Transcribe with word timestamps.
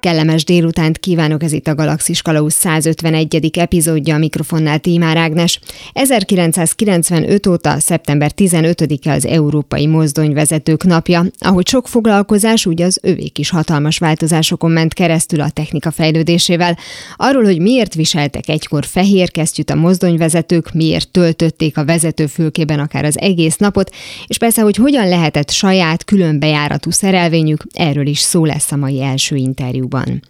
Kellemes 0.00 0.44
délutánt 0.44 0.98
kívánok, 0.98 1.42
ez 1.42 1.52
itt 1.52 1.66
a 1.66 1.74
Galaxis 1.74 2.22
Kalausz 2.22 2.54
151. 2.54 3.50
epizódja, 3.58 4.14
a 4.14 4.18
mikrofonnál 4.18 4.78
Tímár 4.78 5.16
Ágnes. 5.16 5.60
1995 5.92 7.46
óta 7.46 7.78
szeptember 7.78 8.32
15-e 8.36 9.12
az 9.12 9.26
Európai 9.26 9.86
Mozdonyvezetők 9.86 10.84
napja. 10.84 11.24
Ahogy 11.38 11.68
sok 11.68 11.88
foglalkozás, 11.88 12.66
úgy 12.66 12.82
az 12.82 12.98
övék 13.02 13.38
is 13.38 13.50
hatalmas 13.50 13.98
változásokon 13.98 14.70
ment 14.70 14.94
keresztül 14.94 15.40
a 15.40 15.50
technika 15.50 15.90
fejlődésével. 15.90 16.78
Arról, 17.16 17.44
hogy 17.44 17.60
miért 17.60 17.94
viseltek 17.94 18.48
egykor 18.48 18.84
fehér 18.84 19.30
kesztyűt 19.30 19.70
a 19.70 19.74
mozdonyvezetők, 19.74 20.72
miért 20.72 21.08
töltötték 21.08 21.78
a 21.78 21.84
vezetőfülkében 21.84 22.78
akár 22.78 23.04
az 23.04 23.18
egész 23.18 23.56
napot, 23.56 23.90
és 24.26 24.38
persze, 24.38 24.62
hogy 24.62 24.76
hogyan 24.76 25.08
lehetett 25.08 25.50
saját 25.50 26.04
különbejáratú 26.04 26.90
szerelvényük, 26.90 27.64
erről 27.72 28.06
is 28.06 28.18
szó 28.18 28.44
lesz 28.44 28.72
a 28.72 28.76
mai 28.76 29.02
első 29.02 29.36
interjú 29.36 29.88
interjúban. 29.90 30.20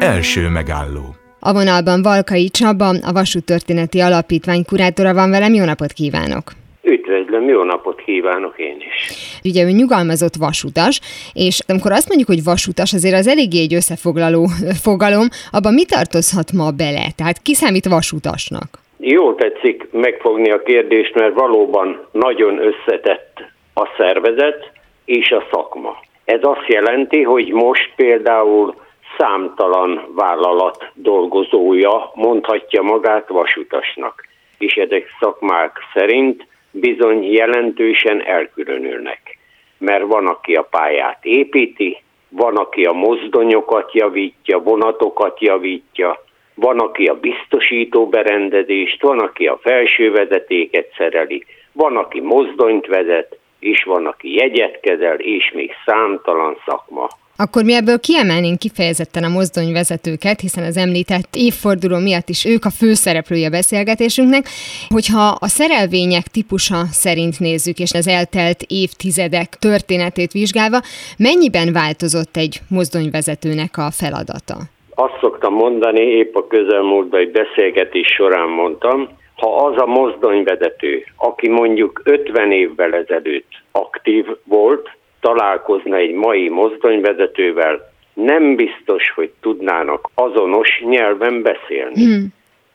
Első 0.00 0.48
megálló 0.48 1.14
a 1.40 1.52
vonalban 1.52 2.02
Valkai 2.02 2.48
Csaba, 2.48 2.88
a 2.88 3.12
Vasútörténeti 3.12 4.00
Alapítvány 4.00 4.64
kurátora 4.64 5.14
van 5.14 5.30
velem. 5.30 5.54
Jó 5.54 5.64
napot 5.64 5.92
kívánok! 5.92 6.42
Üdvözlöm, 6.82 7.48
jó 7.48 7.62
napot 7.62 8.02
kívánok 8.04 8.54
én 8.58 8.76
is. 8.78 9.10
Ugye 9.44 9.64
ő 9.64 9.70
nyugalmazott 9.70 10.34
vasutas, 10.34 11.00
és 11.32 11.60
amikor 11.68 11.92
azt 11.92 12.08
mondjuk, 12.08 12.28
hogy 12.28 12.44
vasutas, 12.44 12.92
azért 12.92 13.14
az 13.14 13.28
eléggé 13.28 13.60
egy 13.60 13.74
összefoglaló 13.74 14.46
fogalom, 14.82 15.26
abban 15.50 15.74
mi 15.74 15.84
tartozhat 15.84 16.52
ma 16.52 16.70
bele? 16.70 17.06
Tehát 17.16 17.42
ki 17.42 17.54
számít 17.54 17.88
vasutasnak? 17.88 18.68
Jó 18.98 19.34
tetszik 19.34 19.88
megfogni 19.92 20.50
a 20.50 20.62
kérdést, 20.62 21.14
mert 21.14 21.34
valóban 21.34 22.06
nagyon 22.12 22.58
összetett 22.58 23.34
a 23.74 23.86
szervezet 23.98 24.70
és 25.04 25.30
a 25.30 25.42
szakma. 25.50 26.05
Ez 26.26 26.40
azt 26.42 26.66
jelenti, 26.66 27.22
hogy 27.22 27.52
most 27.52 27.92
például 27.96 28.74
számtalan 29.18 30.12
vállalat 30.14 30.90
dolgozója 30.94 32.10
mondhatja 32.14 32.82
magát 32.82 33.28
vasutasnak, 33.28 34.26
és 34.58 34.74
ezek 34.74 35.08
szakmák 35.20 35.78
szerint 35.94 36.46
bizony 36.70 37.32
jelentősen 37.32 38.24
elkülönülnek. 38.24 39.38
Mert 39.78 40.06
van, 40.06 40.26
aki 40.26 40.54
a 40.54 40.62
pályát 40.62 41.24
építi, 41.24 42.02
van, 42.28 42.56
aki 42.56 42.84
a 42.84 42.92
mozdonyokat 42.92 43.94
javítja, 43.94 44.58
vonatokat 44.58 45.40
javítja, 45.40 46.24
van, 46.54 46.78
aki 46.78 47.06
a 47.06 47.20
biztosító 47.20 48.08
berendezést, 48.08 49.02
van, 49.02 49.18
aki 49.18 49.46
a 49.46 49.58
felső 49.62 50.10
vezetéket 50.10 50.92
szereli, 50.96 51.44
van, 51.72 51.96
aki 51.96 52.20
mozdonyt 52.20 52.86
vezet, 52.86 53.38
is 53.66 53.82
van, 53.82 54.06
aki 54.06 54.34
jegyet 54.34 54.80
kezel, 54.80 55.14
és 55.14 55.52
még 55.54 55.70
számtalan 55.84 56.56
szakma. 56.66 57.08
Akkor 57.38 57.64
mi 57.64 57.74
ebből 57.74 58.00
kiemelnénk 58.00 58.58
kifejezetten 58.58 59.24
a 59.24 59.28
mozdonyvezetőket, 59.28 60.40
hiszen 60.40 60.64
az 60.64 60.76
említett 60.76 61.28
évforduló 61.34 61.98
miatt 61.98 62.28
is 62.28 62.44
ők 62.44 62.64
a 62.64 62.70
főszereplője 62.70 63.50
beszélgetésünknek, 63.50 64.44
hogyha 64.88 65.36
a 65.40 65.46
szerelvények 65.46 66.26
típusa 66.26 66.84
szerint 66.90 67.40
nézzük, 67.40 67.78
és 67.78 67.92
az 67.92 68.08
eltelt 68.08 68.60
évtizedek 68.68 69.48
történetét 69.48 70.32
vizsgálva, 70.32 70.78
mennyiben 71.18 71.72
változott 71.72 72.36
egy 72.36 72.54
mozdonyvezetőnek 72.68 73.72
a 73.76 73.90
feladata? 73.90 74.56
Azt 74.94 75.18
szoktam 75.20 75.54
mondani, 75.54 76.00
épp 76.00 76.34
a 76.34 76.46
közelmúltban 76.46 77.20
egy 77.20 77.30
beszélgetés 77.30 78.08
során 78.16 78.48
mondtam, 78.48 79.08
ha 79.36 79.56
az 79.56 79.80
a 79.80 79.86
mozdonyvezető, 79.86 81.04
aki 81.16 81.48
mondjuk 81.48 82.00
50 82.04 82.52
évvel 82.52 82.94
ezelőtt 82.94 83.50
aktív 83.72 84.26
volt, 84.44 84.90
találkozna 85.20 85.96
egy 85.96 86.12
mai 86.12 86.48
mozdonyvezetővel, 86.48 87.92
nem 88.12 88.56
biztos, 88.56 89.10
hogy 89.14 89.32
tudnának 89.40 90.10
azonos 90.14 90.82
nyelven 90.84 91.42
beszélni. 91.42 92.04
Hmm. 92.04 92.26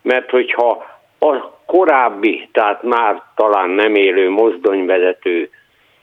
Mert 0.02 0.30
hogyha 0.30 0.86
a 1.20 1.60
korábbi, 1.66 2.50
tehát 2.52 2.84
már 2.84 3.22
talán 3.36 3.70
nem 3.70 3.96
élő 3.96 4.30
mozdonyvezető 4.30 5.50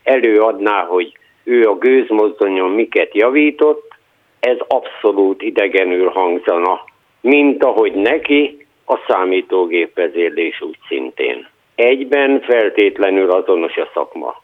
előadná, 0.02 0.84
hogy 0.84 1.18
ő 1.44 1.68
a 1.68 1.78
gőzmozdonyon 1.78 2.70
miket 2.70 3.14
javított, 3.14 3.94
ez 4.40 4.56
abszolút 4.68 5.42
idegenül 5.42 6.08
hangzana, 6.08 6.84
mint 7.20 7.64
ahogy 7.64 7.92
neki 7.92 8.57
a 8.90 9.04
számítógépvezérlés 9.08 10.60
úgy 10.60 10.78
szintén. 10.88 11.48
Egyben 11.74 12.40
feltétlenül 12.40 13.30
azonos 13.30 13.76
a 13.76 13.90
szakma. 13.94 14.42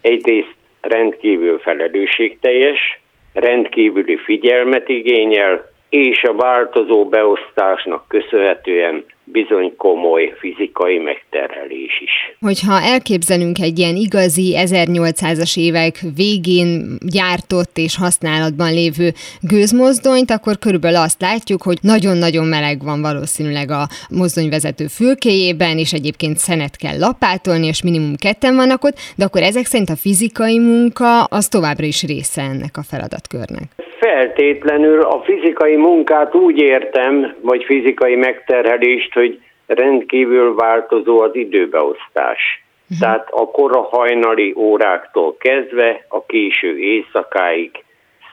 Egyrészt 0.00 0.54
rendkívül 0.80 1.58
felelősségteljes, 1.58 3.00
rendkívüli 3.32 4.16
figyelmet 4.16 4.88
igényel, 4.88 5.71
és 5.92 6.22
a 6.22 6.34
változó 6.34 7.08
beosztásnak 7.08 8.04
köszönhetően 8.08 9.04
bizony 9.24 9.76
komoly 9.76 10.34
fizikai 10.38 10.98
megterhelés 10.98 12.00
is. 12.00 12.10
Hogyha 12.40 12.80
elképzelünk 12.80 13.58
egy 13.58 13.78
ilyen 13.78 13.96
igazi 13.96 14.54
1800-as 14.56 15.58
évek 15.58 16.00
végén 16.16 16.98
gyártott 17.12 17.76
és 17.76 17.96
használatban 17.96 18.72
lévő 18.72 19.08
gőzmozdonyt, 19.40 20.30
akkor 20.30 20.58
körülbelül 20.58 20.98
azt 20.98 21.20
látjuk, 21.20 21.62
hogy 21.62 21.78
nagyon-nagyon 21.82 22.46
meleg 22.46 22.82
van 22.82 23.00
valószínűleg 23.00 23.70
a 23.70 23.86
mozdonyvezető 24.10 24.86
fülkéjében, 24.86 25.78
és 25.78 25.92
egyébként 25.92 26.36
szenet 26.36 26.76
kell 26.76 26.98
lapátolni, 26.98 27.66
és 27.66 27.82
minimum 27.82 28.16
ketten 28.16 28.56
vannak 28.56 28.84
ott, 28.84 28.96
de 29.16 29.24
akkor 29.24 29.42
ezek 29.42 29.64
szerint 29.64 29.90
a 29.90 29.96
fizikai 29.96 30.58
munka 30.58 31.24
az 31.24 31.48
továbbra 31.48 31.84
is 31.84 32.02
része 32.02 32.42
ennek 32.42 32.76
a 32.76 32.82
feladatkörnek. 32.82 33.91
Feltétlenül 34.04 35.02
a 35.02 35.22
fizikai 35.22 35.76
munkát 35.76 36.34
úgy 36.34 36.58
értem, 36.58 37.34
vagy 37.40 37.64
fizikai 37.64 38.16
megterhelést, 38.16 39.12
hogy 39.12 39.40
rendkívül 39.66 40.54
változó 40.54 41.20
az 41.20 41.34
időbeosztás. 41.34 42.64
Uh-huh. 42.82 42.98
Tehát 43.00 43.28
a 43.30 43.50
kora 43.50 43.82
hajnali 43.82 44.54
óráktól 44.56 45.36
kezdve 45.36 46.04
a 46.08 46.26
késő 46.26 46.78
éjszakáig 46.78 47.84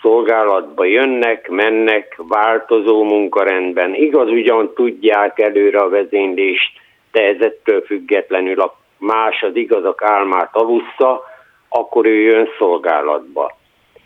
szolgálatba 0.02 0.86
jönnek, 0.86 1.50
mennek, 1.50 2.22
változó 2.28 3.04
munkarendben. 3.04 3.94
Igaz, 3.94 4.30
ugyan 4.30 4.74
tudják 4.74 5.40
előre 5.40 5.80
a 5.80 5.90
vezénylést, 5.90 6.72
de 7.12 7.22
ez 7.22 7.42
ettől 7.42 7.82
függetlenül 7.82 8.62
a 8.62 8.78
más 8.98 9.42
az 9.42 9.56
igazak 9.56 10.04
álmát 10.04 10.56
alussza, 10.56 11.24
akkor 11.70 12.06
ő 12.06 12.20
jön 12.20 12.48
szolgálatba. 12.58 13.58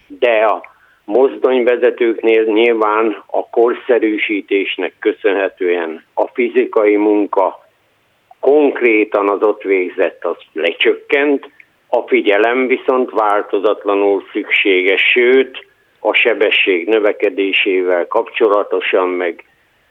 De 0.07 0.45
a 0.45 0.71
mozdonyvezetőknél 1.05 2.43
nyilván 2.43 3.23
a 3.25 3.49
korszerűsítésnek 3.49 4.93
köszönhetően 4.99 6.03
a 6.13 6.27
fizikai 6.27 6.95
munka 6.95 7.65
konkrétan 8.39 9.29
az 9.29 9.41
ott 9.43 9.61
végzett, 9.61 10.25
az 10.25 10.37
lecsökkent, 10.53 11.49
a 11.87 12.01
figyelem 12.01 12.67
viszont 12.67 13.09
változatlanul 13.11 14.23
szükséges, 14.31 15.01
sőt, 15.01 15.65
a 15.99 16.13
sebesség 16.13 16.87
növekedésével 16.87 18.07
kapcsolatosan 18.07 19.09
meg 19.09 19.43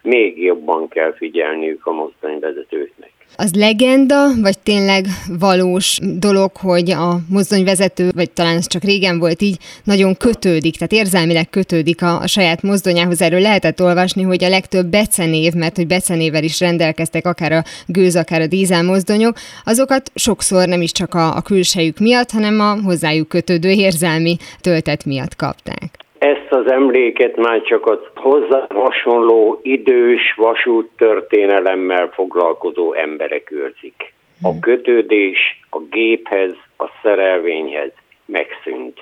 még 0.02 0.42
jobban 0.42 0.88
kell 0.88 1.14
figyelniük 1.14 1.86
a 1.86 1.92
mozdonyvezetőknek. 1.92 3.11
Az 3.36 3.50
legenda, 3.54 4.40
vagy 4.40 4.58
tényleg 4.58 5.06
valós 5.38 5.98
dolog, 6.02 6.56
hogy 6.56 6.90
a 6.90 7.20
mozdonyvezető, 7.28 8.10
vagy 8.14 8.30
talán 8.30 8.56
ez 8.56 8.66
csak 8.66 8.82
régen 8.82 9.18
volt 9.18 9.42
így, 9.42 9.58
nagyon 9.84 10.16
kötődik, 10.16 10.72
tehát 10.76 10.92
érzelmileg 10.92 11.50
kötődik 11.50 12.02
a, 12.02 12.20
a 12.20 12.26
saját 12.26 12.62
mozdonyához. 12.62 13.22
Erről 13.22 13.40
lehetett 13.40 13.82
olvasni, 13.82 14.22
hogy 14.22 14.44
a 14.44 14.48
legtöbb 14.48 14.86
becenév, 14.86 15.52
mert 15.52 15.76
hogy 15.76 15.86
becenével 15.86 16.44
is 16.44 16.60
rendelkeztek 16.60 17.26
akár 17.26 17.52
a 17.52 17.64
gőz, 17.86 18.16
akár 18.16 18.40
a 18.40 18.46
dízel 18.46 18.82
mozdonyok, 18.82 19.38
azokat 19.64 20.10
sokszor 20.14 20.68
nem 20.68 20.82
is 20.82 20.92
csak 20.92 21.14
a, 21.14 21.36
a 21.36 21.40
külsejük 21.40 21.98
miatt, 21.98 22.30
hanem 22.30 22.60
a 22.60 22.80
hozzájuk 22.82 23.28
kötődő 23.28 23.70
érzelmi 23.70 24.36
töltet 24.60 25.04
miatt 25.04 25.36
kapták. 25.36 26.02
Ezt 26.22 26.52
az 26.52 26.70
emléket 26.70 27.36
már 27.36 27.62
csak 27.62 27.86
a 27.86 28.00
hozzá 28.14 28.66
hasonló 28.68 29.60
idős 29.62 30.34
vasút 30.36 30.90
történelemmel 30.96 32.08
foglalkozó 32.08 32.92
emberek 32.92 33.50
őrzik. 33.50 34.12
A 34.42 34.48
hmm. 34.48 34.60
kötődés 34.60 35.60
a 35.70 35.78
géphez, 35.78 36.54
a 36.78 36.84
szerelvényhez 37.02 37.92
megszűnt. 38.24 39.00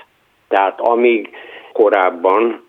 Tehát 0.49 0.81
amíg 0.81 1.29
korábban 1.73 2.65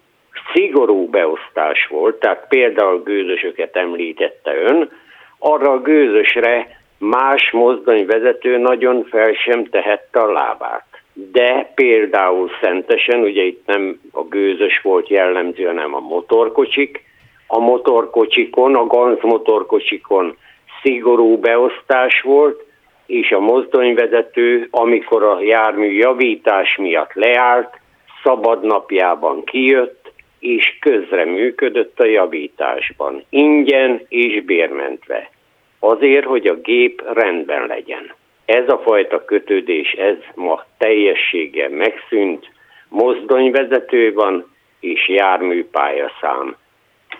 szigorú 0.53 1.09
beosztás 1.09 1.87
volt, 1.87 2.19
tehát 2.19 2.45
például 2.49 3.03
gőzösöket 3.03 3.75
említette 3.75 4.55
ön, 4.55 4.91
arra 5.39 5.71
a 5.71 5.81
gőzösre 5.81 6.81
más 6.97 7.51
mozdonyvezető 7.51 8.57
nagyon 8.57 9.03
fel 9.03 9.33
sem 9.33 9.65
tehette 9.65 10.19
a 10.19 10.31
lábát 10.31 10.90
de 11.31 11.71
például 11.75 12.49
Szentesen, 12.61 13.19
ugye 13.19 13.43
itt 13.43 13.65
nem 13.65 13.99
a 14.11 14.23
gőzös 14.23 14.81
volt 14.81 15.07
jellemző, 15.07 15.63
hanem 15.63 15.95
a 15.95 15.99
motorkocsik, 15.99 17.03
a 17.47 17.59
motorkocsikon, 17.59 18.75
a 18.75 18.85
Ganz 18.85 19.21
motorkocsikon 19.21 20.37
szigorú 20.81 21.37
beosztás 21.37 22.21
volt, 22.21 22.63
és 23.05 23.31
a 23.31 23.39
mozdonyvezető, 23.39 24.67
amikor 24.71 25.23
a 25.23 25.41
jármű 25.41 25.91
javítás 25.91 26.77
miatt 26.77 27.13
leállt, 27.13 27.79
szabadnapjában 28.23 29.43
kijött, 29.43 30.11
és 30.39 30.77
közreműködött 30.79 31.99
a 31.99 32.05
javításban, 32.05 33.23
ingyen 33.29 34.05
és 34.07 34.43
bérmentve, 34.43 35.29
azért, 35.79 36.25
hogy 36.25 36.47
a 36.47 36.55
gép 36.55 37.03
rendben 37.13 37.67
legyen. 37.67 38.13
Ez 38.51 38.69
a 38.69 38.77
fajta 38.77 39.25
kötődés, 39.25 39.91
ez 39.91 40.15
ma 40.35 40.63
teljességgel 40.77 41.69
megszűnt, 41.69 42.51
mozdonyvezető 42.89 44.13
van, 44.13 44.53
és 44.79 45.07
járműpályaszám. 45.07 46.55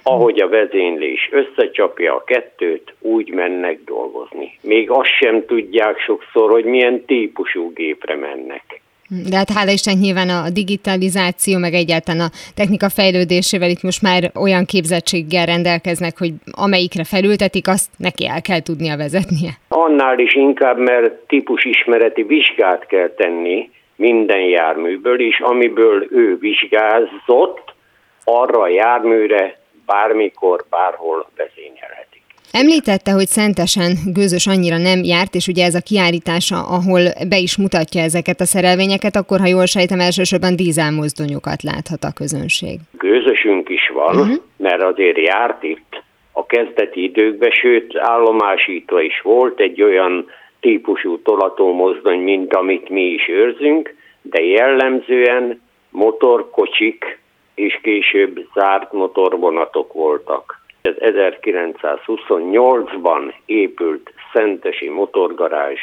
Ahogy 0.04 0.42
a 0.42 0.50
vezénylés 0.50 1.30
összecsapja 1.32 2.16
a 2.16 2.24
kettőt, 2.24 2.94
úgy 3.00 3.30
mennek 3.30 3.80
dolgozni. 3.86 4.58
Még 4.62 4.90
azt 4.90 5.18
sem 5.20 5.46
tudják 5.46 6.00
sokszor, 6.00 6.50
hogy 6.50 6.64
milyen 6.64 7.06
típusú 7.06 7.74
gépre 7.74 8.16
mennek. 8.16 8.81
De 9.30 9.38
hát 9.38 9.50
hála 9.50 9.72
Isten 9.72 9.98
nyilván 9.98 10.30
a 10.30 10.50
digitalizáció, 10.50 11.58
meg 11.58 11.74
egyáltalán 11.74 12.22
a 12.22 12.32
technika 12.56 12.90
fejlődésével 12.90 13.70
itt 13.70 13.82
most 13.82 14.02
már 14.02 14.32
olyan 14.36 14.66
képzettséggel 14.66 15.46
rendelkeznek, 15.46 16.18
hogy 16.18 16.34
amelyikre 16.52 17.04
felültetik, 17.04 17.68
azt 17.68 17.90
neki 17.98 18.28
el 18.28 18.42
kell 18.42 18.62
tudnia 18.62 18.98
vezetnie. 18.98 19.52
Annál 19.68 20.20
is 20.20 20.34
inkább, 20.36 20.78
mert 20.78 21.14
típusismereti 21.28 22.24
vizsgát 22.24 22.86
kell 22.86 23.10
tenni 23.10 23.70
minden 23.96 24.42
járműből, 24.42 25.20
és 25.22 25.40
amiből 25.40 26.08
ő 26.12 26.38
vizsgázott, 26.40 27.74
arra 28.24 28.62
a 28.62 28.68
járműre 28.68 29.60
bármikor, 29.86 30.66
bárhol 30.70 31.30
vezényelhet. 31.36 32.01
Említette, 32.54 33.12
hogy 33.12 33.28
Szentesen 33.28 33.92
gőzös 34.14 34.48
annyira 34.48 34.78
nem 34.78 35.00
járt, 35.04 35.34
és 35.36 35.48
ugye 35.48 35.66
ez 35.66 35.76
a 35.76 35.88
kiállítása, 35.90 36.56
ahol 36.78 37.02
be 37.30 37.38
is 37.38 37.58
mutatja 37.58 38.02
ezeket 38.02 38.40
a 38.40 38.46
szerelvényeket, 38.46 39.16
akkor, 39.16 39.40
ha 39.40 39.48
jól 39.48 39.66
sejtem, 39.66 40.00
elsősorban 40.00 40.56
dízelmozdonyokat 40.56 41.62
láthat 41.64 42.04
a 42.04 42.14
közönség. 42.22 42.76
Gőzösünk 42.98 43.70
is 43.70 43.90
van, 43.94 44.16
uh-huh. 44.16 44.36
mert 44.58 44.82
azért 44.82 45.18
járt 45.18 45.64
itt 45.64 46.04
a 46.32 46.46
kezdeti 46.46 47.04
időkben, 47.04 47.52
sőt 47.52 47.98
állomásítva 47.98 49.02
is 49.02 49.22
volt 49.22 49.60
egy 49.60 49.82
olyan 49.82 50.26
típusú 50.60 51.22
tolatómozdony, 51.22 52.20
mint 52.20 52.54
amit 52.54 52.90
mi 52.90 53.02
is 53.02 53.28
őrzünk, 53.28 53.96
de 54.22 54.42
jellemzően 54.44 55.62
motorkocsik 55.90 57.20
és 57.56 57.80
később 57.82 58.48
zárt 58.54 58.92
motorvonatok 58.92 59.94
voltak. 59.94 60.61
Ez 60.82 60.94
1928-ban 61.00 63.34
épült 63.46 64.14
Szentesi 64.34 64.90
motorgarázs 64.90 65.80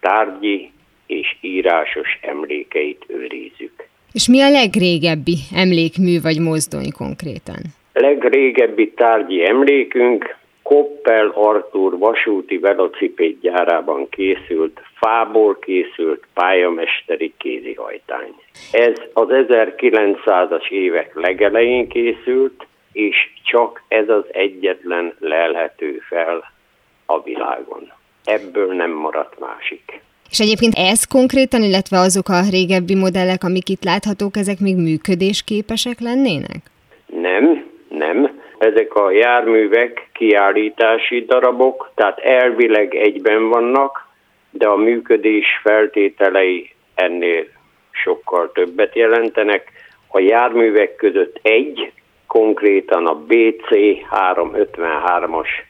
tárgyi 0.00 0.70
és 1.06 1.36
írásos 1.40 2.18
emlékeit 2.22 3.04
őrizzük. 3.08 3.88
És 4.12 4.28
mi 4.28 4.40
a 4.40 4.50
legrégebbi 4.50 5.36
emlékmű 5.54 6.20
vagy 6.20 6.40
mozdony 6.40 6.92
konkrétan? 6.92 7.60
Legrégebbi 7.92 8.90
tárgyi 8.90 9.48
emlékünk 9.48 10.38
Koppel 10.62 11.32
Artur 11.34 11.98
vasúti 11.98 12.58
velocipéd 12.58 13.40
gyárában 13.40 14.08
készült, 14.08 14.80
fából 15.00 15.58
készült 15.58 16.26
pályamesteri 16.34 17.32
kézihajtány. 17.38 18.34
Ez 18.72 18.92
az 19.12 19.28
1900-as 19.30 20.70
évek 20.70 21.14
legelején 21.14 21.88
készült, 21.88 22.66
és 22.92 23.16
csak 23.44 23.82
ez 23.88 24.08
az 24.08 24.24
egyetlen 24.32 25.14
lelhető 25.18 25.98
fel 26.08 26.52
a 27.06 27.22
világon. 27.22 27.92
Ebből 28.24 28.74
nem 28.74 28.90
maradt 28.90 29.38
másik. 29.38 30.00
És 30.30 30.40
egyébként 30.40 30.74
ez 30.74 31.04
konkrétan, 31.04 31.62
illetve 31.62 31.98
azok 31.98 32.28
a 32.28 32.40
régebbi 32.50 32.94
modellek, 32.94 33.44
amik 33.44 33.68
itt 33.68 33.84
láthatók, 33.84 34.36
ezek 34.36 34.58
még 34.60 34.76
működésképesek 34.76 36.00
lennének? 36.00 36.60
Nem, 37.06 37.64
nem. 37.88 38.40
Ezek 38.58 38.94
a 38.94 39.10
járművek 39.10 40.08
kiállítási 40.12 41.24
darabok, 41.24 41.90
tehát 41.94 42.18
elvileg 42.18 42.94
egyben 42.94 43.48
vannak, 43.48 44.08
de 44.50 44.66
a 44.66 44.76
működés 44.76 45.46
feltételei 45.62 46.70
ennél 46.94 47.44
sokkal 47.90 48.52
többet 48.52 48.94
jelentenek. 48.94 49.72
A 50.08 50.20
járművek 50.20 50.96
között 50.96 51.38
egy, 51.42 51.92
konkrétan 52.30 53.06
a 53.10 53.14
BC 53.14 53.70
353-as 54.06 55.69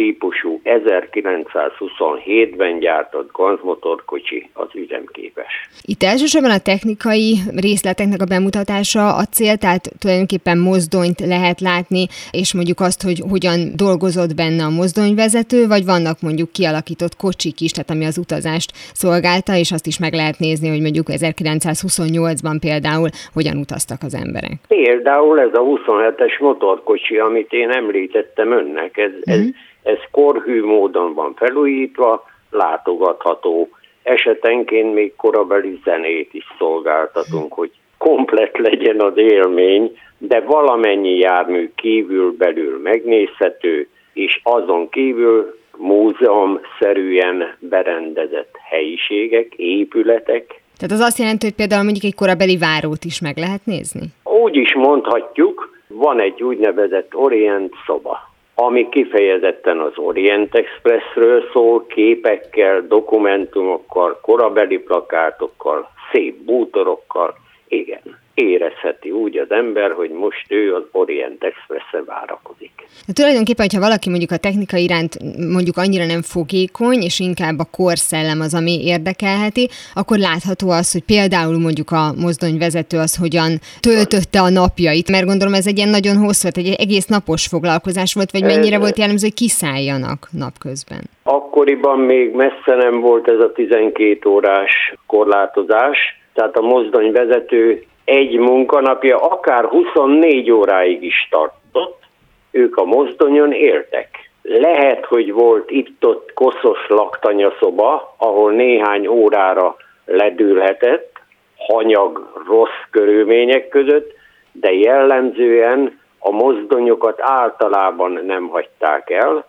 típusú 0.00 0.60
1927-ben 0.64 2.78
gyártott 2.78 3.30
gazmotorkocsi 3.32 4.48
az 4.52 4.68
üzemképes. 4.74 5.52
Itt 5.82 6.02
elsősorban 6.02 6.50
a 6.50 6.58
technikai 6.58 7.34
részleteknek 7.56 8.20
a 8.20 8.30
bemutatása 8.34 9.14
a 9.22 9.24
cél, 9.24 9.56
tehát 9.56 9.84
tulajdonképpen 9.98 10.58
mozdonyt 10.58 11.20
lehet 11.34 11.60
látni, 11.60 12.06
és 12.30 12.54
mondjuk 12.54 12.80
azt, 12.80 13.02
hogy 13.02 13.18
hogyan 13.30 13.58
dolgozott 13.76 14.34
benne 14.34 14.64
a 14.64 14.76
mozdonyvezető, 14.80 15.66
vagy 15.66 15.84
vannak 15.84 16.16
mondjuk 16.26 16.52
kialakított 16.52 17.16
kocsik 17.16 17.60
is, 17.60 17.70
tehát 17.72 17.90
ami 17.90 18.04
az 18.04 18.18
utazást 18.24 18.70
szolgálta, 19.02 19.52
és 19.62 19.72
azt 19.72 19.86
is 19.86 19.98
meg 19.98 20.12
lehet 20.20 20.38
nézni, 20.38 20.68
hogy 20.68 20.82
mondjuk 20.86 21.06
1928-ban 21.10 22.56
például 22.60 23.08
hogyan 23.38 23.56
utaztak 23.64 24.00
az 24.08 24.14
emberek. 24.24 24.56
Például 24.68 25.40
ez 25.40 25.54
a 25.60 25.62
27-es 25.70 26.34
motorkocsi, 26.40 27.16
amit 27.18 27.52
én 27.52 27.70
említettem 27.70 28.52
önnek, 28.52 28.96
ez, 28.96 29.10
mm-hmm. 29.10 29.32
ez 29.34 29.40
mhm. 29.40 29.68
Ez 29.82 29.98
korhű 30.10 30.64
módon 30.64 31.14
van 31.14 31.34
felújítva, 31.34 32.24
látogatható. 32.50 33.68
Esetenként 34.02 34.94
még 34.94 35.16
korabeli 35.16 35.80
zenét 35.84 36.34
is 36.34 36.44
szolgáltatunk, 36.58 37.52
hogy 37.52 37.70
komplet 37.98 38.58
legyen 38.58 39.00
az 39.00 39.16
élmény, 39.16 39.98
de 40.18 40.40
valamennyi 40.40 41.18
jármű 41.18 41.70
kívül 41.74 42.36
belül 42.36 42.80
megnézhető, 42.82 43.88
és 44.12 44.40
azon 44.42 44.88
kívül 44.88 45.58
múzeum-szerűen 45.76 47.56
berendezett 47.58 48.54
helyiségek, 48.70 49.54
épületek. 49.54 50.62
Tehát 50.76 50.94
az 50.94 51.00
azt 51.00 51.18
jelenti, 51.18 51.46
hogy 51.46 51.54
például 51.54 51.82
mondjuk 51.82 52.04
egy 52.04 52.14
korabeli 52.14 52.56
várót 52.56 53.04
is 53.04 53.20
meg 53.20 53.36
lehet 53.36 53.60
nézni? 53.64 54.06
Úgy 54.24 54.56
is 54.56 54.74
mondhatjuk, 54.74 55.78
van 55.88 56.20
egy 56.20 56.42
úgynevezett 56.42 57.14
Orient 57.14 57.72
szoba 57.86 58.29
ami 58.62 58.88
kifejezetten 58.88 59.78
az 59.78 59.92
Orient 59.96 60.54
Expressről 60.54 61.48
szól, 61.52 61.86
képekkel, 61.86 62.86
dokumentumokkal, 62.88 64.18
korabeli 64.22 64.78
plakátokkal, 64.78 65.90
szép 66.12 66.34
bútorokkal, 66.44 67.34
igen 67.68 68.18
érezheti 68.48 69.10
úgy 69.10 69.36
az 69.36 69.50
ember, 69.50 69.90
hogy 69.92 70.10
most 70.10 70.44
ő 70.48 70.74
az 70.74 70.82
Orient 70.92 71.44
Express-re 71.44 72.02
várakozik. 72.04 72.72
De 73.06 73.12
tulajdonképpen, 73.12 73.66
hogyha 73.66 73.86
valaki 73.86 74.08
mondjuk 74.08 74.30
a 74.30 74.36
technika 74.36 74.76
iránt 74.76 75.14
mondjuk 75.52 75.76
annyira 75.76 76.06
nem 76.06 76.22
fogékony, 76.22 77.00
és 77.02 77.20
inkább 77.20 77.58
a 77.58 77.70
korszellem 77.70 78.40
az, 78.40 78.54
ami 78.54 78.84
érdekelheti, 78.84 79.68
akkor 79.94 80.18
látható 80.18 80.70
az, 80.70 80.92
hogy 80.92 81.04
például 81.04 81.58
mondjuk 81.58 81.90
a 81.90 82.12
mozdonyvezető 82.20 82.98
az 82.98 83.16
hogyan 83.16 83.50
töltötte 83.80 84.40
a 84.40 84.50
napjait, 84.50 85.10
mert 85.10 85.26
gondolom 85.26 85.54
ez 85.54 85.66
egy 85.66 85.76
ilyen 85.76 85.96
nagyon 85.98 86.16
hosszú, 86.16 86.48
egy 86.52 86.74
egész 86.78 87.06
napos 87.06 87.46
foglalkozás 87.46 88.14
volt, 88.14 88.30
vagy 88.30 88.42
mennyire 88.42 88.78
volt 88.78 88.98
jellemző, 88.98 89.26
hogy 89.26 89.40
kiszálljanak 89.42 90.28
napközben? 90.30 91.02
Akkoriban 91.22 91.98
még 91.98 92.34
messze 92.34 92.74
nem 92.74 93.00
volt 93.00 93.28
ez 93.28 93.38
a 93.38 93.52
12 93.52 94.28
órás 94.28 94.94
korlátozás, 95.06 95.98
tehát 96.34 96.56
a 96.56 96.60
mozdonyvezető 96.60 97.82
egy 98.10 98.38
munkanapja 98.38 99.18
akár 99.18 99.64
24 99.64 100.50
óráig 100.50 101.02
is 101.02 101.28
tartott, 101.30 102.02
ők 102.50 102.76
a 102.76 102.84
mozdonyon 102.84 103.52
éltek. 103.52 104.30
Lehet, 104.42 105.04
hogy 105.04 105.32
volt 105.32 105.70
itt-ott 105.70 106.32
koszos 106.32 106.88
laktanyaszoba, 106.88 108.14
ahol 108.16 108.52
néhány 108.52 109.06
órára 109.06 109.76
ledülhetett, 110.04 111.20
hanyag, 111.56 112.42
rossz 112.46 112.82
körülmények 112.90 113.68
között, 113.68 114.12
de 114.52 114.72
jellemzően 114.72 116.00
a 116.18 116.30
mozdonyokat 116.30 117.20
általában 117.22 118.20
nem 118.26 118.48
hagyták 118.48 119.10
el, 119.10 119.46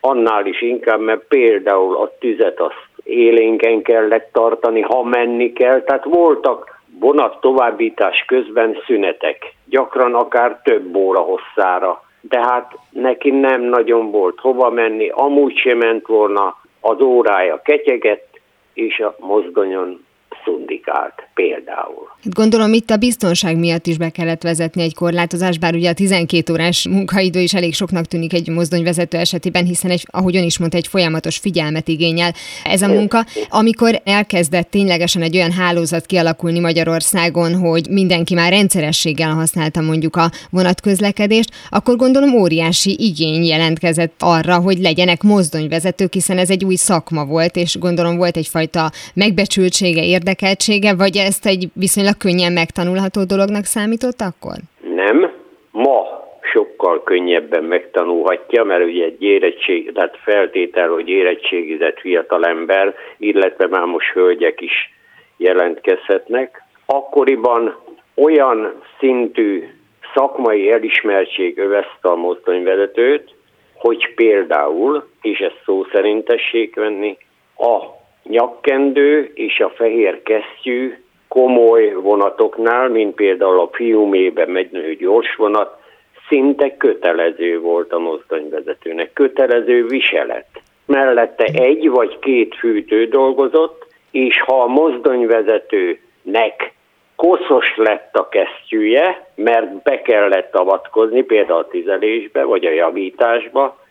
annál 0.00 0.46
is 0.46 0.62
inkább, 0.62 1.00
mert 1.00 1.24
például 1.28 1.96
a 1.96 2.12
tüzet 2.18 2.60
azt 2.60 2.88
élénken 3.04 3.82
kellett 3.82 4.28
tartani, 4.32 4.80
ha 4.80 5.02
menni 5.02 5.52
kell, 5.52 5.82
tehát 5.82 6.04
voltak 6.04 6.75
vonat 7.00 7.40
továbbítás 7.40 8.24
közben 8.26 8.78
szünetek, 8.86 9.54
gyakran 9.64 10.14
akár 10.14 10.60
több 10.64 10.96
óra 10.96 11.20
hosszára. 11.20 12.04
De 12.20 12.38
hát 12.38 12.78
neki 12.90 13.30
nem 13.30 13.62
nagyon 13.62 14.10
volt 14.10 14.40
hova 14.40 14.70
menni, 14.70 15.08
amúgy 15.08 15.56
sem 15.56 15.78
ment 15.78 16.06
volna, 16.06 16.56
az 16.80 17.00
órája 17.00 17.62
ketyegett, 17.62 18.40
és 18.74 18.98
a 18.98 19.16
mozdonyon 19.18 20.05
szundikált 20.46 21.14
például. 21.34 22.06
Hát 22.24 22.34
gondolom 22.34 22.72
itt 22.72 22.90
a 22.90 22.96
biztonság 22.96 23.58
miatt 23.58 23.86
is 23.86 23.96
be 23.98 24.10
kellett 24.10 24.42
vezetni 24.42 24.82
egy 24.82 24.94
korlátozást, 24.94 25.60
bár 25.60 25.74
ugye 25.74 25.90
a 25.90 25.94
12 25.94 26.52
órás 26.52 26.88
munkaidő 26.88 27.40
is 27.40 27.54
elég 27.54 27.74
soknak 27.74 28.06
tűnik 28.06 28.32
egy 28.32 28.48
mozdonyvezető 28.48 29.18
esetében, 29.18 29.64
hiszen 29.64 29.90
egy, 29.90 30.06
ahogy 30.10 30.36
ön 30.36 30.42
is 30.42 30.58
mondta, 30.58 30.76
egy 30.76 30.86
folyamatos 30.86 31.36
figyelmet 31.36 31.88
igényel 31.88 32.32
ez 32.64 32.82
a 32.82 32.88
munka. 32.88 33.24
Amikor 33.48 34.00
elkezdett 34.04 34.70
ténylegesen 34.70 35.22
egy 35.22 35.36
olyan 35.36 35.52
hálózat 35.52 36.06
kialakulni 36.06 36.58
Magyarországon, 36.58 37.54
hogy 37.54 37.86
mindenki 37.90 38.34
már 38.34 38.52
rendszerességgel 38.52 39.34
használta 39.34 39.80
mondjuk 39.80 40.16
a 40.16 40.30
vonatközlekedést, 40.50 41.50
akkor 41.70 41.96
gondolom 41.96 42.34
óriási 42.34 42.96
igény 42.98 43.44
jelentkezett 43.44 44.14
arra, 44.18 44.56
hogy 44.58 44.78
legyenek 44.78 45.22
mozdonyvezetők, 45.22 46.12
hiszen 46.12 46.38
ez 46.38 46.50
egy 46.50 46.64
új 46.64 46.74
szakma 46.74 47.24
volt, 47.24 47.56
és 47.56 47.78
gondolom 47.78 48.16
volt 48.16 48.36
egyfajta 48.36 48.90
megbecsültsége, 49.14 50.04
érdekeltsége, 50.36 50.94
vagy 50.94 51.16
ezt 51.16 51.46
egy 51.46 51.66
viszonylag 51.74 52.16
könnyen 52.16 52.52
megtanulható 52.52 53.24
dolognak 53.24 53.64
számított 53.64 54.20
akkor? 54.20 54.56
Nem. 54.94 55.32
Ma 55.70 56.24
sokkal 56.52 57.02
könnyebben 57.02 57.64
megtanulhatja, 57.64 58.64
mert 58.64 58.84
ugye 58.84 59.04
egy 59.04 59.22
érettség, 59.22 59.92
tehát 59.92 60.18
feltétel, 60.22 60.88
hogy 60.88 61.08
érettségizett 61.08 62.00
fiatalember, 62.00 62.94
illetve 63.18 63.66
már 63.66 63.84
most 63.84 64.12
hölgyek 64.12 64.60
is 64.60 64.94
jelentkezhetnek. 65.36 66.62
Akkoriban 66.86 67.76
olyan 68.14 68.82
szintű 68.98 69.68
szakmai 70.14 70.70
elismertség 70.70 71.58
övezte 71.58 72.08
a 72.08 72.16
mozdonyvezetőt, 72.16 73.34
hogy 73.74 74.14
például, 74.14 75.08
és 75.22 75.38
ezt 75.38 75.60
szó 75.64 75.84
szerint 75.92 76.28
venni, 76.74 77.16
a 77.58 77.95
nyakkendő 78.28 79.30
és 79.34 79.60
a 79.60 79.68
fehér 79.68 80.22
kesztyű 80.22 80.94
komoly 81.28 81.92
vonatoknál, 81.92 82.88
mint 82.88 83.14
például 83.14 83.60
a 83.60 83.70
fiumébe 83.72 84.46
megyő 84.46 84.94
gyors 84.94 85.36
vonat, 85.36 85.84
szinte 86.28 86.76
kötelező 86.76 87.60
volt 87.60 87.92
a 87.92 87.98
mozdonyvezetőnek, 87.98 89.12
kötelező 89.12 89.86
viselet. 89.86 90.46
Mellette 90.86 91.44
egy 91.44 91.88
vagy 91.88 92.18
két 92.18 92.54
fűtő 92.54 93.06
dolgozott, 93.06 93.86
és 94.10 94.40
ha 94.40 94.62
a 94.62 94.66
mozdonyvezetőnek 94.66 96.74
koszos 97.16 97.76
lett 97.76 98.16
a 98.16 98.28
kesztyűje, 98.28 99.30
mert 99.34 99.82
be 99.82 100.02
kellett 100.02 100.54
avatkozni, 100.54 101.22
például 101.22 101.58
a 101.58 101.68
tizelésbe 101.68 102.44
vagy 102.44 102.64
a 102.64 102.72
javításba, 102.72 103.85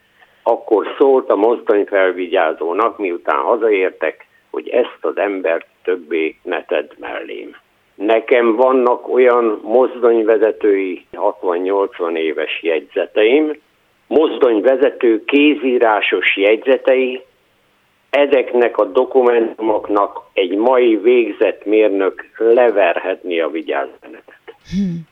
akkor 0.47 0.95
szólt 0.97 1.29
a 1.29 1.35
mozdony 1.35 1.85
felvigyázónak, 1.85 2.97
miután 2.97 3.39
hazaértek, 3.39 4.27
hogy 4.51 4.69
ezt 4.69 4.97
az 5.01 5.17
embert 5.17 5.65
többé 5.83 6.35
ne 6.43 6.63
tedd 6.65 6.91
mellém. 6.99 7.55
Nekem 7.95 8.55
vannak 8.55 9.13
olyan 9.13 9.59
mozdonyvezetői 9.63 11.05
60-80 11.13 12.17
éves 12.17 12.63
jegyzeteim, 12.63 13.53
mozdonyvezető 14.07 15.23
kézírásos 15.25 16.37
jegyzetei, 16.37 17.23
ezeknek 18.09 18.77
a 18.77 18.85
dokumentumoknak 18.85 20.21
egy 20.33 20.55
mai 20.55 20.95
végzett 20.95 21.65
mérnök 21.65 22.29
leverhetni 22.37 23.39
a 23.39 23.49
vigyázmenetet. 23.49 24.55
Hmm. 24.71 25.07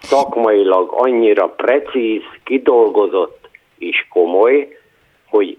Szakmailag 0.00 0.92
annyira 0.96 1.48
precíz, 1.48 2.22
kidolgozott 2.44 3.45
és 3.78 4.06
komoly, 4.10 4.68
hogy 5.26 5.58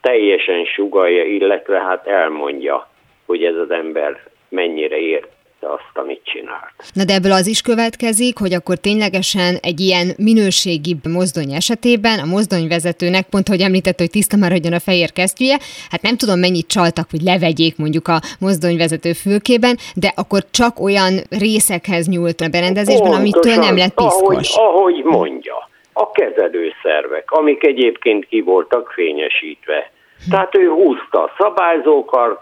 teljesen 0.00 0.64
sugalja, 0.64 1.24
illetve 1.24 1.78
hát 1.80 2.06
elmondja, 2.06 2.88
hogy 3.26 3.44
ez 3.44 3.54
az 3.54 3.70
ember 3.70 4.20
mennyire 4.48 4.96
ért 4.96 5.28
azt, 5.60 5.90
amit 5.94 6.20
csinált. 6.24 6.72
Na 6.92 7.04
de 7.04 7.14
ebből 7.14 7.32
az 7.32 7.46
is 7.46 7.60
következik, 7.60 8.38
hogy 8.38 8.54
akkor 8.54 8.76
ténylegesen 8.76 9.54
egy 9.62 9.80
ilyen 9.80 10.06
minőségi 10.16 10.96
mozdony 11.08 11.52
esetében 11.52 12.18
a 12.18 12.24
mozdonyvezetőnek, 12.24 13.28
pont 13.28 13.48
hogy 13.48 13.60
említett, 13.60 13.98
hogy 13.98 14.10
tiszta 14.10 14.36
maradjon 14.36 14.72
a 14.72 14.78
fehér 14.78 15.12
kesztyűje, 15.12 15.58
hát 15.90 16.02
nem 16.02 16.16
tudom 16.16 16.38
mennyit 16.38 16.66
csaltak, 16.66 17.10
hogy 17.10 17.20
levegyék 17.20 17.76
mondjuk 17.76 18.08
a 18.08 18.20
mozdonyvezető 18.40 19.12
fülkében, 19.12 19.76
de 19.94 20.12
akkor 20.16 20.40
csak 20.50 20.80
olyan 20.80 21.12
részekhez 21.30 22.08
nyúlt 22.08 22.40
a 22.40 22.48
berendezésben, 22.48 23.10
Pontosan, 23.10 23.20
amitől 23.20 23.64
nem 23.64 23.76
lett 23.76 23.94
piszkos. 23.94 24.56
Ahogy, 24.56 25.02
ahogy 25.02 25.02
mondja, 25.04 25.68
a 25.98 26.10
kezelőszervek, 26.10 27.30
amik 27.30 27.66
egyébként 27.66 28.26
ki 28.26 28.40
voltak 28.40 28.90
fényesítve. 28.90 29.90
Tehát 30.30 30.56
ő 30.56 30.68
húzta 30.68 31.22
a 31.22 31.32
szabályzókart, 31.38 32.40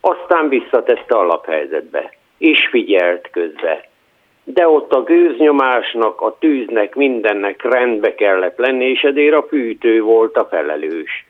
aztán 0.00 0.48
visszatette 0.48 1.14
alaphelyzetbe 1.14 2.12
és 2.38 2.68
figyelt 2.70 3.28
közbe. 3.30 3.88
De 4.44 4.68
ott 4.68 4.92
a 4.92 5.02
gőznyomásnak, 5.02 6.20
a 6.20 6.36
tűznek, 6.38 6.94
mindennek 6.94 7.62
rendbe 7.62 8.14
kellett 8.14 8.58
lenni, 8.58 8.84
és 8.84 9.02
ezért 9.02 9.34
a 9.34 9.46
fűtő 9.48 10.02
volt 10.02 10.36
a 10.36 10.46
felelős. 10.50 11.26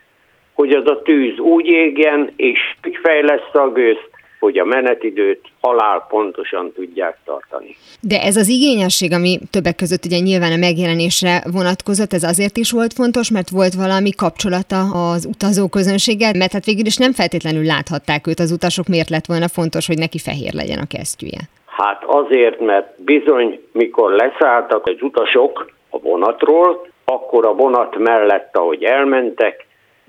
Hogy 0.55 0.71
az 0.71 0.91
a 0.91 1.03
tűz 1.03 1.39
úgy 1.39 1.67
égjen, 1.67 2.33
és 2.37 2.59
úgy 2.87 2.99
fejlesz 3.03 3.55
a 3.55 3.69
gőzt, 3.69 4.11
hogy 4.45 4.59
a 4.59 4.65
menetidőt 4.65 5.41
halál 5.61 6.07
pontosan 6.09 6.73
tudják 6.73 7.17
tartani. 7.25 7.77
De 8.01 8.21
ez 8.21 8.37
az 8.37 8.49
igényesség, 8.49 9.13
ami 9.13 9.39
többek 9.51 9.77
között 9.77 10.05
ugye 10.05 10.19
nyilván 10.19 10.53
a 10.53 10.65
megjelenésre 10.69 11.43
vonatkozott, 11.53 12.13
ez 12.13 12.23
azért 12.23 12.57
is 12.57 12.71
volt 12.71 12.93
fontos, 12.93 13.31
mert 13.31 13.51
volt 13.51 13.75
valami 13.75 14.13
kapcsolata 14.23 14.81
az 15.13 15.27
utazó 15.35 15.69
közönséggel, 15.69 16.33
mert 16.39 16.53
hát 16.53 16.65
végül 16.65 16.87
is 16.87 16.97
nem 16.97 17.13
feltétlenül 17.13 17.65
láthatták 17.65 18.27
őt 18.27 18.41
az 18.45 18.51
utasok, 18.53 18.87
miért 18.87 19.11
lett 19.15 19.27
volna 19.27 19.49
fontos, 19.49 19.87
hogy 19.87 19.99
neki 19.99 20.19
fehér 20.19 20.53
legyen 20.55 20.79
a 20.79 20.93
kesztyűje. 20.95 21.43
Hát 21.67 22.05
azért, 22.07 22.61
mert 22.61 22.89
bizony, 23.03 23.61
mikor 23.73 24.11
leszálltak 24.13 24.87
az 24.87 24.99
utasok 25.01 25.71
a 25.91 25.99
vonatról, 25.99 26.87
akkor 27.05 27.47
a 27.47 27.55
vonat 27.55 27.99
mellett, 27.99 28.57
ahogy 28.57 28.83
elmentek, 28.83 29.64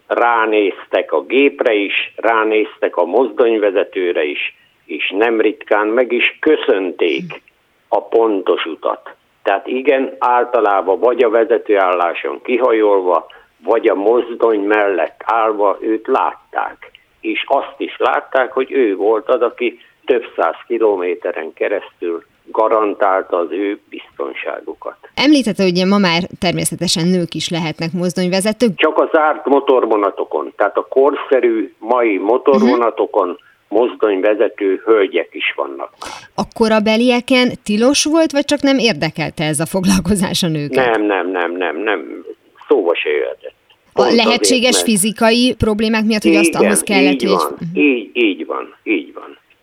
ránéztek 0.08 1.12
a 1.12 1.22
gépre 1.22 1.74
is, 1.74 2.14
ránéztek 2.16 2.98
a 2.98 3.06
mozdonyvezetőre 3.06 4.24
is, 4.24 4.56
és 4.86 5.14
nem 5.18 5.42
ritkán 5.42 5.88
meg 5.88 6.12
is 6.12 6.38
köszönték 6.40 7.42
a 7.88 8.04
pontos 8.04 8.66
utat. 8.66 9.16
Tehát 9.44 9.68
igen, 9.68 10.16
általában 10.20 11.00
vagy 11.00 11.24
a 11.24 11.30
vezetőálláson 11.30 12.42
kihajolva, 12.42 13.26
vagy 13.58 13.88
a 13.88 13.96
mozdony 13.96 14.60
mellett 14.60 15.22
állva 15.26 15.78
őt 15.82 16.08
látták. 16.08 16.92
És 17.22 17.44
azt 17.48 17.76
is 17.78 17.98
látták, 17.98 18.52
hogy 18.52 18.72
ő 18.72 18.96
volt 18.96 19.30
az, 19.30 19.42
aki 19.42 19.80
több 20.06 20.26
száz 20.36 20.56
kilométeren 20.68 21.54
keresztül 21.54 22.24
garantálta 22.52 23.38
az 23.38 23.52
ő 23.52 23.80
biztonságukat. 23.90 24.98
Említette, 25.14 25.64
hogy 25.64 25.88
ma 25.88 25.98
már 25.98 26.22
természetesen 26.40 27.08
nők 27.08 27.34
is 27.34 27.50
lehetnek 27.50 27.92
mozdonyvezetők. 27.94 28.76
Csak 28.76 28.98
a 28.98 29.10
zárt 29.14 29.46
motorvonatokon, 29.46 30.54
tehát 30.56 30.78
a 30.78 30.88
korszerű 30.90 31.74
mai 31.80 32.18
motorvonatokon 32.18 33.30
uh-huh 33.30 33.54
mozdonyvezető 33.68 34.82
hölgyek 34.86 35.30
is 35.32 35.54
vannak. 35.56 35.90
A 36.36 36.44
korabelieken 36.54 37.52
tilos 37.64 38.04
volt, 38.04 38.32
vagy 38.32 38.46
csak 38.46 38.62
nem 38.62 38.78
érdekelte 38.78 39.44
ez 39.44 39.60
a 39.60 39.66
foglalkozás 39.66 40.44
a 40.44 40.48
nőket? 40.48 40.86
Nem, 40.86 41.06
nem, 41.06 41.32
nem, 41.32 41.52
nem, 41.52 41.78
nem. 41.78 42.26
Szóba 42.68 42.96
se 42.96 43.10
jöhetett. 43.10 43.54
A 43.94 44.02
lehetséges 44.02 44.70
azért, 44.70 44.86
fizikai 44.86 45.56
problémák 45.58 46.06
miatt, 46.06 46.24
hogy 46.24 46.36
azt 46.36 46.56
ahhoz 46.56 46.82
kellett, 46.82 47.22
így 47.22 47.28
van, 47.28 47.56
hogy... 47.58 47.84
így, 47.84 48.10
így 48.14 48.46
van, 48.46 48.76
így. 48.84 49.05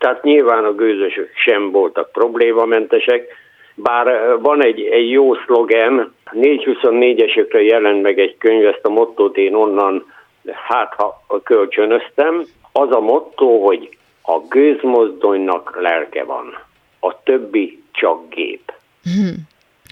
Tehát 0.03 0.23
nyilván 0.23 0.65
a 0.65 0.75
gőzösök 0.75 1.31
sem 1.35 1.71
voltak 1.71 2.13
problémamentesek, 2.13 3.29
bár 3.75 4.37
van 4.41 4.65
egy, 4.65 4.81
egy 4.81 5.11
jó 5.11 5.35
szlogen, 5.35 6.15
424-esekre 6.33 7.63
jelent 7.65 8.03
meg 8.03 8.19
egy 8.19 8.37
könyv, 8.39 8.67
ezt 8.67 8.85
a 8.85 8.89
mottót 8.89 9.37
én 9.37 9.55
onnan 9.55 10.13
hát 10.53 10.95
ha 10.95 11.41
kölcsönöztem. 11.45 12.45
Az 12.73 12.91
a 12.91 13.01
motto, 13.01 13.59
hogy 13.59 13.97
a 14.23 14.39
gőzmozdonynak 14.49 15.79
lelke 15.81 16.25
van, 16.25 16.59
a 17.01 17.23
többi 17.23 17.83
csak 17.93 18.29
gép. 18.29 18.73
Hmm. 19.03 19.35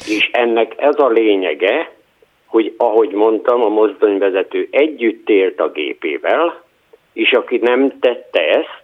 És 0.07 0.31
ennek 0.33 0.75
ez 0.76 0.99
a 0.99 1.09
lényege, 1.09 1.93
hogy 2.47 2.75
ahogy 2.76 3.11
mondtam, 3.11 3.62
a 3.62 3.69
mozdonyvezető 3.69 4.69
együtt 4.71 5.29
élt 5.29 5.61
a 5.61 5.71
gépével, 5.71 6.62
és 7.12 7.33
aki 7.33 7.57
nem 7.57 7.99
tette 8.00 8.40
ezt, 8.40 8.80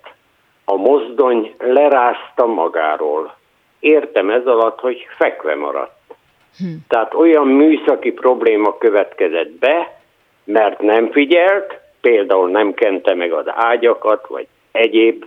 a 0.69 0.77
mozdony 0.77 1.55
lerázta 1.59 2.47
magáról. 2.47 3.37
Értem 3.81 4.31
ez 4.31 4.47
alatt, 4.47 4.81
hogy 4.81 5.07
fekve 5.17 5.55
maradt. 5.55 6.15
Hm. 6.59 6.65
Tehát 6.89 7.15
olyan 7.15 7.47
műszaki 7.47 8.11
probléma 8.13 8.79
következett 8.79 9.51
be, 9.51 10.01
mert 10.45 10.81
nem 10.81 11.11
figyelt, 11.11 11.81
például 12.01 12.51
nem 12.51 12.75
kente 12.75 13.15
meg 13.15 13.33
az 13.33 13.45
ágyakat, 13.49 14.27
vagy 14.27 14.47
egyéb 14.73 15.25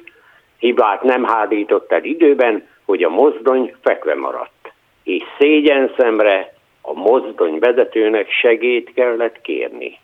hibát 0.58 1.03
nem 1.03 1.24
hádított 1.24 1.91
el 1.91 2.03
időben, 2.03 2.67
hogy 2.86 3.03
a 3.03 3.10
mozdony 3.10 3.75
fekve 3.81 4.15
maradt. 4.15 4.72
És 5.03 5.24
szégyen 5.38 5.93
szemre 5.98 6.53
a 6.81 6.93
mozdony 6.93 7.60
vezetőnek 7.60 8.31
segét 8.31 8.93
kellett 8.93 9.41
kérni. 9.41 10.00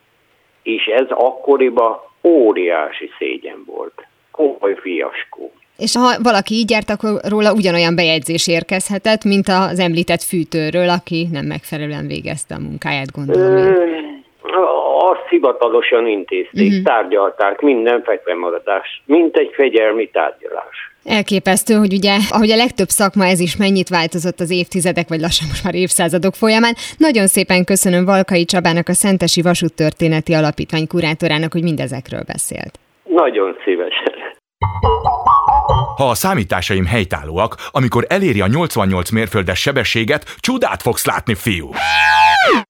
És 0.64 0.86
ez 0.86 1.08
akkoriban 1.10 2.00
óriási 2.24 3.12
szégyen 3.18 3.64
volt 3.66 4.06
komoly 4.36 4.76
fiaskó. 4.82 5.52
És 5.78 5.96
ha 5.96 6.22
valaki 6.24 6.54
így 6.54 6.70
járt, 6.70 6.90
akkor 6.90 7.20
róla 7.30 7.54
ugyanolyan 7.54 7.96
bejegyzés 7.96 8.48
érkezhetett, 8.48 9.24
mint 9.24 9.48
az 9.48 9.80
említett 9.80 10.24
fűtőről, 10.24 10.90
aki 10.90 11.28
nem 11.32 11.46
megfelelően 11.46 12.08
végezte 12.08 12.56
a 12.56 12.60
munkáját, 12.60 13.12
gondolom. 13.12 13.56
Ö, 13.56 13.74
azt 15.12 15.30
hivatalosan 15.30 16.08
intézték, 16.08 16.70
uh-huh. 16.70 16.84
tárgyalták, 16.84 17.62
minden 17.62 18.04
fekremaradás, 18.04 19.04
mint 19.06 19.36
egy 19.36 19.52
fegyelmi 19.56 20.10
tárgyalás. 20.10 20.76
Elképesztő, 21.04 21.74
hogy 21.74 21.94
ugye, 21.94 22.18
ahogy 22.30 22.52
a 22.52 22.56
legtöbb 22.56 22.88
szakma 22.88 23.26
ez 23.26 23.40
is 23.40 23.58
mennyit 23.58 23.90
változott 23.90 24.40
az 24.40 24.52
évtizedek, 24.52 25.08
vagy 25.08 25.20
lassan 25.20 25.48
most 25.48 25.64
már 25.64 25.76
évszázadok 25.76 26.34
folyamán. 26.36 26.74
Nagyon 26.98 27.28
szépen 27.28 27.64
köszönöm 27.64 28.06
Valkai 28.06 28.46
Csabának, 28.46 28.88
a 28.88 28.94
Szentesi 28.94 29.42
Vasúttörténeti 29.42 30.34
Alapítvány 30.34 30.88
kurátorának, 30.88 31.52
hogy 31.52 31.64
mindezekről 31.64 32.24
beszélt. 32.28 32.80
Nagyon 33.16 33.56
szívesen. 33.66 34.14
Ha 35.96 36.10
a 36.10 36.14
számításaim 36.16 36.86
helytállóak, 36.86 37.56
amikor 37.72 38.06
eléri 38.10 38.42
a 38.42 38.48
88 38.48 39.10
mérföldes 39.10 39.60
sebességet, 39.60 40.36
csodát 40.40 40.82
fogsz 40.82 41.06
látni, 41.06 41.34
fiú! 41.34 41.70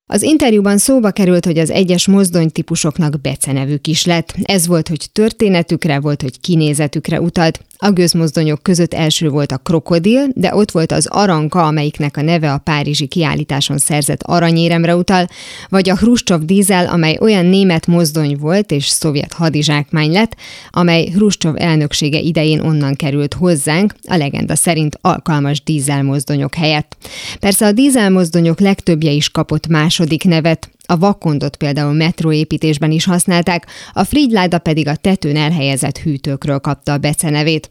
Az 0.06 0.22
interjúban 0.22 0.78
szóba 0.78 1.12
került, 1.12 1.46
hogy 1.46 1.58
az 1.58 1.72
egyes 1.72 2.08
mozdonytípusoknak 2.08 3.22
becenevük 3.22 3.88
is 3.88 4.06
lett. 4.06 4.34
Ez 4.44 4.68
volt, 4.68 4.88
hogy 4.88 5.06
történetükre 5.12 6.00
volt, 6.00 6.22
hogy 6.22 6.40
kinézetükre 6.40 7.22
utalt. 7.22 7.60
A 7.78 7.92
gőzmozdonyok 7.92 8.64
között 8.64 8.94
első 8.94 9.30
volt 9.30 9.52
a 9.52 9.58
krokodil, 9.58 10.28
de 10.34 10.56
ott 10.56 10.72
volt 10.72 10.92
az 10.92 11.08
aranka, 11.08 11.68
amelyiknek 11.68 12.18
a 12.18 12.22
neve 12.22 12.52
a 12.54 12.58
párizsi 12.58 13.08
kiállításon 13.08 13.78
szerzett 13.78 14.24
aranyéremre 14.24 14.96
utal, 14.96 15.28
vagy 15.70 15.90
a 15.90 15.96
Hruscsov 15.96 16.42
dízel, 16.42 16.88
amely 16.88 17.18
olyan 17.22 17.46
német 17.46 17.88
mozdony 17.88 18.38
volt 18.38 18.72
és 18.72 18.88
szovjet 18.88 19.34
hadizsákmány 19.34 20.12
lett, 20.12 20.36
amely 20.70 21.06
Hruscsov 21.06 21.54
elnöksége 21.58 22.20
idején 22.20 22.60
onnan 22.60 22.96
került 22.96 23.34
hozzánk, 23.34 23.96
a 24.08 24.16
legenda 24.16 24.56
szerint 24.56 24.98
alkalmas 25.02 25.64
dízelmozdonyok 25.64 26.56
helyett. 26.56 26.98
Persze 27.40 27.66
a 27.66 27.72
dízelmozdonyok 27.72 28.60
legtöbbje 28.60 29.12
is 29.12 29.30
kapott 29.30 29.68
második 29.68 30.24
nevet, 30.24 30.70
a 30.88 30.98
vakondot 30.98 31.56
például 31.56 31.94
metróépítésben 31.94 32.92
is 32.92 33.06
használták, 33.06 33.66
a 33.94 34.04
frigyláda 34.04 34.58
pedig 34.58 34.88
a 34.88 34.96
tetőn 34.96 35.36
elhelyezett 35.36 35.98
hűtőkről 35.98 36.60
kapta 36.60 36.94
a 36.94 36.98
becenevét. 36.98 37.70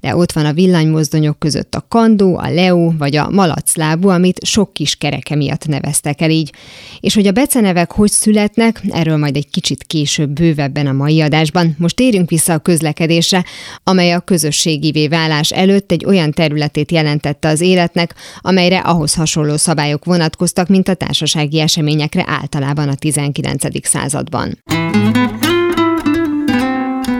De 0.00 0.16
ott 0.16 0.32
van 0.32 0.44
a 0.46 0.52
villanymozdonyok 0.52 1.38
között 1.38 1.74
a 1.74 1.86
kandó, 1.88 2.36
a 2.36 2.50
leo 2.50 2.92
vagy 2.98 3.16
a 3.16 3.30
malaclábú, 3.30 4.08
amit 4.08 4.44
sok 4.44 4.72
kis 4.72 4.96
kereke 4.96 5.34
miatt 5.34 5.66
neveztek 5.66 6.20
el 6.20 6.30
így. 6.30 6.52
És 7.00 7.14
hogy 7.14 7.26
a 7.26 7.32
becenevek 7.32 7.92
hogy 7.92 8.10
születnek, 8.10 8.82
erről 8.88 9.16
majd 9.16 9.36
egy 9.36 9.50
kicsit 9.50 9.84
később 9.84 10.30
bővebben 10.30 10.86
a 10.86 10.92
mai 10.92 11.20
adásban. 11.20 11.74
Most 11.78 11.96
térjünk 11.96 12.30
vissza 12.30 12.52
a 12.52 12.58
közlekedésre, 12.58 13.44
amely 13.84 14.12
a 14.12 14.20
közösségivé 14.20 15.08
válás 15.08 15.50
előtt 15.50 15.92
egy 15.92 16.04
olyan 16.04 16.30
területét 16.30 16.92
jelentette 16.92 17.48
az 17.48 17.60
életnek, 17.60 18.14
amelyre 18.40 18.78
ahhoz 18.78 19.14
hasonló 19.14 19.56
szabályok 19.56 20.04
vonatkoztak, 20.04 20.68
mint 20.68 20.88
a 20.88 20.94
társasági 20.94 21.60
eseményekre 21.60 22.24
által 22.26 22.55
általában 22.56 22.88
a 22.88 22.94
19. 22.94 23.86
században. 23.86 24.62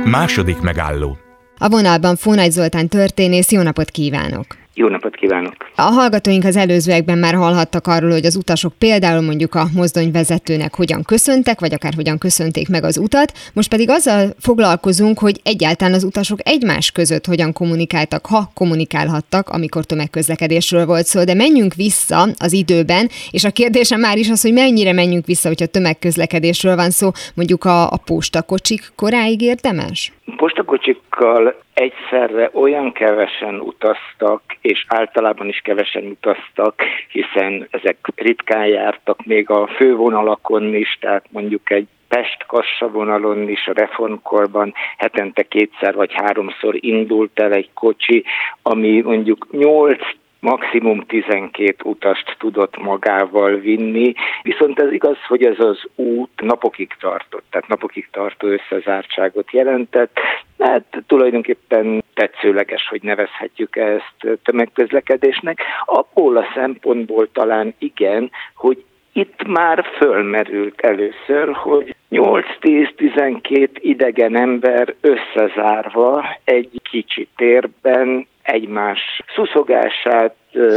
Második 0.05 0.61
megálló. 0.61 1.19
A 1.59 1.69
vonalban 1.69 2.17
Fónagy 2.17 2.51
Zoltán 2.51 2.89
történész, 2.89 3.51
jó 3.51 3.63
napot 3.63 3.91
kívánok! 3.91 4.47
Jó 4.79 4.89
napot 4.89 5.17
kívánok! 5.17 5.55
A 5.77 5.83
hallgatóink 5.83 6.45
az 6.45 6.57
előzőekben 6.57 7.19
már 7.19 7.35
hallhattak 7.35 7.87
arról, 7.87 8.11
hogy 8.11 8.25
az 8.25 8.37
utasok 8.37 8.73
például 8.79 9.21
mondjuk 9.21 9.55
a 9.55 9.67
mozdonyvezetőnek 9.75 10.75
hogyan 10.75 11.03
köszöntek, 11.03 11.61
vagy 11.61 11.75
akár 11.75 11.95
hogyan 11.95 12.19
köszönték 12.19 12.69
meg 12.69 12.85
az 12.85 12.99
utat. 12.99 13.33
Most 13.53 13.69
pedig 13.69 13.91
azzal 13.91 14.35
foglalkozunk, 14.39 15.19
hogy 15.19 15.41
egyáltalán 15.43 15.95
az 15.95 16.05
utasok 16.05 16.39
egymás 16.49 16.91
között 16.91 17.27
hogyan 17.27 17.53
kommunikáltak, 17.53 18.27
ha 18.27 18.51
kommunikálhattak, 18.55 19.49
amikor 19.49 19.85
tömegközlekedésről 19.85 20.87
volt 20.87 21.07
szó. 21.07 21.25
De 21.25 21.35
menjünk 21.35 21.75
vissza 21.75 22.29
az 22.39 22.53
időben, 22.53 23.09
és 23.31 23.45
a 23.45 23.51
kérdésem 23.51 24.01
már 24.01 24.19
is 24.19 24.29
az, 24.29 24.43
hogy 24.43 24.53
mennyire 24.53 24.93
menjünk 24.93 25.27
vissza, 25.27 25.49
hogyha 25.49 25.67
tömegközlekedésről 25.67 26.77
van 26.77 26.91
szó, 26.91 27.11
mondjuk 27.35 27.65
a, 27.65 27.91
a 27.91 27.97
postakocsik 27.97 28.93
koráig 28.97 29.41
érdemes? 29.41 30.16
Postakocsikkal 30.37 31.63
egyszerre 31.75 32.51
olyan 32.53 32.93
kevesen 32.93 33.61
utaztak, 33.61 34.43
és 34.61 34.85
általában 34.89 35.49
is 35.49 35.61
kevesen 35.65 36.05
utaztak, 36.05 36.83
hiszen 37.09 37.69
ezek 37.71 37.97
ritkán 38.15 38.67
jártak 38.67 39.25
még 39.25 39.51
a 39.51 39.67
fővonalakon 39.67 40.75
is, 40.75 40.99
tehát 41.01 41.25
mondjuk 41.31 41.71
egy 41.71 41.87
Pest-Kassa 42.09 42.89
vonalon 42.89 43.49
is 43.49 43.67
a 43.67 43.73
reformkorban 43.73 44.75
hetente 44.97 45.43
kétszer 45.43 45.95
vagy 45.95 46.13
háromszor 46.13 46.75
indult 46.81 47.41
el 47.41 47.53
egy 47.53 47.71
kocsi, 47.75 48.25
ami 48.63 49.01
mondjuk 49.01 49.47
8 49.51 49.99
maximum 50.41 51.01
12 51.01 51.75
utast 51.85 52.37
tudott 52.39 52.77
magával 52.77 53.55
vinni, 53.55 54.13
viszont 54.43 54.81
ez 54.81 54.93
igaz, 54.93 55.17
hogy 55.29 55.45
ez 55.45 55.59
az 55.59 55.83
út 55.95 56.41
napokig 56.41 56.97
tartott, 57.01 57.45
tehát 57.51 57.69
napokig 57.69 58.09
tartó 58.11 58.49
összezártságot 58.49 59.51
jelentett, 59.51 60.19
hát 60.59 60.85
tulajdonképpen 61.07 62.05
tetszőleges, 62.15 62.89
hogy 62.89 63.03
nevezhetjük 63.03 63.77
ezt 63.77 64.39
tömegközlekedésnek. 64.43 65.61
Abból 65.85 66.37
a 66.37 66.47
szempontból 66.55 67.29
talán 67.33 67.75
igen, 67.79 68.31
hogy 68.55 68.85
itt 69.13 69.47
már 69.47 69.85
fölmerült 69.97 70.81
először, 70.81 71.53
hogy 71.53 71.95
8-10-12 72.11 73.69
idegen 73.75 74.37
ember 74.37 74.95
összezárva 75.01 76.39
egy 76.45 76.81
kicsi 76.91 77.29
térben 77.37 78.27
egymás 78.47 79.23
szuszogását 79.35 80.35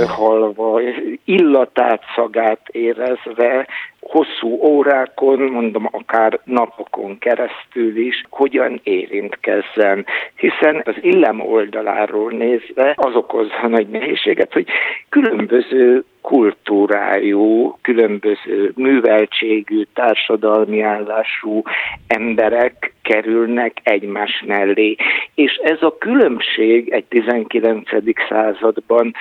halva, 0.07 0.81
illatát, 1.25 2.03
szagát 2.15 2.61
érezve, 2.71 3.67
hosszú 3.99 4.59
órákon, 4.63 5.39
mondom 5.39 5.89
akár 5.91 6.39
napokon 6.43 7.17
keresztül 7.17 7.97
is, 7.97 8.23
hogyan 8.29 8.79
érintkezzen. 8.83 10.05
Hiszen 10.35 10.81
az 10.85 10.95
illem 11.01 11.39
oldaláról 11.39 12.31
nézve 12.31 12.93
az 12.95 13.15
okozza 13.15 13.67
nagy 13.67 13.87
nehézséget, 13.87 14.53
hogy 14.53 14.67
különböző 15.09 16.03
kultúrájú, 16.21 17.77
különböző 17.81 18.71
műveltségű, 18.75 19.83
társadalmi 19.93 20.81
állású 20.81 21.61
emberek 22.07 22.93
kerülnek 23.01 23.77
egymás 23.83 24.43
mellé. 24.47 24.95
És 25.35 25.53
ez 25.63 25.81
a 25.81 25.97
különbség 25.97 26.89
egy 26.89 27.05
19. 27.05 27.89
században 28.29 29.13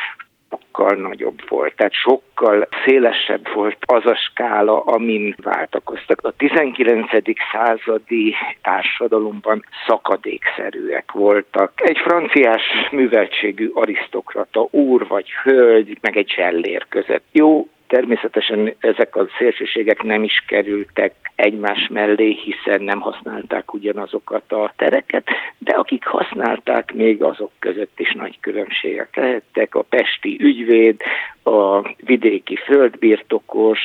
sokkal 0.79 0.97
nagyobb 0.97 1.49
volt, 1.49 1.77
tehát 1.77 1.93
sokkal 1.93 2.69
szélesebb 2.85 3.55
volt 3.55 3.77
az 3.87 4.07
a 4.07 4.15
skála, 4.15 4.81
amin 4.81 5.35
váltakoztak. 5.43 6.19
A 6.23 6.33
19. 6.37 7.11
századi 7.53 8.35
társadalomban 8.63 9.65
szakadékszerűek 9.87 11.13
voltak. 11.13 11.73
Egy 11.77 11.99
franciás 11.99 12.63
műveltségű 12.91 13.71
arisztokrata 13.75 14.69
úr 14.71 15.07
vagy 15.07 15.31
hölgy, 15.43 15.99
meg 16.01 16.17
egy 16.17 16.33
zsellér 16.37 16.87
között. 16.89 17.25
Jó, 17.33 17.69
Természetesen 17.89 18.75
ezek 18.79 19.17
a 19.17 19.27
szélsőségek 19.39 20.03
nem 20.03 20.23
is 20.23 20.45
kerültek 20.47 21.15
egymás 21.35 21.89
mellé, 21.91 22.33
hiszen 22.45 22.83
nem 22.83 23.01
használták 23.01 23.73
ugyanazokat 23.73 24.53
a 24.53 24.73
tereket, 24.77 25.29
de 25.59 25.73
akik 25.73 26.05
használták, 26.05 26.93
még 26.95 27.23
azok 27.23 27.51
között 27.59 28.01
is 28.01 28.13
nagy 28.13 28.41
különbségek 28.41 29.17
lehettek. 29.17 29.75
A 29.75 29.83
pesti 29.83 30.37
ügyvéd, 30.41 31.01
a 31.43 31.95
vidéki 32.05 32.57
földbirtokos, 32.57 33.79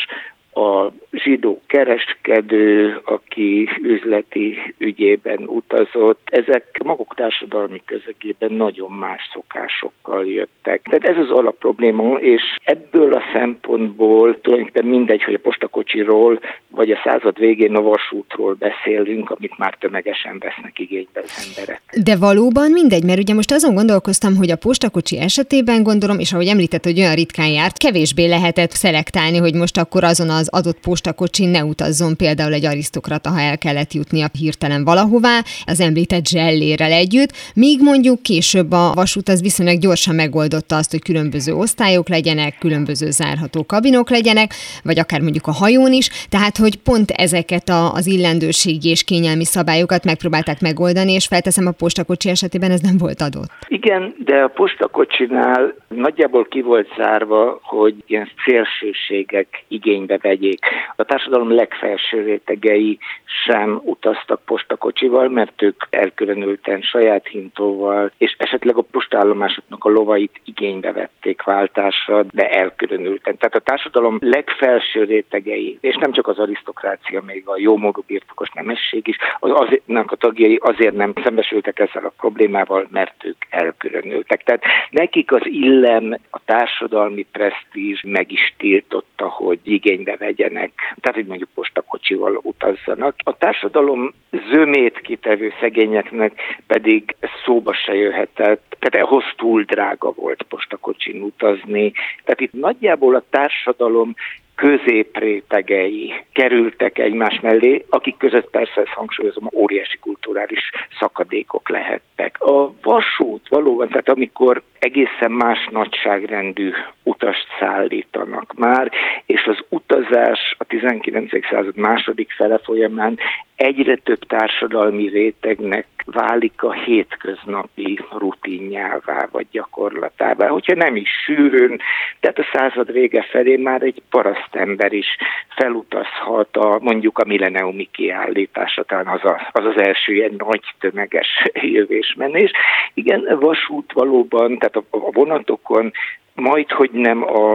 a 0.54 0.92
zsidó 1.12 1.62
kereskedő, 1.68 3.02
aki 3.06 3.70
üzleti 3.82 4.74
ügyében 4.78 5.44
utazott, 5.46 6.20
ezek 6.26 6.82
maguk 6.84 7.16
társadalmi 7.16 7.82
közegében 7.86 8.52
nagyon 8.52 8.92
más 8.92 9.30
szokásokkal 9.34 10.26
jöttek. 10.26 10.82
Tehát 10.82 11.18
ez 11.18 11.26
az 11.26 11.30
alapprobléma, 11.38 12.18
és 12.20 12.42
ebből 12.64 13.14
a 13.14 13.22
szempontból 13.34 14.42
tulajdonképpen 14.42 14.90
mindegy, 14.90 15.24
hogy 15.24 15.34
a 15.34 15.40
postakocsiról 15.40 16.40
vagy 16.70 16.92
a 16.92 17.02
század 17.04 17.40
végén 17.40 17.76
a 17.76 17.82
vasútról 17.82 18.54
beszélünk, 18.54 19.30
amit 19.30 19.58
már 19.58 19.76
tömegesen 19.80 20.40
vesznek 20.40 20.80
igénybe 20.80 21.22
az 21.24 21.54
emberek. 21.58 21.82
De 22.04 22.18
valóban 22.18 22.72
mindegy, 22.72 23.04
mert 23.04 23.20
ugye 23.20 23.34
most 23.34 23.52
azon 23.52 23.74
gondolkoztam, 23.74 24.36
hogy 24.36 24.52
a 24.52 24.56
postakocsi 24.56 25.20
esetében 25.20 25.84
gondolom, 25.84 26.20
és 26.20 26.34
ahogy 26.34 26.48
említett, 26.48 26.84
hogy 26.84 27.00
olyan 27.00 27.16
ritkán 27.16 27.50
járt, 27.50 27.78
kevésbé 27.78 28.26
lehetett 28.26 28.72
szelektálni, 28.72 29.38
hogy 29.38 29.54
most 29.54 29.78
akkor 29.78 30.04
azon 30.04 30.30
a 30.30 30.43
az 30.44 30.60
adott 30.60 30.80
postakocsin 30.80 31.50
ne 31.50 31.64
utazzon 31.64 32.16
például 32.16 32.54
egy 32.54 32.66
arisztokrata, 32.66 33.30
ha 33.30 33.40
el 33.40 33.58
kellett 33.58 33.94
jutnia 33.94 34.28
hirtelen 34.40 34.84
valahová, 34.84 35.40
az 35.66 35.80
említett 35.80 36.28
zsellérrel 36.28 36.92
együtt, 36.92 37.32
míg 37.56 37.82
mondjuk 37.82 38.22
később 38.22 38.72
a 38.72 38.92
vasút 38.96 39.30
az 39.30 39.42
viszonylag 39.42 39.80
gyorsan 39.80 40.16
megoldotta 40.16 40.76
azt, 40.76 40.92
hogy 40.92 41.02
különböző 41.02 41.54
osztályok 41.54 42.10
legyenek, 42.10 42.58
különböző 42.60 43.10
zárható 43.10 43.66
kabinok 43.66 44.10
legyenek, 44.10 44.52
vagy 44.84 45.00
akár 45.00 45.22
mondjuk 45.22 45.48
a 45.48 45.52
hajón 45.52 45.94
is, 45.94 46.08
tehát 46.30 46.58
hogy 46.58 46.76
pont 46.76 47.10
ezeket 47.12 47.70
a, 47.70 47.94
az 47.94 48.08
illendőségi 48.08 48.90
és 48.90 49.04
kényelmi 49.04 49.46
szabályokat 49.46 50.04
megpróbálták 50.04 50.62
megoldani, 50.62 51.12
és 51.12 51.28
felteszem 51.28 51.68
a 51.68 51.72
postakocsi 51.72 52.30
esetében 52.30 52.72
ez 52.72 52.82
nem 52.82 52.98
volt 52.98 53.22
adott. 53.22 53.52
Igen, 53.68 54.16
de 54.18 54.36
a 54.36 54.48
postakocsinál 54.48 55.76
nagyjából 55.88 56.46
ki 56.46 56.62
volt 56.62 56.88
zárva, 56.98 57.60
hogy 57.62 57.96
ilyen 58.08 58.30
szélsőségek 58.46 59.64
igénybe 59.68 60.18
vegyék. 60.34 60.66
A 60.96 61.04
társadalom 61.04 61.52
legfelső 61.52 62.22
rétegei 62.22 62.98
sem 63.46 63.82
utaztak 63.84 64.42
postakocsival, 64.46 65.30
mert 65.30 65.62
ők 65.62 65.84
elkülönülten 65.90 66.82
saját 66.82 67.28
hintóval, 67.28 68.12
és 68.18 68.36
esetleg 68.38 68.78
a 68.78 68.82
postállomásoknak 68.82 69.86
a 69.86 69.90
lovait 69.90 70.42
igénybe 70.46 70.92
vették 70.92 71.44
váltásra, 71.44 72.24
de 72.24 72.50
elkülönülten. 72.50 73.38
Tehát 73.38 73.56
a 73.56 73.60
társadalom 73.60 74.18
legfelső 74.22 75.04
rétegei, 75.04 75.78
és 75.82 75.96
nem 75.96 76.12
csak 76.12 76.28
az 76.28 76.40
arisztokrácia, 76.40 77.22
még 77.22 77.44
a 77.46 77.58
jómódú 77.58 78.04
birtokos 78.08 78.50
nemesség 78.54 79.08
is, 79.08 79.18
az 79.40 79.52
azértnek 79.54 80.12
a 80.12 80.16
tagjai 80.16 80.60
azért 80.62 80.96
nem 80.96 81.14
szembesültek 81.24 81.80
ezzel 81.80 82.06
a 82.06 82.14
problémával, 82.18 82.88
mert 82.92 83.26
ők 83.26 83.38
elkülönültek. 83.50 84.44
Tehát 84.44 84.64
nekik 84.90 85.32
az 85.32 85.42
illem, 85.44 86.18
a 86.30 86.40
társadalmi 86.46 87.26
presztízs 87.32 88.02
meg 88.04 88.32
is 88.32 88.54
tiltotta, 88.58 89.28
hogy 89.28 89.60
igénybe 89.64 90.16
vegyenek, 90.24 90.72
tehát 90.76 91.20
hogy 91.20 91.26
mondjuk 91.26 91.50
postakocsival 91.54 92.40
utazzanak. 92.42 93.16
A 93.18 93.38
társadalom 93.38 94.14
zömét 94.52 95.00
kitevő 95.00 95.54
szegényeknek 95.60 96.32
pedig 96.68 97.16
szóba 97.46 97.74
se 97.74 97.94
jöhetett, 97.94 98.76
tehát 98.80 99.08
ahhoz 99.08 99.24
túl 99.38 99.64
drága 99.64 100.12
volt 100.12 100.44
postakocsin 100.44 101.22
utazni. 101.22 101.92
Tehát 102.24 102.42
itt 102.42 102.54
nagyjából 102.54 103.16
a 103.16 103.24
társadalom 103.30 104.16
középrétegei 104.56 106.14
kerültek 106.34 106.98
egymás 106.98 107.40
mellé, 107.40 107.86
akik 107.90 108.18
között 108.18 108.50
persze 108.50 108.82
ezt 108.82 108.94
hangsúlyozom, 108.96 109.50
óriási 109.54 109.98
kulturális 109.98 110.70
szakadékok 111.00 111.70
lehettek. 111.70 112.42
A 112.42 112.74
vasút 112.82 113.48
valóban, 113.50 113.88
tehát 113.88 114.10
amikor 114.10 114.62
egészen 114.80 115.32
más 115.32 115.68
nagyságrendű 115.72 116.72
utast 117.04 117.48
szállítanak 117.60 118.54
már, 118.58 118.92
és 119.26 119.46
az 119.46 119.58
utazás 119.70 120.56
a 120.58 120.64
19. 120.64 121.48
század 121.50 121.78
második 121.78 122.32
fele 122.32 122.58
folyamán 122.58 123.20
egyre 123.56 123.96
több 123.96 124.20
társadalmi 124.20 125.08
rétegnek 125.08 125.88
válik 126.06 126.64
a 126.64 126.72
hétköznapi 126.72 128.00
rutinjává 128.18 129.28
vagy 129.32 129.48
gyakorlatává. 129.52 130.48
Hogyha 130.48 130.76
nem 130.76 130.96
is 130.96 131.10
sűrűn, 131.26 131.80
tehát 132.20 132.40
a 132.40 132.50
század 132.54 132.92
vége 132.92 133.22
felé 133.22 133.56
már 133.56 133.82
egy 133.82 134.02
parasztember 134.44 134.94
is 134.94 135.18
felutazhat 135.56 136.58
a, 136.58 136.80
mondjuk 136.82 137.18
a 137.18 137.26
milleniumi 137.26 137.90
kiállítása, 137.92 138.84
talán 138.84 139.08
az, 139.08 139.24
a, 139.24 139.50
az 139.52 139.66
az 139.66 139.82
első 139.82 140.14
ilyen 140.14 140.34
nagy 140.38 140.64
tömeges 140.80 141.28
jövésmenés. 141.78 142.52
Igen, 142.94 143.38
vasút 143.40 143.92
valóban, 143.94 144.58
tehát 144.58 144.76
a, 144.76 144.84
a 144.90 145.12
vonatokon 145.12 145.92
majd, 146.36 146.72
hogy 146.72 146.92
nem 146.92 147.24
a, 147.24 147.54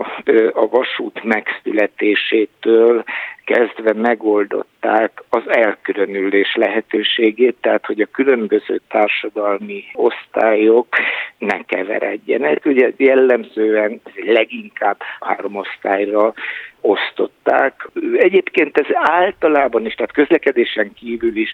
a 0.52 0.68
vasút 0.70 1.24
megszületésétől 1.24 3.04
kezdve 3.48 3.92
megoldották 3.92 5.22
az 5.28 5.42
elkülönülés 5.46 6.54
lehetőségét, 6.54 7.56
tehát 7.60 7.86
hogy 7.86 8.00
a 8.00 8.08
különböző 8.12 8.80
társadalmi 8.88 9.84
osztályok 9.94 10.86
ne 11.38 11.62
keveredjenek. 11.64 12.64
Ugye 12.64 12.92
jellemzően 12.96 14.00
leginkább 14.14 14.96
három 15.20 15.56
osztályra 15.56 16.32
osztották. 16.80 17.88
Egyébként 18.12 18.78
ez 18.78 18.86
általában 18.92 19.86
is, 19.86 19.94
tehát 19.94 20.12
közlekedésen 20.12 20.92
kívül 20.92 21.36
is 21.36 21.52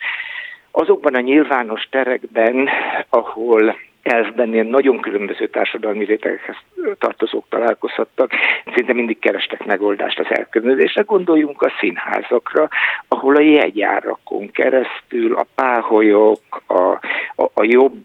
azokban 0.70 1.14
a 1.14 1.20
nyilvános 1.20 1.88
terekben, 1.90 2.68
ahol 3.08 3.76
elfben 4.04 4.52
ilyen 4.52 4.66
nagyon 4.66 5.00
különböző 5.00 5.46
társadalmi 5.48 6.04
rétegekhez 6.04 6.56
tartozók 6.98 7.44
találkozhattak, 7.48 8.30
szinte 8.74 8.92
mindig 8.92 9.18
kerestek 9.18 9.64
megoldást 9.64 10.18
az 10.18 10.26
elkülönülésre. 10.28 11.02
Gondoljunk 11.02 11.62
a 11.62 11.72
színházakra, 11.80 12.68
ahol 13.08 13.36
a 13.36 13.40
jegyárakon 13.40 14.50
keresztül 14.50 15.34
a 15.34 15.46
páholyok, 15.54 16.62
a, 16.66 16.80
a, 17.36 17.50
a 17.54 17.64
jobb 17.64 18.04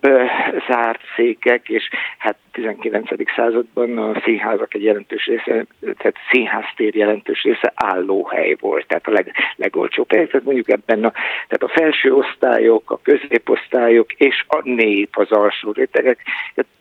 zárt 0.67 1.01
székek, 1.15 1.69
és 1.69 1.89
hát 2.17 2.37
19. 2.51 3.09
században 3.35 3.97
a 3.97 4.21
színházak 4.23 4.73
egy 4.73 4.83
jelentős 4.83 5.25
része, 5.25 5.65
tehát 5.79 6.15
színháztér 6.31 6.95
jelentős 6.95 7.43
része 7.43 7.71
állóhely 7.75 8.55
volt, 8.59 8.87
tehát 8.87 9.07
a 9.07 9.11
leg, 9.11 9.33
legolcsóbb 9.55 10.11
hely. 10.11 10.27
Tehát 10.27 10.45
mondjuk 10.45 10.69
ebben 10.69 11.03
a, 11.03 11.11
tehát 11.47 11.63
a 11.63 11.79
felső 11.79 12.13
osztályok, 12.13 12.91
a 12.91 12.99
középosztályok 13.03 14.13
és 14.13 14.45
a 14.47 14.61
nép 14.63 15.17
az 15.17 15.31
alsó 15.31 15.71
rétegek 15.91 16.19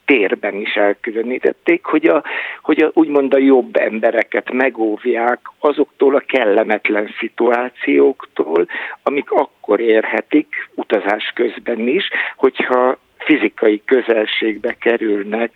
térben 0.05 0.55
is 0.55 0.75
elkülönítették, 0.75 1.85
hogy, 1.85 2.07
a, 2.07 2.25
hogy 2.63 2.83
a, 2.83 2.91
úgymond 2.95 3.35
a 3.35 3.39
jobb 3.39 3.77
embereket 3.77 4.53
megóvják 4.53 5.41
azoktól 5.59 6.15
a 6.15 6.23
kellemetlen 6.27 7.15
szituációktól, 7.19 8.67
amik 9.03 9.31
akkor 9.31 9.81
érhetik 9.81 10.69
utazás 10.75 11.33
közben 11.35 11.89
is, 11.89 12.09
hogyha 12.37 12.99
fizikai 13.19 13.83
közelségbe 13.85 14.73
kerülnek 14.73 15.51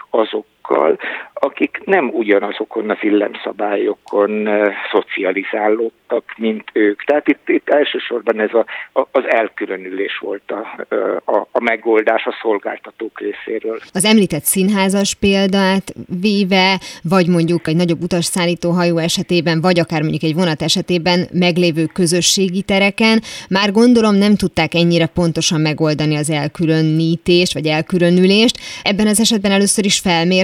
azokkal, 0.63 0.99
akik 1.35 1.81
nem 1.85 2.09
ugyanazokon 2.09 2.91
az 2.91 2.97
illemszabályokon 3.01 4.49
szocializálódtak, 4.93 6.25
mint 6.37 6.65
ők. 6.73 7.05
Tehát 7.05 7.29
itt, 7.29 7.49
itt 7.49 7.69
elsősorban 7.69 8.41
ez 8.41 8.55
a, 8.55 8.67
az 9.11 9.25
elkülönülés 9.29 10.19
volt 10.19 10.51
a, 10.51 10.85
a, 11.25 11.49
a 11.53 11.61
megoldás 11.61 12.25
a 12.25 12.39
szolgáltatók 12.43 13.21
részéről. 13.21 13.79
Az 13.93 14.05
említett 14.05 14.43
színházas 14.43 15.15
példát 15.15 15.95
véve, 16.21 16.81
vagy 17.03 17.29
mondjuk 17.29 17.67
egy 17.67 17.77
nagyobb 17.77 18.03
utasszállító 18.03 18.71
hajó 18.71 18.99
esetében, 18.99 19.61
vagy 19.61 19.79
akár 19.79 20.01
mondjuk 20.01 20.23
egy 20.23 20.35
vonat 20.35 20.63
esetében 20.63 21.29
meglévő 21.33 21.85
közösségi 21.87 22.63
tereken, 22.63 23.21
már 23.49 23.73
gondolom 23.73 24.15
nem 24.15 24.35
tudták 24.37 24.75
ennyire 24.75 25.07
pontosan 25.07 25.61
megoldani 25.61 26.17
az 26.17 26.31
elkülönítést, 26.31 27.53
vagy 27.53 27.67
elkülönülést. 27.67 28.57
Ebben 28.83 29.07
az 29.07 29.21
esetben 29.21 29.51
először 29.51 29.85
is 29.85 29.99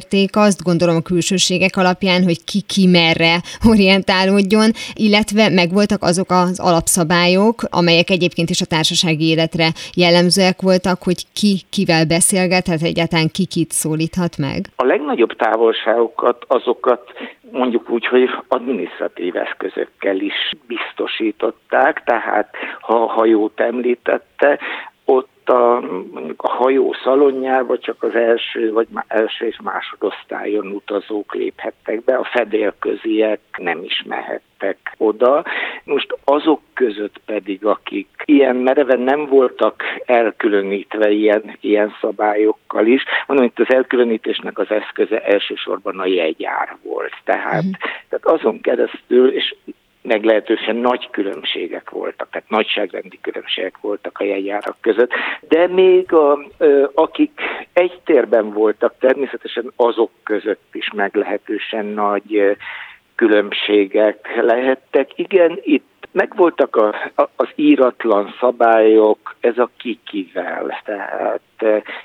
felmérték 0.09 0.37
azt, 0.37 0.62
gondolom, 0.62 0.97
a 0.97 1.09
külsőségek 1.12 1.77
alapján, 1.77 2.23
hogy 2.23 2.44
ki 2.44 2.61
ki 2.61 2.87
merre 2.87 3.35
orientálódjon, 3.73 4.71
illetve 4.94 5.49
megvoltak 5.49 6.03
azok 6.03 6.31
az 6.31 6.61
alapszabályok, 6.61 7.57
amelyek 7.71 8.11
egyébként 8.11 8.51
is 8.51 8.61
a 8.61 8.71
társasági 8.75 9.27
életre 9.29 9.68
jellemzőek 9.94 10.61
voltak, 10.62 11.03
hogy 11.03 11.21
ki 11.33 11.53
kivel 11.71 12.05
beszélgethet, 12.07 12.83
egyáltalán 12.83 13.29
ki 13.37 13.47
kit 13.47 13.71
szólíthat 13.71 14.38
meg? 14.38 14.61
A 14.77 14.85
legnagyobb 14.85 15.33
távolságokat 15.37 16.44
azokat 16.49 17.03
mondjuk 17.51 17.90
úgy, 17.90 18.07
hogy 18.07 18.23
adminisztratív 18.49 19.37
eszközökkel 19.37 20.16
is 20.21 20.38
biztosították, 20.66 22.03
tehát 22.05 22.49
ha 22.81 23.07
hajót 23.07 23.61
említette, 23.61 24.59
a, 25.49 25.81
mondjuk 26.13 26.43
a 26.43 26.51
hajó 26.51 26.95
szalonjába 27.05 27.79
csak 27.79 28.03
az 28.03 28.15
első 28.15 28.73
vagy 28.73 28.87
első 29.07 29.47
és 29.47 29.59
másodosztályon 29.63 30.67
utazók 30.67 31.35
léphettek 31.35 32.05
be, 32.05 32.17
a 32.17 32.25
fedélköziek 32.25 33.41
nem 33.57 33.83
is 33.83 34.05
mehettek 34.07 34.79
oda. 34.97 35.45
Most 35.85 36.17
azok 36.25 36.61
között 36.75 37.21
pedig, 37.27 37.65
akik 37.65 38.09
ilyen 38.25 38.57
mereven 38.57 39.01
nem 39.01 39.27
voltak 39.27 39.83
elkülönítve 40.05 41.11
ilyen, 41.11 41.57
ilyen 41.61 41.95
szabályokkal 42.01 42.87
is, 42.87 43.03
mondom, 43.27 43.47
itt 43.47 43.59
az 43.59 43.75
elkülönítésnek 43.75 44.59
az 44.59 44.71
eszköze 44.71 45.21
elsősorban 45.25 45.99
a 45.99 46.07
jegyár 46.07 46.77
volt. 46.83 47.13
Tehát, 47.25 47.65
uh-huh. 47.65 47.91
tehát 48.09 48.41
azon 48.41 48.61
keresztül, 48.61 49.29
és 49.29 49.55
meglehetősen 50.09 50.77
nagy 50.77 51.09
különbségek 51.11 51.90
voltak, 51.90 52.31
tehát 52.31 52.51
nagyságrendi 52.51 53.18
különbségek 53.21 53.79
voltak 53.81 54.18
a 54.18 54.25
jegyárak 54.25 54.77
között, 54.81 55.11
de 55.49 55.66
még 55.66 56.12
a, 56.12 56.38
akik 56.94 57.40
egy 57.73 58.01
térben 58.05 58.53
voltak, 58.53 58.94
természetesen 58.99 59.73
azok 59.77 60.11
között 60.23 60.68
is 60.73 60.90
meglehetősen 60.94 61.87
nagy 61.87 62.57
különbségek 63.14 64.29
lehettek. 64.40 65.11
Igen, 65.18 65.59
itt 65.62 66.09
megvoltak 66.12 66.77
a, 66.77 66.94
a, 67.14 67.29
az 67.37 67.49
íratlan 67.55 68.35
szabályok, 68.40 69.37
ez 69.40 69.59
a 69.59 69.71
kikivel, 69.77 70.83
tehát 70.85 71.40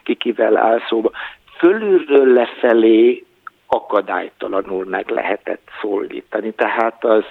kikivel 0.04 0.58
áll 0.58 0.80
szóba. 0.90 1.12
Fölülről 1.58 2.34
lefelé 2.34 3.24
akadálytalanul 3.74 4.86
meg 4.86 5.10
lehetett 5.10 5.68
szólítani. 5.82 6.52
Tehát 6.52 7.06
az, 7.06 7.26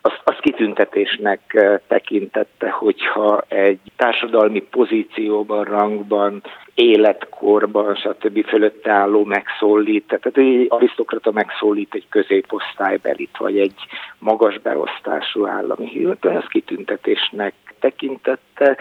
az, 0.00 0.12
az 0.24 0.34
kitüntetésnek 0.40 1.40
tekintette, 1.88 2.70
hogyha 2.70 3.44
egy 3.48 3.80
társadalmi 3.96 4.60
pozícióban, 4.60 5.64
rangban, 5.64 6.42
életkorban, 6.74 7.94
stb. 7.94 8.46
fölötte 8.46 8.90
álló 8.90 9.24
megszólít, 9.24 10.06
tehát 10.06 10.38
egy 10.38 10.66
arisztokrata 10.68 11.32
megszólít 11.32 11.94
egy 11.94 12.06
középosztálybelit, 12.08 13.36
vagy 13.38 13.58
egy 13.58 13.74
magas 14.18 14.58
beosztású 14.58 15.46
állami 15.46 15.88
hivatal, 15.88 16.32
ez 16.32 16.46
kitüntetésnek 16.48 17.54
tekintette. 17.84 18.76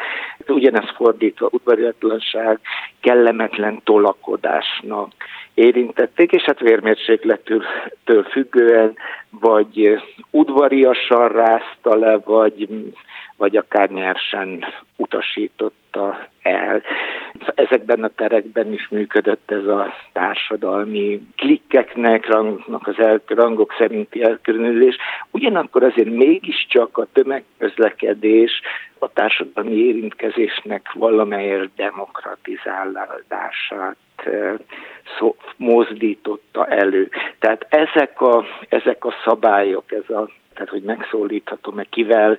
Ugyanez 0.47 0.89
fordítva 0.95 1.47
udvariatlanság, 1.51 2.59
kellemetlen 3.01 3.81
tolakodásnak 3.83 5.11
érintették, 5.53 6.31
és 6.31 6.41
hát 6.41 6.59
vérmérsékletől 6.59 7.63
függően 8.31 8.95
vagy 9.29 10.01
udvariasan 10.29 11.27
rázta 11.27 11.95
le, 11.95 12.17
vagy, 12.17 12.67
vagy 13.43 13.57
akár 13.57 13.89
nyersen 13.89 14.65
utasította 14.95 16.27
el. 16.41 16.81
Ezekben 17.55 18.03
a 18.03 18.07
terekben 18.07 18.73
is 18.73 18.87
működött 18.89 19.51
ez 19.51 19.65
a 19.65 19.93
társadalmi 20.11 21.21
klikkeknek, 21.37 22.27
rangnak 22.27 22.87
az 22.87 22.99
el, 22.99 23.21
rangok 23.27 23.73
szerinti 23.77 24.23
elkülönülés. 24.23 24.97
Ugyanakkor 25.31 25.83
azért 25.83 26.09
mégiscsak 26.09 26.97
a 26.97 27.07
tömegközlekedés 27.13 28.61
a 28.99 29.13
társadalmi 29.13 29.75
érintkezésnek 29.75 30.91
valamelyes 30.93 31.67
demokratizálását 31.75 33.97
szó, 35.17 35.35
mozdította 35.57 36.67
elő. 36.67 37.09
Tehát 37.39 37.65
ezek 37.69 38.21
a, 38.21 38.45
ezek 38.69 39.05
a 39.05 39.13
szabályok, 39.25 39.91
ez 39.91 40.15
a, 40.15 40.29
tehát 40.53 40.69
hogy 40.69 40.83
megszólíthatom-e 40.83 41.83
kivel, 41.89 42.37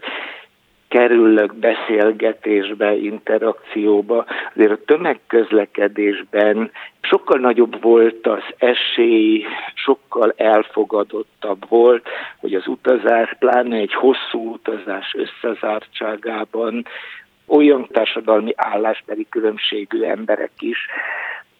kerülök 0.94 1.54
beszélgetésbe, 1.54 2.96
interakcióba, 2.96 4.24
azért 4.54 4.70
a 4.70 4.84
tömegközlekedésben 4.84 6.70
sokkal 7.00 7.38
nagyobb 7.38 7.82
volt 7.82 8.26
az 8.26 8.42
esély, 8.58 9.44
sokkal 9.74 10.34
elfogadottabb 10.36 11.68
volt, 11.68 12.08
hogy 12.40 12.54
az 12.54 12.66
utazás, 12.66 13.36
pláne 13.38 13.76
egy 13.76 13.94
hosszú 13.94 14.52
utazás 14.52 15.14
összezártságában 15.16 16.86
olyan 17.46 17.88
társadalmi 17.92 18.52
állásbeli 18.56 19.26
különbségű 19.30 20.02
emberek 20.02 20.52
is 20.58 20.78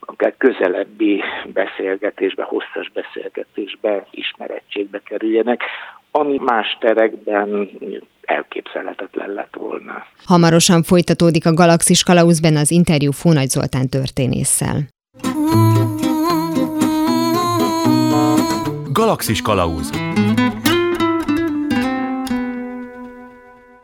akár 0.06 0.34
közelebbi 0.38 1.22
beszélgetésbe, 1.52 2.42
hosszas 2.42 2.90
beszélgetésbe, 2.92 4.06
ismerettségbe 4.10 5.00
kerüljenek, 5.04 5.60
ami 6.10 6.38
más 6.38 6.76
terekben 6.80 7.70
elképzelhetetlen 8.22 9.30
lett 9.30 9.54
volna. 9.58 10.06
Hamarosan 10.24 10.82
folytatódik 10.82 11.46
a 11.46 11.54
Galaxis 11.54 12.02
Kalauzben 12.02 12.56
az 12.56 12.70
interjú 12.70 13.10
Fónagy 13.12 13.48
Zoltán 13.48 13.88
történésszel. 13.88 14.76
Galaxis 18.92 19.42
Kalauz 19.42 19.90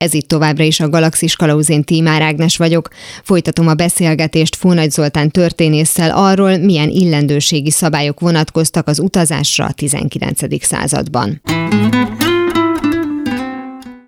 Ez 0.01 0.15
itt 0.15 0.29
továbbra 0.29 0.65
is 0.65 0.81
a 0.81 0.89
Galaxis 0.89 1.37
Kalauzén 1.37 1.85
Tímár 1.85 2.23
Ágnes 2.23 2.57
vagyok. 2.57 2.89
Folytatom 3.23 3.69
a 3.69 3.75
beszélgetést 3.75 4.57
Fónagy 4.57 4.91
Zoltán 4.91 5.31
történésszel 5.31 6.11
arról, 6.11 6.57
milyen 6.57 6.89
illendőségi 6.89 7.71
szabályok 7.71 8.21
vonatkoztak 8.21 8.89
az 8.89 8.99
utazásra 8.99 9.65
a 9.65 9.73
19. 9.73 10.65
században. 10.65 11.41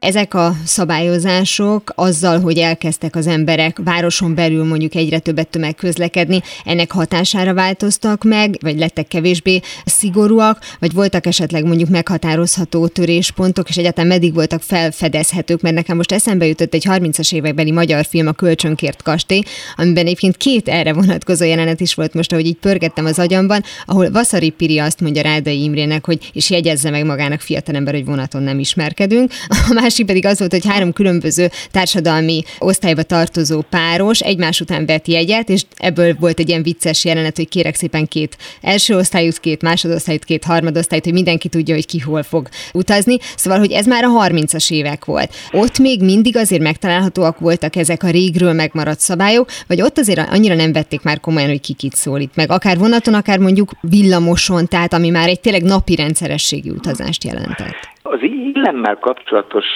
Ezek 0.03 0.35
a 0.35 0.55
szabályozások 0.65 1.93
azzal, 1.95 2.41
hogy 2.41 2.59
elkezdtek 2.59 3.17
az 3.17 3.27
emberek 3.27 3.81
városon 3.85 4.35
belül 4.35 4.65
mondjuk 4.65 4.95
egyre 4.95 5.19
többet 5.19 5.49
tömegközlekedni, 5.49 6.41
ennek 6.65 6.93
hatására 6.93 7.55
változtak 7.55 8.25
meg, 8.25 8.57
vagy 8.61 8.79
lettek 8.79 9.09
kevésbé 9.09 9.61
szigorúak, 9.85 10.59
vagy 10.79 10.93
voltak 10.93 11.27
esetleg 11.27 11.65
mondjuk 11.65 11.89
meghatározható 11.89 12.87
töréspontok, 12.87 13.69
és 13.69 13.77
egyáltalán 13.77 14.09
meddig 14.09 14.35
voltak 14.35 14.63
felfedezhetők, 14.63 15.61
mert 15.61 15.75
nekem 15.75 15.97
most 15.97 16.13
eszembe 16.13 16.47
jutott 16.47 16.75
egy 16.75 16.87
30-as 16.89 17.33
évekbeli 17.33 17.71
magyar 17.71 18.05
film, 18.05 18.27
a 18.27 18.33
Kölcsönkért 18.33 19.03
kastély, 19.03 19.43
amiben 19.77 20.05
egyébként 20.05 20.37
két 20.37 20.69
erre 20.69 20.93
vonatkozó 20.93 21.45
jelenet 21.45 21.81
is 21.81 21.95
volt 21.95 22.15
most, 22.15 22.33
ahogy 22.33 22.47
így 22.47 22.57
pörgettem 22.57 23.05
az 23.05 23.19
agyamban, 23.19 23.63
ahol 23.87 24.11
Vaszari 24.11 24.51
Piri 24.51 24.79
azt 24.79 25.01
mondja 25.01 25.23
Rádai 25.23 25.63
Imrének, 25.63 26.05
hogy 26.05 26.31
és 26.33 26.51
jegyezze 26.51 26.91
meg 26.91 27.05
magának 27.05 27.41
fiatalember, 27.41 27.95
hogy 27.95 28.05
vonaton 28.05 28.43
nem 28.43 28.59
ismerkedünk. 28.59 29.33
A 29.49 29.73
másik 29.93 30.07
pedig 30.07 30.27
az 30.27 30.39
volt, 30.39 30.53
hogy 30.53 30.67
három 30.67 30.93
különböző 30.93 31.51
társadalmi 31.71 32.43
osztályba 32.59 33.03
tartozó 33.03 33.61
páros 33.61 34.21
egymás 34.21 34.61
után 34.61 34.87
vett 34.87 35.07
jegyet, 35.07 35.49
és 35.49 35.63
ebből 35.77 36.17
volt 36.21 36.39
egy 36.39 36.49
ilyen 36.49 36.63
vicces 36.63 37.05
jelenet, 37.05 37.37
hogy 37.37 37.49
kérek 37.49 37.75
szépen 37.75 38.09
két 38.09 38.37
első 38.61 38.97
osztályút, 38.97 39.41
két 39.41 39.63
másodosztályút, 39.63 40.25
két 40.25 40.45
harmadosztályút, 40.45 41.05
hogy 41.05 41.13
mindenki 41.13 41.49
tudja, 41.49 41.75
hogy 41.75 41.87
ki 41.87 41.99
hol 41.99 42.23
fog 42.23 42.49
utazni. 42.73 43.17
Szóval, 43.37 43.59
hogy 43.59 43.73
ez 43.73 43.87
már 43.87 44.05
a 44.05 44.29
30-as 44.29 44.71
évek 44.71 45.05
volt. 45.05 45.35
Ott 45.51 45.79
még 45.79 46.03
mindig 46.03 46.37
azért 46.37 46.63
megtalálhatóak 46.63 47.39
voltak 47.39 47.77
ezek 47.77 48.03
a 48.03 48.11
régről 48.11 48.53
megmaradt 48.53 49.01
szabályok, 49.01 49.51
vagy 49.67 49.83
ott 49.83 49.99
azért 49.99 50.19
annyira 50.31 50.55
nem 50.55 50.73
vették 50.73 51.03
már 51.03 51.21
komolyan, 51.21 51.49
hogy 51.49 51.61
ki 51.61 51.73
kit 51.73 51.95
szólít 51.95 52.37
meg. 52.37 52.51
Akár 52.51 52.79
vonaton, 52.79 53.15
akár 53.15 53.39
mondjuk 53.39 53.71
villamoson, 53.81 54.69
tehát 54.69 54.93
ami 54.93 55.09
már 55.09 55.29
egy 55.29 55.41
tényleg 55.41 55.63
napi 55.63 55.95
rendszerességi 55.95 56.71
utazást 56.71 57.25
jelentett. 57.25 57.92
Az 58.13 58.23
illemmel 58.23 58.99
kapcsolatos 58.99 59.67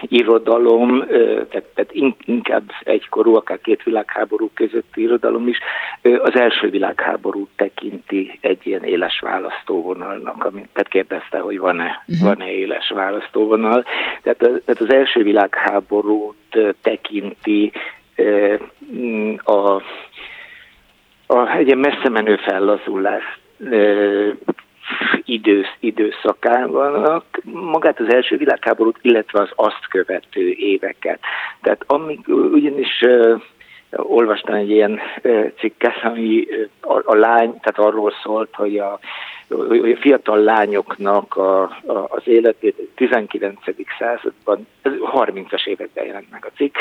irodalom, 0.00 1.06
tehát, 1.50 1.64
tehát 1.74 1.92
inkább 2.24 2.70
egykorú, 2.82 3.34
akár 3.34 3.60
két 3.60 3.82
világháború 3.82 4.50
közötti 4.54 5.02
irodalom 5.02 5.48
is, 5.48 5.58
az 6.02 6.38
első 6.38 6.70
világháború 6.70 7.48
tekinti 7.56 8.38
egy 8.40 8.66
ilyen 8.66 8.84
éles 8.84 9.20
választóvonalnak, 9.20 10.44
amit 10.44 10.68
tehát 10.72 10.88
kérdezte, 10.88 11.38
hogy 11.38 11.58
van-e, 11.58 12.04
uh-huh. 12.06 12.28
van-e 12.28 12.52
éles 12.52 12.90
választóvonal. 12.94 13.84
Tehát, 14.22 14.38
tehát 14.38 14.80
az 14.80 14.92
első 14.92 15.22
világháborút 15.22 16.74
tekinti 16.82 17.72
a, 19.44 19.82
a 21.26 21.56
egy 21.56 21.76
messze 21.76 22.08
menő 22.08 22.36
fellazulás 22.36 23.38
idősz, 25.24 25.74
időszakában 25.80 27.22
magát 27.44 28.00
az 28.00 28.14
első 28.14 28.36
világháborút, 28.36 28.98
illetve 29.00 29.40
az 29.40 29.50
azt 29.54 29.86
követő 29.88 30.50
éveket. 30.50 31.18
Tehát 31.62 31.84
amik 31.86 32.28
ugyanis 32.28 33.04
olvastam 33.90 34.54
egy 34.54 34.70
ilyen 34.70 35.00
cikket, 35.58 36.02
ami 36.02 36.46
a, 36.80 37.00
a 37.04 37.14
lány, 37.14 37.60
tehát 37.60 37.78
arról 37.78 38.12
szólt, 38.22 38.54
hogy 38.54 38.78
a, 38.78 38.98
hogy 39.48 39.92
a 39.92 39.96
fiatal 39.96 40.38
lányoknak 40.38 41.36
a, 41.36 41.62
a, 41.62 42.06
az 42.08 42.22
életét 42.24 42.88
19. 42.94 43.58
században, 43.98 44.66
30-as 44.84 45.66
években 45.66 46.04
jelent 46.04 46.30
meg 46.30 46.44
a 46.44 46.56
cikk, 46.56 46.76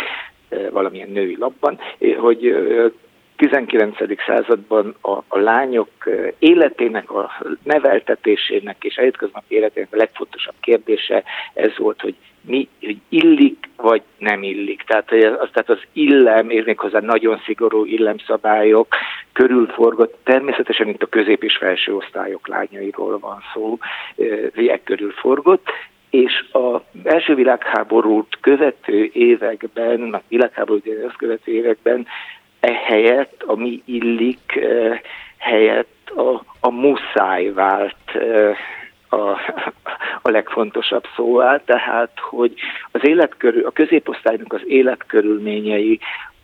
valamilyen 0.71 1.09
női 1.09 1.35
lapban, 1.39 1.79
hogy 2.17 2.55
19. 3.35 3.97
században 4.27 4.95
a, 5.01 5.11
a 5.27 5.37
lányok 5.37 5.89
életének, 6.39 7.11
a 7.11 7.31
neveltetésének 7.63 8.83
és 8.83 8.97
a 8.97 9.01
hétköznapi 9.01 9.55
életének 9.55 9.89
a 9.91 9.97
legfontosabb 9.97 10.55
kérdése 10.59 11.23
ez 11.53 11.77
volt, 11.77 12.01
hogy 12.01 12.15
mi, 12.41 12.67
hogy 12.81 12.97
illik 13.09 13.69
vagy 13.77 14.01
nem 14.17 14.43
illik. 14.43 14.83
Tehát 14.83 15.11
az, 15.11 15.49
tehát 15.51 15.69
az 15.69 15.81
illem, 15.93 16.49
és 16.49 16.63
méghozzá 16.63 16.99
nagyon 16.99 17.41
szigorú 17.45 17.85
illemszabályok 17.85 18.95
körülforgott, 19.33 20.17
természetesen 20.23 20.87
itt 20.87 21.01
a 21.03 21.07
közép- 21.07 21.43
és 21.43 21.57
felső 21.57 21.95
osztályok 21.95 22.47
lányairól 22.47 23.19
van 23.19 23.41
szó, 23.53 23.77
e 24.67 24.83
körülforgott, 24.83 25.67
és 26.09 26.45
a 26.51 26.81
első 27.03 27.35
világháborút 27.35 28.37
követő 28.41 29.09
években, 29.13 30.13
a 30.13 30.21
világháborút 30.27 31.15
követő 31.17 31.51
években 31.51 32.07
ehelyett, 32.65 33.43
a 33.45 33.55
mi 33.55 33.81
illik 33.85 34.55
eh, 34.55 34.99
helyett 35.37 36.09
a, 36.15 36.43
a 36.59 36.69
muszáj 36.71 37.51
vált 37.51 37.95
eh, 38.13 38.57
a, 39.09 39.29
a 40.21 40.29
legfontosabb 40.29 41.03
szóvá, 41.15 41.61
tehát 41.65 42.19
hogy 42.19 42.53
az 42.91 43.07
életkörül, 43.07 43.65
a 43.65 43.71
középosztálynak 43.71 44.53
az 44.53 44.61
életkörülményei 44.67 45.99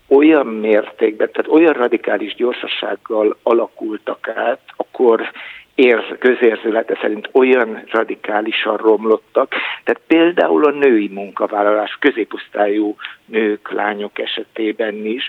olyan 0.08 0.46
mértékben, 0.46 1.30
tehát 1.32 1.50
olyan 1.50 1.72
radikális 1.72 2.34
gyorsasággal 2.34 3.36
alakultak 3.42 4.28
át, 4.28 4.60
akkor 4.76 5.30
érz, 5.74 6.04
közérzülete 6.18 6.98
szerint 7.00 7.28
olyan 7.32 7.82
radikálisan 7.90 8.76
romlottak. 8.76 9.54
Tehát 9.84 10.00
például 10.06 10.64
a 10.64 10.70
női 10.70 11.08
munkavállalás 11.08 11.96
középosztályú 12.00 12.96
nők, 13.24 13.72
lányok 13.72 14.18
esetében 14.18 15.06
is 15.06 15.28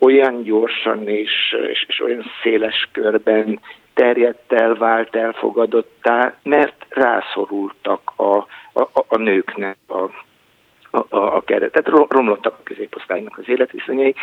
olyan 0.00 0.42
gyorsan 0.42 1.08
és, 1.08 1.56
és, 1.70 1.84
és 1.88 2.00
olyan 2.00 2.24
széles 2.42 2.88
körben 2.92 3.60
terjedt 3.94 4.52
el, 4.52 4.74
vált 4.74 5.16
elfogadottá, 5.16 6.34
mert 6.42 6.86
rászorultak 6.88 8.12
a, 8.16 8.36
a, 8.72 8.88
a 9.08 9.16
nőknek 9.16 9.76
a, 9.86 10.02
a, 10.90 11.06
a, 11.08 11.36
a 11.36 11.40
keret. 11.40 11.72
Tehát 11.72 12.08
romlottak 12.08 12.54
a 12.58 12.62
középosztálynak 12.62 13.38
az 13.38 13.48
életviszonyai, 13.48 14.14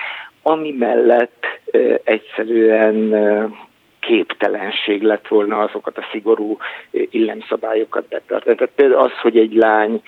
ami 0.42 0.72
mellett 0.72 1.46
e, 1.72 2.02
egyszerűen 2.04 3.14
e, 3.14 3.50
képtelenség 4.08 5.02
lett 5.02 5.28
volna 5.28 5.60
azokat 5.60 5.98
a 5.98 6.08
szigorú 6.12 6.58
illemszabályokat 6.92 8.08
betartani. 8.08 8.56
Tehát 8.56 8.74
például 8.76 9.02
az, 9.02 9.20
hogy 9.22 9.38
egy 9.38 9.54
lány 9.54 10.02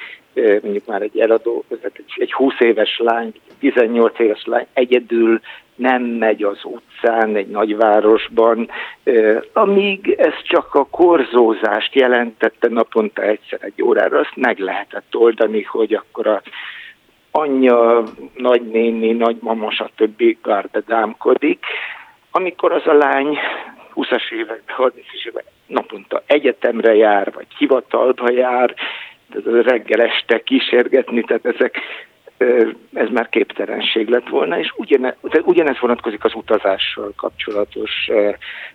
mondjuk 0.62 0.86
már 0.86 1.02
egy 1.02 1.20
eladó, 1.20 1.64
egy 2.16 2.34
20 2.34 2.54
éves 2.60 3.00
lány, 3.04 3.34
18 3.60 4.20
éves 4.20 4.46
lány 4.46 4.66
egyedül 4.74 5.40
nem 5.76 6.04
megy 6.04 6.44
az 6.44 6.60
utcán 6.64 7.36
egy 7.36 7.48
nagyvárosban, 7.48 8.70
amíg 9.54 10.16
ez 10.18 10.34
csak 10.44 10.76
a 10.76 10.86
korzózást 10.86 11.96
jelentette 11.96 12.68
naponta 12.70 13.22
egyszer 13.22 13.60
egy 13.62 13.84
órára, 13.84 14.20
azt 14.20 14.36
meg 14.36 14.60
lehetett 14.60 15.16
oldani, 15.16 15.62
hogy 15.62 15.94
akkor 15.94 16.28
a 16.28 16.42
anyja, 17.32 18.04
nagynéni, 18.36 19.12
nagymama, 19.12 19.72
stb. 19.72 20.24
gardedámkodik. 20.42 21.66
Amikor 22.38 22.72
az 22.72 22.88
a 22.88 22.94
lány 22.94 23.38
20-as 23.96 24.32
években, 24.32 24.76
30-as 24.78 25.28
években 25.28 25.54
naponta 25.68 26.24
egyetemre 26.26 26.96
jár, 26.96 27.32
vagy 27.34 27.46
hivatalba 27.58 28.32
jár, 28.32 28.76
reggel 29.44 30.02
este 30.02 30.44
kísérgetni, 30.44 31.22
tehát 31.22 31.46
ezek 31.46 31.80
ez 32.94 33.10
már 33.10 33.30
képtelenség 33.30 34.08
lett 34.08 34.28
volna, 34.30 34.60
és 34.60 34.74
ugyane, 34.76 35.16
ugyanez 35.44 35.80
vonatkozik 35.80 36.24
az 36.24 36.36
utazással 36.36 37.14
kapcsolatos 37.16 37.92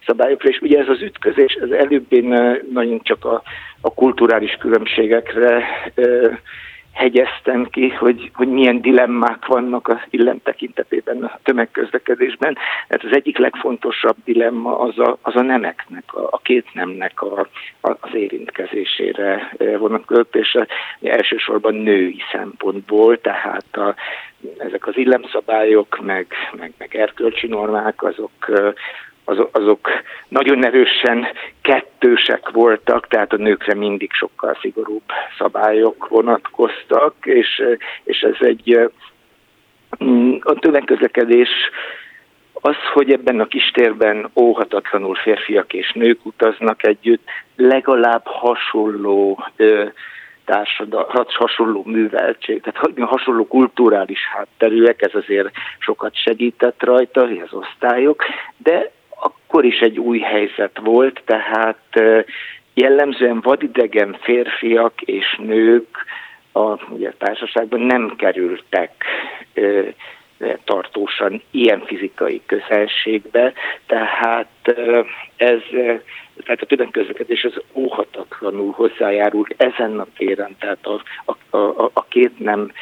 szabályokra, 0.06 0.48
és 0.48 0.58
ugye 0.60 0.78
ez 0.78 0.88
az 0.88 1.02
ütközés, 1.02 1.52
ez 1.52 1.70
előbb 1.70 2.12
én 2.12 2.58
nagyon 2.72 3.00
csak 3.02 3.24
a, 3.24 3.42
a 3.80 3.94
kulturális 3.94 4.56
különbségekre 4.60 5.64
hegyeztem 6.92 7.64
ki, 7.70 7.88
hogy, 7.88 8.30
hogy 8.34 8.48
milyen 8.48 8.80
dilemmák 8.80 9.46
vannak 9.46 9.88
az 9.88 9.98
illem 10.10 10.40
tekintetében 10.42 11.24
a 11.24 11.38
tömegközlekedésben. 11.42 12.56
Hát 12.88 13.04
az 13.04 13.14
egyik 13.14 13.38
legfontosabb 13.38 14.16
dilemma 14.24 14.78
az 14.78 14.98
a, 14.98 15.18
az 15.22 15.36
a 15.36 15.42
nemeknek, 15.42 16.14
a, 16.14 16.28
a 16.30 16.38
két 16.42 16.74
nemnek 16.74 17.22
a, 17.22 17.46
a, 17.80 17.90
az 18.00 18.14
érintkezésére 18.14 19.52
eh, 19.56 19.78
vonatkozott, 19.78 20.36
és 20.36 20.58
elsősorban 21.02 21.74
női 21.74 22.22
szempontból, 22.32 23.20
tehát 23.20 23.76
a, 23.76 23.94
ezek 24.58 24.86
az 24.86 24.96
illemszabályok, 24.96 26.00
meg, 26.02 26.26
meg, 26.58 26.72
meg 26.78 26.96
erkölcsi 26.96 27.46
normák, 27.46 28.02
azok 28.02 28.32
eh, 28.48 28.72
azok 29.52 29.88
nagyon 30.28 30.64
erősen 30.64 31.26
kettősek 31.62 32.50
voltak, 32.50 33.08
tehát 33.08 33.32
a 33.32 33.36
nőkre 33.36 33.74
mindig 33.74 34.12
sokkal 34.12 34.58
szigorúbb 34.60 35.10
szabályok 35.38 36.08
vonatkoztak, 36.08 37.14
és, 37.22 37.62
és 38.04 38.20
ez 38.20 38.36
egy 38.46 38.90
a 40.40 40.54
tömegközlekedés 40.54 41.48
az, 42.52 42.76
hogy 42.92 43.12
ebben 43.12 43.40
a 43.40 43.46
kistérben 43.46 44.30
óhatatlanul 44.34 45.14
férfiak 45.14 45.72
és 45.72 45.92
nők 45.92 46.26
utaznak 46.26 46.86
együtt, 46.86 47.28
legalább 47.56 48.22
hasonló 48.24 49.44
társadalom, 50.44 51.06
hasonló 51.26 51.82
műveltség, 51.86 52.62
tehát 52.62 52.98
hasonló 52.98 53.46
kulturális 53.46 54.20
hátterűek, 54.34 55.02
ez 55.02 55.14
azért 55.14 55.50
sokat 55.78 56.16
segített 56.16 56.82
rajta, 56.82 57.22
az 57.22 57.52
osztályok, 57.52 58.24
de 58.56 58.90
akkor 59.22 59.64
is 59.64 59.78
egy 59.80 59.98
új 59.98 60.18
helyzet 60.18 60.78
volt, 60.82 61.22
tehát 61.24 62.00
jellemzően 62.74 63.40
vadidegen 63.40 64.16
férfiak 64.20 65.00
és 65.00 65.36
nők 65.38 66.04
a 66.52 66.92
ugye, 66.92 67.12
társaságban 67.18 67.80
nem 67.80 68.14
kerültek 68.16 69.04
tartósan 70.64 71.42
ilyen 71.50 71.82
fizikai 71.86 72.42
közelségbe, 72.46 73.52
tehát 73.86 74.74
ez 75.36 75.60
tehát 76.44 76.62
a 76.62 76.66
tömegközlekedés 76.66 77.44
az 77.44 77.60
óhatatlanul 77.72 78.72
hozzájárult 78.72 79.54
ezen 79.56 80.00
a 80.00 80.06
téren, 80.16 80.56
tehát 80.58 80.86
a, 80.86 81.02
a, 81.24 81.56
a, 81.56 81.90
a 81.92 82.04
két 82.08 82.38
nem 82.38 82.72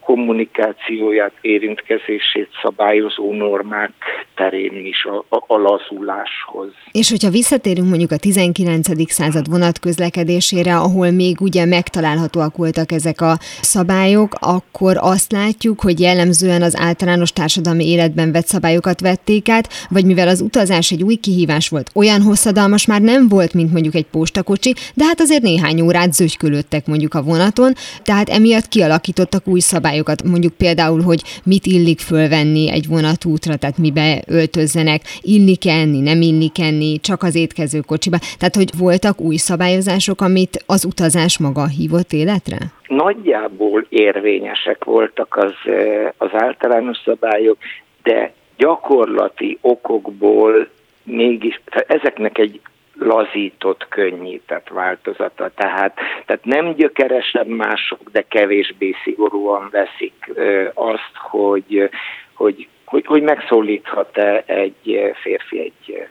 kommunikációját, 0.00 1.32
érintkezését 1.40 2.48
szabályozó 2.62 3.32
normák 3.32 3.92
terén 4.34 4.86
is 4.86 5.04
a, 5.04 5.24
a, 5.28 5.44
a 5.46 5.58
lazuláshoz. 5.58 6.72
És 6.92 7.10
hogyha 7.10 7.30
visszatérünk 7.30 7.88
mondjuk 7.88 8.10
a 8.10 8.16
19. 8.16 9.10
század 9.10 9.50
vonatközlekedésére, 9.50 10.76
ahol 10.76 11.10
még 11.10 11.40
ugye 11.40 11.64
megtalálhatóak 11.64 12.56
voltak 12.56 12.92
ezek 12.92 13.20
a 13.20 13.36
szabályok, 13.60 14.34
akkor 14.40 14.96
azt 15.00 15.32
látjuk, 15.32 15.80
hogy 15.80 16.00
jellemzően 16.00 16.62
az 16.62 16.76
általános 16.80 17.32
társadalmi 17.32 17.88
életben 17.88 18.32
vett 18.32 18.46
szabályokat 18.46 19.00
vették 19.00 19.48
át, 19.48 19.68
vagy 19.90 20.04
mivel 20.04 20.28
az 20.28 20.40
utazás 20.40 20.90
egy 20.90 21.02
új 21.02 21.14
kihívás 21.14 21.68
volt, 21.68 21.90
olyan 21.94 22.22
hosszadalmas 22.22 22.86
már 22.86 23.00
nem 23.00 23.28
volt, 23.28 23.54
mint 23.54 23.72
mondjuk 23.72 23.94
egy 23.94 24.06
postakocsi, 24.06 24.74
de 24.94 25.04
hát 25.04 25.20
azért 25.20 25.42
néhány 25.42 25.80
órát 25.80 26.12
zögykölődtek 26.12 26.86
mondjuk 26.86 27.14
a 27.14 27.22
vonaton, 27.22 27.72
tehát 28.02 28.28
emiatt 28.28 28.68
kialakítottak 28.68 29.46
új 29.46 29.57
új 29.58 29.64
szabályokat, 29.64 30.22
mondjuk 30.22 30.52
például, 30.52 31.02
hogy 31.02 31.20
mit 31.44 31.66
illik 31.66 32.00
fölvenni 32.00 32.70
egy 32.70 32.86
vonatútra, 32.88 33.56
tehát 33.56 33.78
mibe 33.78 34.22
öltözzenek, 34.26 35.00
illik 35.22 35.66
enni, 35.66 36.00
nem 36.00 36.20
illik 36.20 36.58
enni, 36.68 36.98
csak 37.08 37.22
az 37.22 37.34
étkező 37.34 37.80
kocsiba. 37.80 38.18
Tehát, 38.38 38.54
hogy 38.54 38.70
voltak 38.78 39.20
új 39.20 39.36
szabályozások, 39.36 40.20
amit 40.20 40.54
az 40.66 40.84
utazás 40.84 41.38
maga 41.38 41.66
hívott 41.66 42.12
életre? 42.12 42.56
Nagyjából 42.86 43.86
érvényesek 43.88 44.84
voltak 44.84 45.36
az, 45.36 45.54
eh, 45.64 46.08
az 46.16 46.30
általános 46.32 46.98
szabályok, 47.04 47.58
de 48.02 48.32
gyakorlati 48.56 49.58
okokból 49.60 50.68
mégis, 51.04 51.60
ezeknek 51.86 52.38
egy 52.38 52.60
lazított, 52.98 53.86
könnyített 53.88 54.68
változata. 54.68 55.50
Tehát, 55.54 55.98
tehát 56.26 56.44
nem 56.44 56.74
gyökeresen 56.74 57.46
mások, 57.46 58.00
de 58.12 58.24
kevésbé 58.28 58.94
szigorúan 59.04 59.68
veszik 59.70 60.32
azt, 60.74 61.12
hogy, 61.14 61.90
hogy, 62.34 62.68
hogy, 62.84 63.06
hogy 63.06 63.22
megszólíthat-e 63.22 64.42
egy 64.46 65.12
férfi 65.22 65.60
egy 65.60 66.08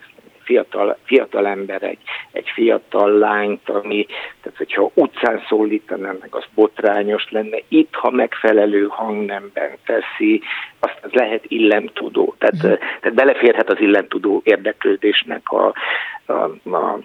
fiatal, 0.48 0.98
fiatal 1.04 1.48
ember, 1.48 1.84
egy, 1.84 1.98
egy 2.32 2.50
fiatal 2.54 3.12
lányt, 3.12 3.70
ami, 3.70 4.06
tehát 4.42 4.58
hogyha 4.58 4.92
utcán 4.94 5.44
meg, 5.98 6.28
az 6.30 6.44
botrányos 6.56 7.32
lenne. 7.32 7.58
Itt, 7.68 7.94
ha 7.94 8.10
megfelelő 8.10 8.88
hangnemben 8.90 9.72
teszi, 9.86 10.42
azt 10.80 11.00
az 11.02 11.12
lehet 11.12 11.44
illemtudó. 11.48 12.36
Tehát, 12.38 12.56
mm. 12.56 12.88
tehát 13.02 13.14
beleférhet 13.14 13.70
az 13.70 13.80
illemtudó 13.80 14.42
érdeklődésnek 14.44 15.50
a, 15.50 15.74
a, 16.26 16.34
a 16.76 17.00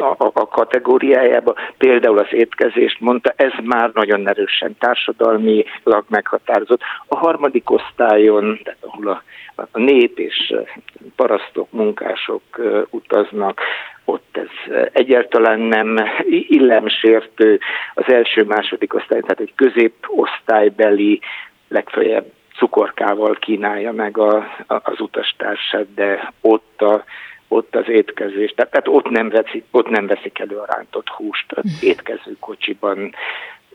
a, 0.00 0.16
a 0.32 0.48
kategóriájába, 0.48 1.54
például 1.78 2.18
az 2.18 2.28
étkezést 2.30 3.00
mondta, 3.00 3.32
ez 3.36 3.52
már 3.62 3.90
nagyon 3.94 4.28
erősen 4.28 4.76
társadalmilag 4.78 6.04
meghatározott. 6.08 6.80
A 7.06 7.16
harmadik 7.16 7.70
osztályon, 7.70 8.60
tehát 8.64 8.78
ahol 8.80 9.08
a, 9.08 9.22
a 9.70 9.78
nép 9.78 10.18
és 10.18 10.54
parasztok, 11.16 11.70
munkások 11.70 12.42
utaznak, 12.90 13.60
ott 14.04 14.36
ez 14.36 14.74
egyáltalán 14.92 15.60
nem 15.60 15.98
illemsértő. 16.28 17.58
Az 17.94 18.12
első-második 18.12 18.94
osztály, 18.94 19.20
tehát 19.20 19.40
egy 19.40 19.52
középosztálybeli, 19.54 21.20
legfeljebb 21.68 22.26
cukorkával 22.58 23.34
kínálja 23.34 23.92
meg 23.92 24.18
a, 24.18 24.36
a, 24.66 24.74
az 24.82 25.00
utastársát, 25.00 25.94
de 25.94 26.32
ott 26.40 26.82
a 26.82 27.04
ott 27.48 27.76
az 27.76 27.88
étkezés, 27.88 28.52
tehát, 28.54 28.70
tehát 28.70 28.88
ott, 28.88 29.10
nem 29.10 29.28
veszik, 29.28 29.64
ott 29.70 29.88
nem 29.88 30.06
veszik 30.06 30.38
elő 30.38 30.56
a 30.56 30.66
rántott 30.74 31.08
húst 31.08 31.52
az 31.52 31.80
hm. 31.80 31.86
étkezőkocsiban. 31.86 33.14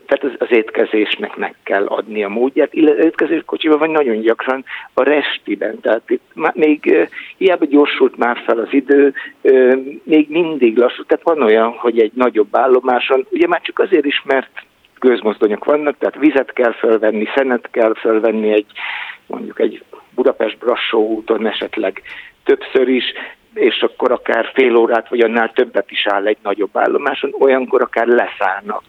Tehát 0.06 0.24
az, 0.24 0.46
az 0.48 0.56
étkezésnek 0.56 1.36
meg 1.36 1.54
kell 1.62 1.86
adni 1.86 2.24
a 2.24 2.28
módját, 2.28 2.74
illetve 2.74 3.04
étkezőkocsiban 3.04 3.78
vagy 3.78 3.90
nagyon 3.90 4.20
gyakran 4.20 4.64
a 4.94 5.02
restiben, 5.02 5.80
tehát 5.80 6.10
itt 6.10 6.30
még 6.52 6.80
uh, 6.86 7.08
hiába 7.36 7.64
gyorsult 7.64 8.16
már 8.16 8.42
fel 8.46 8.58
az 8.58 8.68
idő, 8.70 9.12
még 10.02 10.26
mindig 10.28 10.76
lassú, 10.76 11.04
tehát 11.04 11.24
van 11.24 11.42
olyan, 11.42 11.70
hogy 11.72 12.00
egy 12.00 12.12
nagyobb 12.14 12.56
állomáson, 12.56 13.26
ugye 13.30 13.46
már 13.46 13.60
csak 13.60 13.78
azért 13.78 14.04
is, 14.04 14.22
mert 14.24 14.50
gőzmozdonyok 14.98 15.64
vannak, 15.64 15.98
tehát 15.98 16.18
vizet 16.18 16.52
kell 16.52 16.72
felvenni, 16.72 17.28
szenet 17.34 17.68
kell 17.70 17.94
felvenni 17.94 18.52
egy 18.52 18.66
mondjuk 19.26 19.60
egy 19.60 19.82
Budapest-Brassó 20.14 21.08
úton 21.08 21.46
esetleg 21.46 22.02
többször 22.44 22.88
is, 22.88 23.04
és 23.54 23.80
akkor 23.80 24.12
akár 24.12 24.50
fél 24.54 24.76
órát 24.76 25.08
vagy 25.08 25.20
annál 25.20 25.52
többet 25.52 25.90
is 25.90 26.06
áll 26.06 26.26
egy 26.26 26.38
nagyobb 26.42 26.76
állomáson, 26.76 27.34
olyankor 27.38 27.82
akár 27.82 28.06
leszállnak 28.06 28.82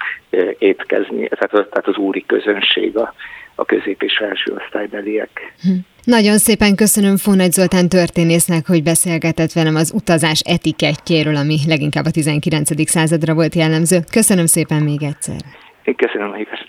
étkezni, 0.58 1.28
tehát 1.28 1.54
az, 1.54 1.66
tehát 1.70 1.88
az 1.88 1.98
úri 1.98 2.26
közönség 2.28 2.98
a, 2.98 3.14
a 3.56 3.66
közép- 3.66 4.04
és 4.04 4.18
felső 4.18 4.54
osztálybeliek. 4.54 5.54
Hm. 5.62 5.70
Nagyon 6.04 6.38
szépen 6.38 6.76
köszönöm 6.76 7.18
Fónagy 7.18 7.52
Zoltán 7.52 7.90
történésznek, 7.90 8.68
hogy 8.68 8.84
beszélgetett 8.84 9.52
velem 9.52 9.76
az 9.76 9.92
utazás 9.96 10.40
etikettjéről, 10.40 11.36
ami 11.36 11.58
leginkább 11.68 12.06
a 12.06 12.12
19. 12.12 12.90
századra 12.90 13.34
volt 13.34 13.56
jellemző. 13.56 13.98
Köszönöm 14.12 14.46
szépen 14.46 14.84
még 14.84 15.04
egyszer. 15.04 15.36
Én 15.84 15.96
köszönöm 15.96 16.32
a 16.32 16.36
hívást. 16.36 16.68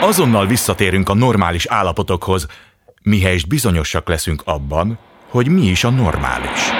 Azonnal 0.00 0.46
visszatérünk 0.46 1.08
a 1.08 1.14
normális 1.14 1.66
állapotokhoz, 1.66 2.46
mihelyest 3.02 3.48
bizonyosak 3.48 4.08
leszünk 4.08 4.42
abban, 4.44 4.98
hogy 5.30 5.48
mi 5.48 5.66
is 5.66 5.84
a 5.84 5.90
normális. 5.90 6.70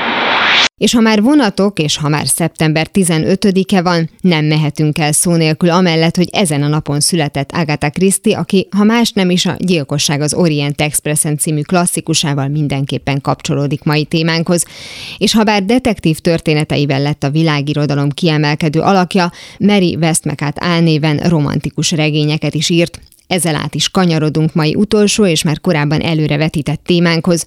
És 0.80 0.94
ha 0.94 1.00
már 1.00 1.22
vonatok, 1.22 1.78
és 1.78 1.96
ha 1.96 2.08
már 2.08 2.26
szeptember 2.26 2.88
15-e 2.92 3.82
van, 3.82 4.10
nem 4.20 4.44
mehetünk 4.44 4.98
el 4.98 5.12
szó 5.12 5.34
nélkül 5.34 5.70
amellett, 5.70 6.16
hogy 6.16 6.28
ezen 6.32 6.62
a 6.62 6.68
napon 6.68 7.00
született 7.00 7.52
Agatha 7.52 7.90
Christie, 7.90 8.38
aki, 8.38 8.68
ha 8.70 8.84
más 8.84 9.12
nem 9.12 9.30
is 9.30 9.46
a 9.46 9.56
Gyilkosság 9.58 10.20
az 10.20 10.34
Orient 10.34 10.80
Expressen 10.80 11.36
című 11.36 11.60
klasszikusával 11.60 12.48
mindenképpen 12.48 13.20
kapcsolódik 13.20 13.82
mai 13.82 14.04
témánkhoz. 14.04 14.64
És 15.18 15.32
ha 15.32 15.44
bár 15.44 15.64
detektív 15.64 16.18
történeteivel 16.18 17.00
lett 17.02 17.22
a 17.22 17.30
világirodalom 17.30 18.10
kiemelkedő 18.10 18.80
alakja, 18.80 19.32
Mary 19.58 19.96
Westmacott 20.00 20.56
álnéven 20.58 21.16
romantikus 21.16 21.90
regényeket 21.90 22.54
is 22.54 22.68
írt, 22.68 23.00
ezzel 23.30 23.54
át 23.54 23.74
is 23.74 23.88
kanyarodunk 23.88 24.54
mai 24.54 24.74
utolsó 24.74 25.26
és 25.26 25.42
már 25.42 25.60
korábban 25.60 26.00
előre 26.00 26.36
vetített 26.36 26.84
témánkhoz. 26.84 27.44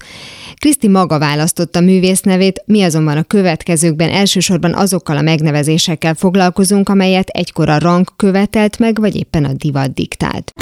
Kriszti 0.54 0.88
maga 0.88 1.18
választotta 1.18 1.80
művész 1.80 2.20
nevét, 2.20 2.62
mi 2.66 2.82
azonban 2.82 3.16
a 3.16 3.22
következőkben 3.22 4.10
elsősorban 4.10 4.74
azokkal 4.74 5.16
a 5.16 5.22
megnevezésekkel 5.22 6.14
foglalkozunk, 6.14 6.88
amelyet 6.88 7.28
egykor 7.28 7.68
a 7.68 7.78
rang 7.78 8.08
követelt 8.16 8.78
meg, 8.78 9.00
vagy 9.00 9.16
éppen 9.16 9.44
a 9.44 9.52
divat 9.52 9.94
diktált. 9.94 10.52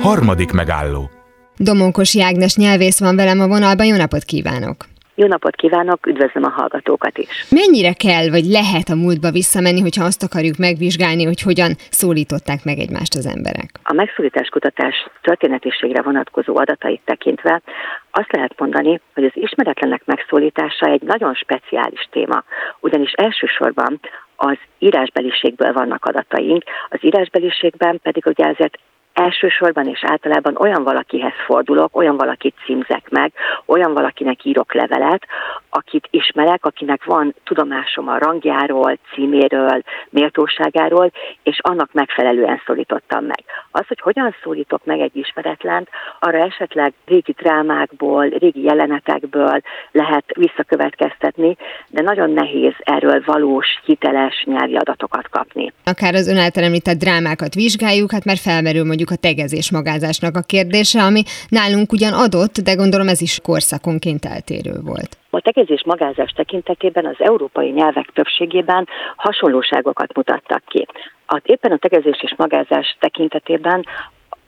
Harmadik 0.00 0.50
megálló. 0.50 1.10
Domókosi 1.56 2.22
Ágnes 2.22 2.56
nyelvész 2.56 2.98
van 2.98 3.16
velem 3.16 3.40
a 3.40 3.46
vonalban, 3.46 3.86
jó 3.86 3.96
napot 3.96 4.24
kívánok! 4.24 4.89
Jó 5.20 5.26
napot 5.26 5.56
kívánok, 5.56 6.06
üdvözlöm 6.06 6.44
a 6.44 6.50
hallgatókat 6.50 7.18
is. 7.18 7.46
Mennyire 7.50 7.92
kell, 7.92 8.28
vagy 8.30 8.44
lehet 8.44 8.88
a 8.88 9.00
múltba 9.04 9.30
visszamenni, 9.30 9.80
hogyha 9.80 10.04
azt 10.04 10.22
akarjuk 10.22 10.56
megvizsgálni, 10.56 11.24
hogy 11.24 11.40
hogyan 11.40 11.72
szólították 11.90 12.60
meg 12.64 12.78
egymást 12.78 13.14
az 13.14 13.26
emberek? 13.26 13.68
A 13.82 13.92
megszólításkutatás 13.92 14.94
történetiségre 15.22 16.02
vonatkozó 16.02 16.56
adatait 16.56 17.00
tekintve 17.04 17.62
azt 18.10 18.32
lehet 18.32 18.54
mondani, 18.58 19.00
hogy 19.14 19.24
az 19.24 19.32
ismeretlenek 19.34 20.02
megszólítása 20.04 20.86
egy 20.86 21.02
nagyon 21.02 21.34
speciális 21.34 22.08
téma, 22.10 22.44
ugyanis 22.80 23.12
elsősorban 23.12 24.00
az 24.36 24.58
írásbeliségből 24.78 25.72
vannak 25.72 26.04
adataink, 26.04 26.62
az 26.88 26.98
írásbeliségben 27.02 28.00
pedig 28.02 28.26
ugye 28.26 28.44
ezért 28.44 28.78
elsősorban 29.12 29.88
és 29.88 30.04
általában 30.04 30.56
olyan 30.56 30.82
valakihez 30.82 31.32
fordulok, 31.46 31.96
olyan 31.96 32.16
valakit 32.16 32.54
címzek 32.64 33.08
meg, 33.10 33.32
olyan 33.66 33.92
valakinek 33.92 34.44
írok 34.44 34.74
levelet, 34.74 35.26
akit 35.70 36.08
ismerek, 36.10 36.64
akinek 36.64 37.04
van 37.04 37.34
tudomásom 37.44 38.08
a 38.08 38.18
rangjáról, 38.18 38.98
címéről, 39.14 39.82
méltóságáról, 40.10 41.12
és 41.42 41.58
annak 41.60 41.92
megfelelően 41.92 42.62
szólítottam 42.66 43.24
meg. 43.24 43.44
Az, 43.70 43.86
hogy 43.86 44.00
hogyan 44.00 44.34
szólítok 44.42 44.84
meg 44.84 45.00
egy 45.00 45.16
ismeretlent, 45.16 45.88
arra 46.18 46.38
esetleg 46.38 46.92
régi 47.06 47.34
drámákból, 47.38 48.28
régi 48.28 48.62
jelenetekből 48.62 49.60
lehet 49.90 50.24
visszakövetkeztetni, 50.34 51.56
de 51.88 52.02
nagyon 52.02 52.30
nehéz 52.30 52.74
erről 52.78 53.22
valós, 53.26 53.66
hiteles 53.84 54.42
nyelvi 54.44 54.76
adatokat 54.76 55.28
kapni. 55.28 55.72
Akár 55.84 56.14
az 56.14 56.28
ön 56.28 56.36
által 56.36 56.64
említett 56.64 56.98
drámákat 56.98 57.54
vizsgáljuk, 57.54 58.10
hát 58.10 58.24
már 58.24 58.36
felmerül 58.36 58.84
mondjuk 59.00 59.18
a 59.18 59.28
tegezés 59.28 59.70
magázásnak 59.70 60.36
a 60.36 60.40
kérdése, 60.46 61.02
ami 61.02 61.22
nálunk 61.48 61.92
ugyan 61.92 62.12
adott, 62.12 62.56
de 62.64 62.74
gondolom 62.74 63.08
ez 63.08 63.20
is 63.20 63.40
korszakonként 63.42 64.24
eltérő 64.24 64.74
volt. 64.84 65.16
A 65.30 65.40
tegezés 65.40 65.82
magázás 65.84 66.30
tekintetében 66.30 67.06
az 67.06 67.16
európai 67.18 67.70
nyelvek 67.70 68.06
többségében 68.14 68.88
hasonlóságokat 69.16 70.14
mutattak 70.14 70.62
ki. 70.66 70.86
A, 71.26 71.40
éppen 71.44 71.72
a 71.72 71.76
tegezés 71.76 72.18
és 72.22 72.34
magázás 72.36 72.96
tekintetében 73.00 73.84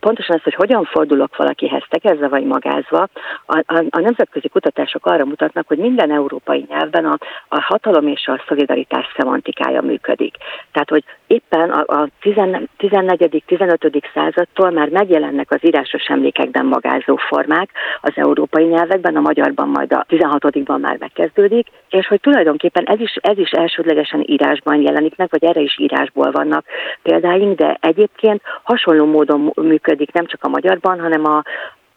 pontosan 0.00 0.36
az, 0.36 0.42
hogy 0.42 0.54
hogyan 0.54 0.84
fordulok 0.84 1.36
valakihez 1.36 1.84
tegezve 1.88 2.28
vagy 2.28 2.44
magázva, 2.44 3.08
a, 3.46 3.56
a, 3.66 3.84
a 3.90 4.00
nemzetközi 4.00 4.48
kutatások 4.48 5.06
arra 5.06 5.24
mutatnak, 5.24 5.68
hogy 5.68 5.78
minden 5.78 6.10
európai 6.10 6.64
nyelvben 6.68 7.04
a, 7.04 7.18
a 7.48 7.60
hatalom 7.60 8.06
és 8.06 8.26
a 8.26 8.44
szolidaritás 8.48 9.06
szemantikája 9.16 9.80
működik. 9.80 10.31
Hogy 10.92 11.04
éppen 11.26 11.70
a, 11.70 12.00
a 12.00 12.08
14.-15. 12.22 14.02
századtól 14.14 14.70
már 14.70 14.88
megjelennek 14.88 15.50
az 15.50 15.58
írásos 15.60 16.04
emlékekben 16.06 16.66
magázó 16.66 17.16
formák 17.16 17.70
az 18.00 18.12
európai 18.14 18.64
nyelvekben, 18.64 19.16
a 19.16 19.20
magyarban 19.20 19.68
majd 19.68 19.92
a 19.92 20.04
16-ban 20.08 20.80
már 20.80 20.96
megkezdődik, 20.98 21.66
és 21.88 22.06
hogy 22.06 22.20
tulajdonképpen 22.20 22.84
ez 22.84 23.00
is, 23.00 23.14
ez 23.20 23.38
is 23.38 23.50
elsődlegesen 23.50 24.24
írásban 24.26 24.80
jelenik 24.80 25.16
meg, 25.16 25.28
vagy 25.30 25.44
erre 25.44 25.60
is 25.60 25.78
írásból 25.78 26.30
vannak 26.30 26.64
példáink, 27.02 27.58
de 27.58 27.78
egyébként 27.80 28.42
hasonló 28.62 29.06
módon 29.06 29.52
működik 29.54 30.12
nem 30.12 30.26
csak 30.26 30.44
a 30.44 30.48
magyarban, 30.48 31.00
hanem 31.00 31.24
a, 31.24 31.42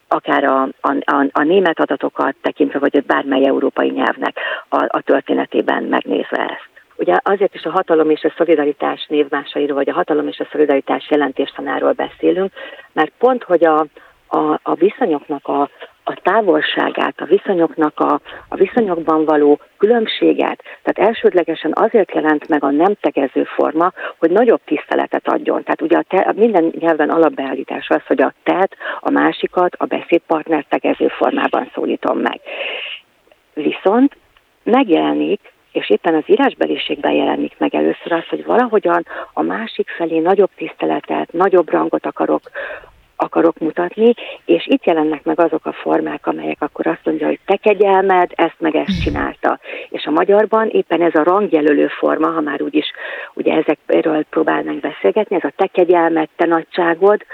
akár 0.08 0.44
a, 0.44 0.62
a, 0.80 1.26
a 1.32 1.42
német 1.42 1.80
adatokat 1.80 2.34
tekintve, 2.42 2.78
vagy 2.78 3.04
bármely 3.04 3.46
európai 3.46 3.90
nyelvnek 3.90 4.38
a, 4.68 4.84
a 4.88 5.00
történetében 5.00 5.82
megnézve 5.82 6.38
ezt. 6.38 6.75
Ugye 6.96 7.16
azért 7.22 7.54
is 7.54 7.62
a 7.62 7.70
hatalom 7.70 8.10
és 8.10 8.24
a 8.24 8.34
szolidaritás 8.36 9.06
névmásairól, 9.08 9.76
vagy 9.76 9.88
a 9.88 9.94
hatalom 9.94 10.28
és 10.28 10.38
a 10.38 10.48
szolidaritás 10.52 11.06
jelentéstanáról 11.10 11.92
beszélünk, 11.92 12.52
mert 12.92 13.12
pont, 13.18 13.42
hogy 13.42 13.64
a, 13.64 13.86
a, 14.28 14.60
a 14.62 14.74
viszonyoknak 14.74 15.48
a, 15.48 15.70
a 16.04 16.14
távolságát, 16.22 17.20
a 17.20 17.24
viszonyoknak 17.24 18.00
a, 18.00 18.20
a 18.48 18.56
viszonyokban 18.56 19.24
való 19.24 19.60
különbséget, 19.76 20.62
tehát 20.82 21.10
elsődlegesen 21.10 21.72
azért 21.74 22.14
jelent 22.14 22.48
meg 22.48 22.64
a 22.64 22.70
nem 22.70 22.94
tegező 23.00 23.44
forma, 23.44 23.92
hogy 24.18 24.30
nagyobb 24.30 24.60
tiszteletet 24.64 25.28
adjon. 25.28 25.62
Tehát 25.62 25.82
ugye 25.82 25.96
a 25.96 26.04
te, 26.08 26.32
minden 26.36 26.72
nyelven 26.78 27.10
alapbeállítás 27.10 27.88
az, 27.88 28.06
hogy 28.06 28.22
a 28.22 28.34
tehet, 28.42 28.76
a 29.00 29.10
másikat, 29.10 29.74
a 29.78 29.84
beszédpartner 29.84 30.64
tegező 30.68 31.08
formában 31.08 31.70
szólítom 31.74 32.18
meg. 32.18 32.40
Viszont 33.54 34.16
megjelenik 34.62 35.52
és 35.76 35.90
éppen 35.90 36.14
az 36.14 36.22
írásbeliségben 36.26 37.12
jelenik 37.12 37.54
meg 37.58 37.74
először 37.74 38.12
az, 38.12 38.28
hogy 38.28 38.44
valahogyan 38.44 39.06
a 39.32 39.42
másik 39.42 39.88
felé 39.88 40.18
nagyobb 40.18 40.50
tiszteletet, 40.56 41.32
nagyobb 41.32 41.70
rangot 41.70 42.06
akarok 42.06 42.40
akarok 43.18 43.58
mutatni, 43.58 44.14
és 44.44 44.66
itt 44.66 44.84
jelennek 44.84 45.24
meg 45.24 45.40
azok 45.40 45.66
a 45.66 45.72
formák, 45.72 46.26
amelyek 46.26 46.56
akkor 46.62 46.86
azt 46.86 47.04
mondja, 47.04 47.26
hogy 47.26 47.38
te 47.44 47.56
kegyelmed, 47.56 48.30
ezt 48.34 48.56
meg 48.58 48.76
ezt 48.76 49.02
csinálta. 49.02 49.58
És 49.88 50.04
a 50.04 50.10
magyarban 50.10 50.68
éppen 50.68 51.02
ez 51.02 51.14
a 51.14 51.22
rangjelölő 51.22 51.86
forma, 51.86 52.26
ha 52.30 52.40
már 52.40 52.62
úgyis 52.62 52.92
ugye 53.34 53.52
ezekről 53.52 54.24
próbálnánk 54.24 54.80
beszélgetni, 54.80 55.36
ez 55.36 55.44
a 55.44 55.52
te 55.56 55.66
kegyelmed, 55.66 56.28
te 56.36 56.46
nagyságod, 56.46 57.24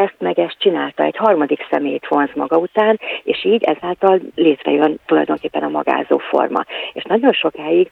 ezt 0.00 0.14
meg 0.18 0.38
ezt 0.38 0.58
csinálta, 0.58 1.02
egy 1.02 1.16
harmadik 1.16 1.66
szemét 1.70 2.06
vonz 2.08 2.30
maga 2.34 2.56
után, 2.56 3.00
és 3.22 3.44
így 3.44 3.62
ezáltal 3.62 4.20
létrejön 4.34 4.98
tulajdonképpen 5.06 5.62
a 5.62 5.68
magázó 5.68 6.18
forma. 6.18 6.64
És 6.92 7.02
nagyon 7.02 7.32
sokáig 7.32 7.90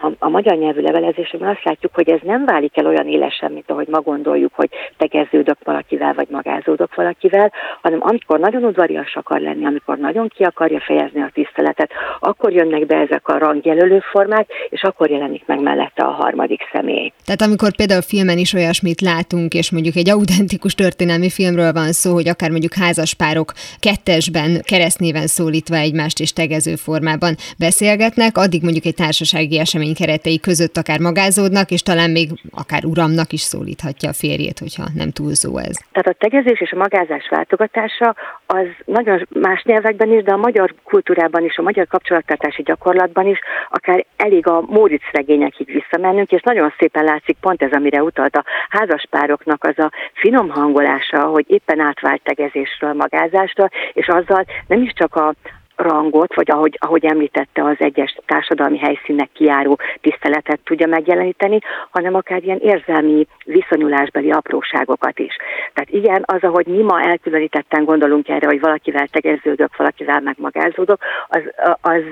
a, 0.00 0.10
a 0.18 0.28
magyar 0.28 0.56
nyelvű 0.56 0.80
levelezésben 0.80 1.48
azt 1.48 1.64
látjuk, 1.64 1.94
hogy 1.94 2.08
ez 2.08 2.18
nem 2.22 2.44
válik 2.44 2.76
el 2.76 2.86
olyan 2.86 3.08
élesen, 3.08 3.52
mint 3.52 3.70
ahogy 3.70 3.86
ma 3.88 4.00
gondoljuk, 4.00 4.54
hogy 4.54 4.68
tegeződök 4.96 5.58
valakivel, 5.64 6.14
vagy 6.14 6.28
magázódok 6.30 6.94
valakivel, 6.94 7.52
hanem 7.82 7.98
amikor 8.02 8.38
nagyon 8.38 8.64
udvarias 8.64 9.14
akar 9.14 9.40
lenni, 9.40 9.66
amikor 9.66 9.98
nagyon 9.98 10.28
ki 10.28 10.42
akarja 10.42 10.80
fejezni 10.80 11.20
a 11.20 11.30
tiszteletet, 11.32 11.90
akkor 12.20 12.52
jönnek 12.52 12.86
be 12.86 12.96
ezek 12.96 13.28
a 13.28 13.38
rangjelölő 13.38 14.00
formák, 14.10 14.48
és 14.68 14.82
akkor 14.82 15.10
jelenik 15.10 15.46
meg 15.46 15.60
mellette 15.60 16.02
a 16.02 16.10
harmadik 16.10 16.60
személy. 16.72 17.12
Tehát 17.24 17.42
amikor 17.42 17.76
például 17.76 18.02
filmen 18.02 18.38
is 18.38 18.52
olyasmit 18.52 19.00
látunk, 19.00 19.54
és 19.54 19.72
mondjuk 19.72 19.96
egy 19.96 20.10
autentikus 20.10 20.74
történelmi 20.74 21.30
filmről 21.30 21.72
van 21.72 21.92
szó, 21.92 22.12
hogy 22.12 22.28
akár 22.28 22.50
mondjuk 22.50 22.74
házaspárok 22.74 23.52
kettesben, 23.78 24.60
keresztnéven 24.64 25.26
szólítva 25.26 25.76
egymást 25.76 26.20
és 26.20 26.32
tegező 26.32 26.74
formában 26.74 27.34
beszélgetnek, 27.58 28.36
addig 28.36 28.62
mondjuk 28.62 28.84
egy 28.84 28.94
társasági 28.94 29.58
esemény 29.58 29.87
intézmény 29.88 29.94
keretei 29.94 30.40
között 30.40 30.76
akár 30.76 31.00
magázódnak, 31.00 31.70
és 31.70 31.82
talán 31.82 32.10
még 32.10 32.28
akár 32.50 32.84
uramnak 32.84 33.32
is 33.32 33.40
szólíthatja 33.40 34.08
a 34.08 34.12
férjét, 34.12 34.58
hogyha 34.58 34.84
nem 34.94 35.10
túlzó 35.10 35.58
ez. 35.58 35.76
Tehát 35.92 36.08
a 36.08 36.18
tegezés 36.18 36.60
és 36.60 36.72
a 36.72 36.76
magázás 36.76 37.28
váltogatása 37.30 38.14
az 38.46 38.66
nagyon 38.84 39.26
más 39.28 39.62
nyelvekben 39.62 40.12
is, 40.12 40.22
de 40.22 40.32
a 40.32 40.36
magyar 40.36 40.74
kultúrában 40.84 41.44
is, 41.44 41.56
a 41.56 41.62
magyar 41.62 41.86
kapcsolattartási 41.86 42.62
gyakorlatban 42.62 43.26
is, 43.26 43.38
akár 43.70 44.04
elég 44.16 44.46
a 44.46 44.60
Móricz 44.60 45.08
regényekig 45.12 45.66
visszamennünk, 45.66 46.32
és 46.32 46.42
nagyon 46.42 46.74
szépen 46.78 47.04
látszik 47.04 47.36
pont 47.40 47.62
ez, 47.62 47.72
amire 47.72 48.02
utalt 48.02 48.36
a 48.36 48.44
házaspároknak 48.68 49.64
az 49.64 49.78
a 49.78 49.90
finom 50.12 50.48
hangolása, 50.48 51.20
hogy 51.24 51.44
éppen 51.48 51.80
átvált 51.80 52.22
tegezésről, 52.22 52.92
magázásra, 52.92 53.68
és 53.92 54.06
azzal 54.06 54.44
nem 54.66 54.82
is 54.82 54.92
csak 54.94 55.14
a, 55.14 55.34
rangot, 55.78 56.34
vagy 56.34 56.50
ahogy, 56.50 56.76
ahogy 56.80 57.04
említette, 57.04 57.64
az 57.64 57.76
egyes 57.78 58.16
társadalmi 58.26 58.78
helyszínnek 58.78 59.28
kiáró 59.32 59.78
tiszteletet 60.00 60.60
tudja 60.64 60.86
megjeleníteni, 60.86 61.58
hanem 61.90 62.14
akár 62.14 62.42
ilyen 62.42 62.58
érzelmi 62.58 63.26
viszonyulásbeli 63.44 64.30
apróságokat 64.30 65.18
is. 65.18 65.36
Tehát 65.72 65.90
igen, 65.90 66.22
az, 66.26 66.42
ahogy 66.42 66.66
mi 66.66 66.82
ma 66.82 67.02
elkülönítetten 67.02 67.84
gondolunk 67.84 68.28
erre, 68.28 68.46
hogy 68.46 68.60
valakivel 68.60 69.06
tegeződök, 69.06 69.76
valakivel 69.76 70.20
megmagázódok, 70.20 71.00
az, 71.28 71.42
az 71.80 72.02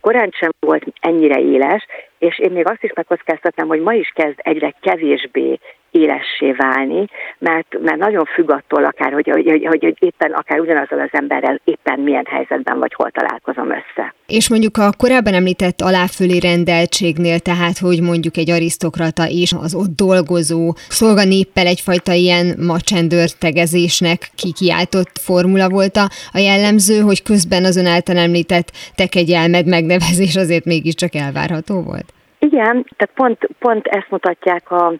korán 0.00 0.30
sem 0.32 0.50
volt 0.60 0.84
ennyire 1.00 1.40
éles, 1.40 1.86
és 2.18 2.38
én 2.38 2.52
még 2.52 2.68
azt 2.68 2.82
is 2.82 2.92
megkockáztatnám, 2.94 3.66
hogy 3.66 3.80
ma 3.80 3.92
is 3.92 4.12
kezd 4.14 4.36
egyre 4.36 4.74
kevésbé 4.80 5.58
élessé 5.92 6.52
válni, 6.56 7.06
mert, 7.38 7.78
mert 7.80 7.96
nagyon 7.96 8.24
függ 8.24 8.50
attól 8.50 8.84
akár, 8.84 9.12
hogy, 9.12 9.28
hogy, 9.28 9.66
hogy, 9.68 9.96
éppen 9.98 10.32
akár 10.32 10.60
ugyanazzal 10.60 11.00
az 11.00 11.08
emberrel 11.12 11.60
éppen 11.64 12.00
milyen 12.00 12.26
helyzetben 12.30 12.78
vagy 12.78 12.94
hol 12.94 13.10
találkozom 13.10 13.70
össze. 13.70 14.14
És 14.26 14.50
mondjuk 14.50 14.76
a 14.76 14.90
korábban 14.98 15.34
említett 15.34 15.80
aláfölé 15.80 16.38
rendeltségnél, 16.38 17.38
tehát 17.38 17.78
hogy 17.78 18.02
mondjuk 18.02 18.36
egy 18.36 18.50
arisztokrata 18.50 19.24
és 19.28 19.52
az 19.62 19.74
ott 19.74 19.96
dolgozó 19.96 20.72
szolganéppel 20.76 21.66
egyfajta 21.66 22.12
ilyen 22.12 22.46
macsendőr 22.66 23.28
tegezésnek 23.38 24.18
kikiáltott 24.36 25.18
formula 25.18 25.68
volt 25.68 25.96
a, 25.96 26.06
a 26.32 26.38
jellemző, 26.38 27.00
hogy 27.00 27.22
közben 27.22 27.64
az 27.64 27.76
ön 27.76 27.86
által 27.86 28.16
említett 28.16 28.68
tekegyelmed 28.94 29.66
megnevezés 29.66 30.36
azért 30.36 30.64
mégiscsak 30.64 31.14
elvárható 31.14 31.82
volt? 31.82 32.12
Igen, 32.38 32.86
tehát 32.96 33.14
pont, 33.14 33.38
pont 33.58 33.86
ezt 33.86 34.10
mutatják 34.10 34.70
a, 34.70 34.94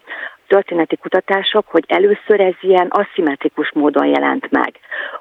történeti 0.55 0.97
kutatások, 0.97 1.65
hogy 1.69 1.85
először 1.89 2.41
ez 2.41 2.55
ilyen 2.61 2.87
aszimmetrikus 2.91 3.71
módon 3.75 4.07
jelent 4.07 4.51
meg, 4.51 4.73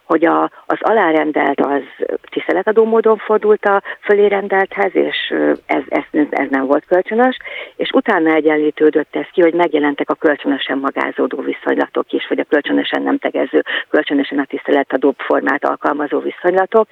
hogy 0.03 0.25
a, 0.25 0.43
az 0.65 0.77
alárendelt 0.79 1.59
az 1.59 1.83
tiszteletadó 2.31 2.85
módon 2.85 3.17
fordult 3.17 3.65
a 3.65 3.81
fölé 4.01 4.27
rendelthez, 4.27 4.95
és 4.95 5.33
ez, 5.65 5.83
ez, 5.89 6.03
ez 6.29 6.47
nem 6.49 6.65
volt 6.65 6.85
kölcsönös, 6.85 7.37
és 7.75 7.89
utána 7.89 8.33
egyenlítődött 8.33 9.15
ez 9.15 9.27
ki, 9.33 9.41
hogy 9.41 9.53
megjelentek 9.53 10.09
a 10.09 10.15
kölcsönösen 10.15 10.77
magázódó 10.77 11.37
viszonylatok 11.41 12.11
is, 12.11 12.27
vagy 12.27 12.39
a 12.39 12.49
kölcsönösen 12.49 13.01
nem 13.01 13.17
tegező, 13.17 13.63
kölcsönösen 13.89 14.39
a 14.39 14.45
tiszteletadó 14.45 15.13
formát 15.17 15.65
alkalmazó 15.65 16.19
viszonylatok, 16.19 16.87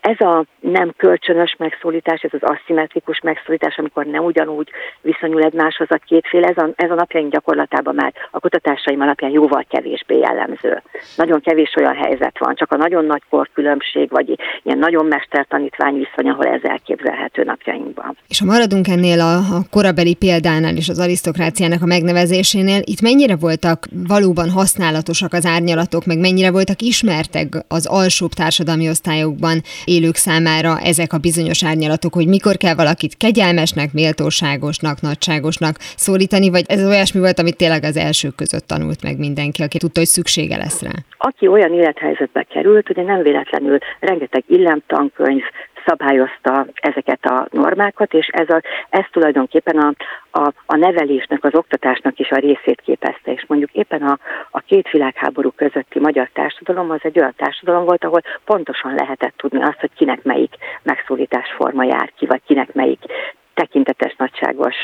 ez 0.00 0.20
a 0.20 0.44
nem 0.60 0.92
kölcsönös 0.96 1.54
megszólítás, 1.58 2.20
ez 2.20 2.30
az 2.40 2.50
aszimmetrikus 2.50 3.20
megszólítás, 3.20 3.78
amikor 3.78 4.06
nem 4.06 4.24
ugyanúgy 4.24 4.70
viszonyul 5.00 5.42
egymáshoz 5.42 5.86
a 5.90 6.00
kétféle, 6.06 6.48
ez 6.48 6.56
a, 6.56 6.68
ez 6.76 6.90
a 6.90 6.94
napjaink 6.94 7.32
gyakorlatában 7.32 7.94
már 7.94 8.12
a 8.30 8.40
kutatásaim 8.40 9.00
alapján 9.00 9.30
jóval 9.30 9.64
kevésbé 9.68 10.18
jellemző. 10.18 10.82
Nagyon 11.16 11.40
kevés 11.40 11.74
olyan 11.76 11.94
helyzet 11.94 12.38
van, 12.38 12.54
csak 12.54 12.72
a 12.72 12.76
nagyon 12.76 13.04
nagy 13.04 13.22
korkülönbség, 13.30 14.10
vagy 14.10 14.38
ilyen 14.62 14.78
nagyon 14.78 15.06
mestertanítvány 15.06 15.94
viszony, 15.94 16.28
ahol 16.30 16.46
ez 16.46 16.62
elképzelhető 16.62 17.42
napjainkban. 17.42 18.16
És 18.28 18.38
ha 18.38 18.44
maradunk 18.44 18.88
ennél 18.88 19.20
a, 19.20 19.34
a 19.34 19.60
korabeli 19.70 20.14
példánál 20.14 20.76
és 20.76 20.88
az 20.88 20.98
arisztokráciának 20.98 21.82
a 21.82 21.86
megnevezésénél, 21.86 22.80
itt 22.84 23.00
mennyire 23.00 23.36
voltak 23.36 23.86
valóban 24.08 24.50
használatosak 24.50 25.32
az 25.32 25.46
árnyalatok, 25.46 26.04
meg 26.04 26.18
mennyire 26.18 26.50
voltak 26.50 26.80
ismertek 26.80 27.46
az 27.68 27.86
alsóbb 27.86 28.30
társadalmi 28.30 28.88
osztályokban 28.88 29.62
élők 29.88 30.14
számára 30.14 30.78
ezek 30.90 31.12
a 31.12 31.18
bizonyos 31.18 31.64
árnyalatok, 31.64 32.14
hogy 32.14 32.26
mikor 32.26 32.56
kell 32.56 32.74
valakit 32.74 33.16
kegyelmesnek, 33.16 33.92
méltóságosnak, 33.92 35.00
nagyságosnak 35.00 35.74
szólítani, 35.78 36.50
vagy 36.50 36.64
ez 36.68 36.84
olyasmi 36.84 37.20
volt, 37.20 37.38
amit 37.38 37.56
tényleg 37.56 37.84
az 37.84 37.96
elsők 37.96 38.34
között 38.34 38.66
tanult 38.66 39.02
meg 39.02 39.18
mindenki, 39.18 39.62
aki 39.62 39.78
tudta, 39.78 40.00
hogy 40.00 40.08
szüksége 40.08 40.56
lesz 40.56 40.82
rá? 40.82 40.90
Aki 41.18 41.46
olyan 41.46 41.72
élethelyzetbe 41.72 42.42
került, 42.42 42.90
ugye 42.90 43.02
nem 43.02 43.22
véletlenül 43.22 43.78
rengeteg 44.00 44.44
illemtankönyv, 44.46 45.42
szabályozta 45.88 46.66
ezeket 46.74 47.24
a 47.24 47.46
normákat, 47.50 48.12
és 48.12 48.26
ez, 48.26 48.48
a, 48.48 48.62
ez 48.90 49.04
tulajdonképpen 49.10 49.78
a, 49.78 49.92
a, 50.30 50.52
a 50.66 50.76
nevelésnek, 50.76 51.44
az 51.44 51.54
oktatásnak 51.54 52.18
is 52.18 52.30
a 52.30 52.36
részét 52.36 52.80
képezte. 52.80 53.32
És 53.32 53.44
mondjuk 53.46 53.72
éppen 53.72 54.02
a, 54.02 54.18
a 54.50 54.60
két 54.60 54.90
világháború 54.90 55.50
közötti 55.50 55.98
magyar 56.00 56.30
társadalom 56.32 56.90
az 56.90 57.00
egy 57.02 57.18
olyan 57.18 57.34
társadalom 57.36 57.84
volt, 57.84 58.04
ahol 58.04 58.22
pontosan 58.44 58.94
lehetett 58.94 59.36
tudni 59.36 59.62
azt, 59.62 59.80
hogy 59.80 59.90
kinek 59.96 60.22
melyik 60.22 60.54
megszólítás 60.82 61.54
forma 61.56 61.84
jár 61.84 62.12
ki, 62.16 62.26
vagy 62.26 62.40
kinek 62.46 62.72
melyik 62.72 63.00
tekintetes, 63.54 64.14
nagyságos 64.16 64.76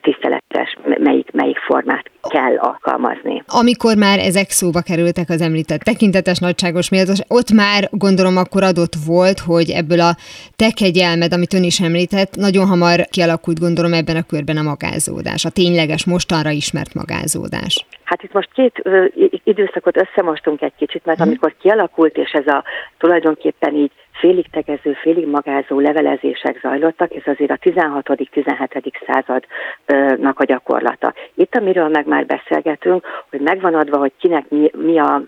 tiszteletes, 0.00 0.76
melyik, 0.98 1.30
melyik 1.32 1.58
formát 1.58 2.10
kell 2.28 2.56
alkalmazni. 2.56 3.42
Amikor 3.46 3.96
már 3.96 4.18
ezek 4.18 4.50
szóba 4.50 4.80
kerültek 4.80 5.28
az 5.28 5.40
említett 5.40 5.80
tekintetes, 5.80 6.38
nagyságos, 6.38 6.90
méltós, 6.90 7.18
ott 7.28 7.50
már 7.50 7.88
gondolom 7.90 8.36
akkor 8.36 8.62
adott 8.62 8.94
volt, 9.06 9.38
hogy 9.38 9.70
ebből 9.70 10.00
a 10.00 10.16
te 10.56 10.70
kegyelmed, 10.70 11.32
amit 11.32 11.54
ön 11.54 11.62
is 11.62 11.80
említett, 11.80 12.36
nagyon 12.36 12.66
hamar 12.66 13.06
kialakult 13.10 13.58
gondolom 13.60 13.92
ebben 13.92 14.16
a 14.16 14.22
körben 14.22 14.56
a 14.56 14.62
magázódás, 14.62 15.44
a 15.44 15.50
tényleges, 15.50 16.06
mostanra 16.06 16.50
ismert 16.50 16.94
magázódás. 16.94 17.86
Hát 18.04 18.22
itt 18.22 18.32
most 18.32 18.48
két 18.54 18.80
ö, 18.82 19.04
időszakot 19.44 19.96
összemostunk 19.96 20.62
egy 20.62 20.74
kicsit, 20.78 21.04
mert 21.04 21.18
hmm. 21.18 21.28
amikor 21.28 21.54
kialakult, 21.60 22.16
és 22.16 22.30
ez 22.30 22.46
a 22.46 22.64
tulajdonképpen 22.98 23.74
így 23.74 23.92
félig 24.18 24.46
tegező, 24.50 24.92
félig 24.92 25.26
magázó 25.26 25.80
levelezések 25.80 26.58
zajlottak, 26.62 27.14
ez 27.14 27.22
azért 27.24 27.50
a 27.50 27.56
16.-17. 27.56 28.92
századnak 29.06 30.40
a 30.40 30.44
gyakorlata. 30.44 31.14
Itt, 31.34 31.56
amiről 31.56 31.88
meg 31.88 32.06
már 32.06 32.26
beszélgetünk, 32.26 33.06
hogy 33.30 33.40
megvan 33.40 33.74
adva, 33.74 33.98
hogy 33.98 34.12
kinek 34.18 34.48
mi, 34.48 34.70
mi 34.76 34.98
a, 34.98 35.22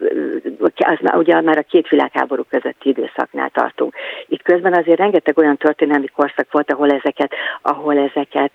az 0.61 0.99
ugye 1.13 1.41
már 1.41 1.59
a 1.59 1.63
két 1.63 1.89
világháború 1.89 2.43
közötti 2.49 2.89
időszaknál 2.89 3.51
tartunk. 3.51 3.95
Itt 4.29 4.43
közben 4.43 4.75
azért 4.75 4.99
rengeteg 4.99 5.39
olyan 5.39 5.57
történelmi 5.57 6.07
korszak 6.07 6.53
volt, 6.53 6.73
ahol 6.73 6.91
ezeket, 6.91 7.33
ahol 7.63 7.99
ezeket 7.99 8.51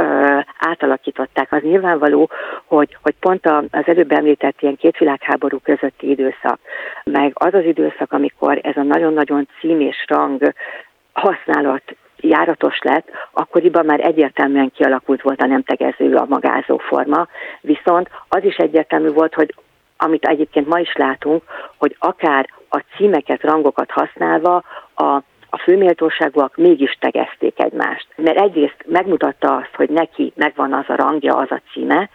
ö, 0.00 0.38
átalakították. 0.58 1.52
Az 1.52 1.62
nyilvánvaló, 1.62 2.30
hogy, 2.64 2.96
hogy 3.02 3.14
pont 3.20 3.46
az 3.46 3.84
előbb 3.84 4.12
említett 4.12 4.60
ilyen 4.60 4.76
két 4.76 4.98
világháború 4.98 5.58
közötti 5.62 6.10
időszak, 6.10 6.58
meg 7.04 7.32
az 7.34 7.54
az 7.54 7.64
időszak, 7.64 8.12
amikor 8.12 8.58
ez 8.62 8.76
a 8.76 8.82
nagyon-nagyon 8.82 9.48
cím 9.60 9.80
és 9.80 10.04
rang 10.08 10.52
használat 11.12 11.82
járatos 12.16 12.78
lett, 12.82 13.08
akkoriban 13.32 13.84
már 13.84 14.00
egyértelműen 14.00 14.72
kialakult 14.74 15.22
volt 15.22 15.40
a 15.42 15.46
nem 15.46 15.62
tegező, 15.62 16.14
a 16.14 16.26
magázó 16.28 16.78
forma, 16.78 17.28
viszont 17.60 18.10
az 18.28 18.44
is 18.44 18.56
egyértelmű 18.56 19.08
volt, 19.08 19.34
hogy 19.34 19.54
amit 19.96 20.24
egyébként 20.24 20.68
ma 20.68 20.78
is 20.78 20.92
látunk, 20.94 21.42
hogy 21.76 21.96
akár 21.98 22.48
a 22.68 22.84
címeket, 22.96 23.42
rangokat 23.42 23.90
használva 23.90 24.62
a 24.94 25.22
a 25.50 25.58
főméltóságúak 25.58 26.56
mégis 26.56 26.96
tegezték 27.00 27.62
egymást. 27.62 28.06
Mert 28.16 28.38
egyrészt 28.38 28.84
megmutatta 28.86 29.56
azt, 29.56 29.74
hogy 29.76 29.90
neki 29.90 30.32
megvan 30.36 30.72
az 30.72 30.84
a 30.88 30.96
rangja, 30.96 31.36
az 31.36 31.50
a 31.50 31.62
címe, 31.72 32.10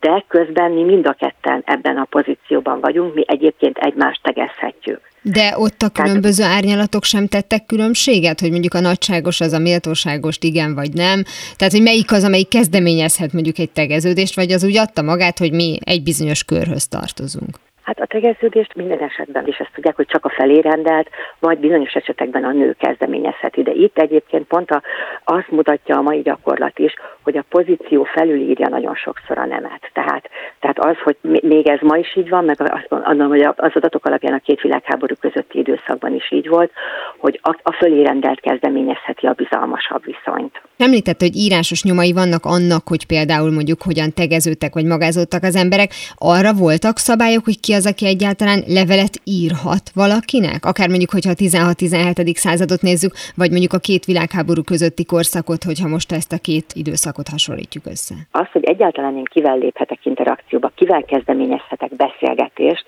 de 0.00 0.24
közben 0.28 0.70
mi 0.70 0.82
mind 0.82 1.06
a 1.06 1.12
ketten 1.12 1.62
ebben 1.66 1.96
a 1.96 2.04
pozícióban 2.04 2.80
vagyunk, 2.80 3.14
mi 3.14 3.24
egyébként 3.26 3.78
egymást 3.78 4.22
tegezhetjük. 4.22 5.00
De 5.22 5.54
ott 5.56 5.82
a 5.82 5.88
különböző 5.88 6.44
árnyalatok 6.44 7.04
sem 7.04 7.26
tettek 7.26 7.66
különbséget, 7.66 8.40
hogy 8.40 8.50
mondjuk 8.50 8.74
a 8.74 8.80
nagyságos 8.80 9.40
az 9.40 9.52
a 9.52 9.58
méltóságos 9.58 10.36
igen 10.40 10.74
vagy 10.74 10.92
nem. 10.92 11.22
Tehát, 11.56 11.72
hogy 11.72 11.82
melyik 11.82 12.12
az, 12.12 12.24
amelyik 12.24 12.48
kezdeményezhet 12.48 13.32
mondjuk 13.32 13.58
egy 13.58 13.70
tegeződést, 13.70 14.34
vagy 14.34 14.52
az 14.52 14.64
úgy 14.64 14.76
adta 14.76 15.02
magát, 15.02 15.38
hogy 15.38 15.52
mi 15.52 15.78
egy 15.84 16.02
bizonyos 16.02 16.44
körhöz 16.44 16.88
tartozunk. 16.88 17.58
Hát 17.90 18.00
a 18.00 18.06
tegeződést 18.06 18.74
minden 18.74 18.98
esetben 18.98 19.46
is 19.46 19.56
ezt 19.56 19.70
tudják, 19.74 19.96
hogy 19.96 20.06
csak 20.06 20.24
a 20.24 20.28
felé 20.28 20.58
rendelt, 20.60 21.08
vagy 21.38 21.58
bizonyos 21.58 21.92
esetekben 21.92 22.44
a 22.44 22.52
nő 22.52 22.76
kezdeményezheti. 22.78 23.62
De 23.62 23.72
itt 23.72 23.98
egyébként 23.98 24.46
pont 24.46 24.70
a, 24.70 24.82
azt 25.24 25.50
mutatja 25.50 25.96
a 25.96 26.02
mai 26.02 26.20
gyakorlat 26.20 26.78
is, 26.78 26.94
hogy 27.22 27.36
a 27.36 27.44
pozíció 27.48 28.04
felülírja 28.04 28.68
nagyon 28.68 28.94
sokszor 28.94 29.38
a 29.38 29.46
nemet. 29.46 29.90
Tehát, 29.92 30.28
tehát 30.60 30.78
az, 30.78 30.96
hogy 31.04 31.16
még 31.42 31.68
ez 31.68 31.78
ma 31.80 31.96
is 31.96 32.16
így 32.16 32.28
van, 32.28 32.44
meg 32.44 32.60
azt 32.60 33.04
mondom, 33.04 33.28
hogy 33.28 33.40
az 33.40 33.72
adatok 33.74 34.04
alapján 34.04 34.34
a 34.34 34.38
két 34.44 34.60
világháború 34.60 35.14
közötti 35.20 35.58
időszakban 35.58 36.14
is 36.14 36.32
így 36.32 36.48
volt, 36.48 36.70
hogy 37.18 37.40
a, 37.42 37.56
a 37.62 37.72
fölé 37.72 38.02
rendelt 38.02 38.40
kezdeményezheti 38.40 39.26
a 39.26 39.32
bizalmasabb 39.32 40.04
viszonyt. 40.04 40.60
Említett, 40.76 41.20
hogy 41.20 41.36
írásos 41.36 41.82
nyomai 41.82 42.12
vannak 42.12 42.44
annak, 42.44 42.88
hogy 42.88 43.06
például 43.06 43.50
mondjuk 43.50 43.82
hogyan 43.82 44.12
tegeződtek 44.14 44.74
vagy 44.74 44.84
magázódtak 44.84 45.42
az 45.42 45.56
emberek. 45.56 45.90
Arra 46.16 46.52
voltak 46.52 46.98
szabályok, 46.98 47.44
hogy 47.44 47.60
ki 47.60 47.72
az, 47.72 47.79
aki 47.86 48.06
egyáltalán 48.06 48.62
levelet 48.66 49.20
írhat 49.24 49.90
valakinek? 49.94 50.64
Akár 50.64 50.88
mondjuk, 50.88 51.10
hogyha 51.10 51.30
a 51.30 51.34
16-17. 51.34 52.34
századot 52.34 52.82
nézzük, 52.82 53.12
vagy 53.36 53.50
mondjuk 53.50 53.72
a 53.72 53.78
két 53.78 54.04
világháború 54.04 54.62
közötti 54.62 55.04
korszakot, 55.04 55.62
hogyha 55.64 55.88
most 55.88 56.12
ezt 56.12 56.32
a 56.32 56.38
két 56.38 56.72
időszakot 56.72 57.28
hasonlítjuk 57.28 57.86
össze. 57.86 58.14
Az, 58.30 58.48
hogy 58.52 58.64
egyáltalán 58.64 59.16
én 59.16 59.24
kivel 59.24 59.58
léphetek 59.58 60.04
interakcióba, 60.06 60.72
kivel 60.74 61.02
kezdeményezhetek 61.02 61.96
beszélgetést, 61.96 62.84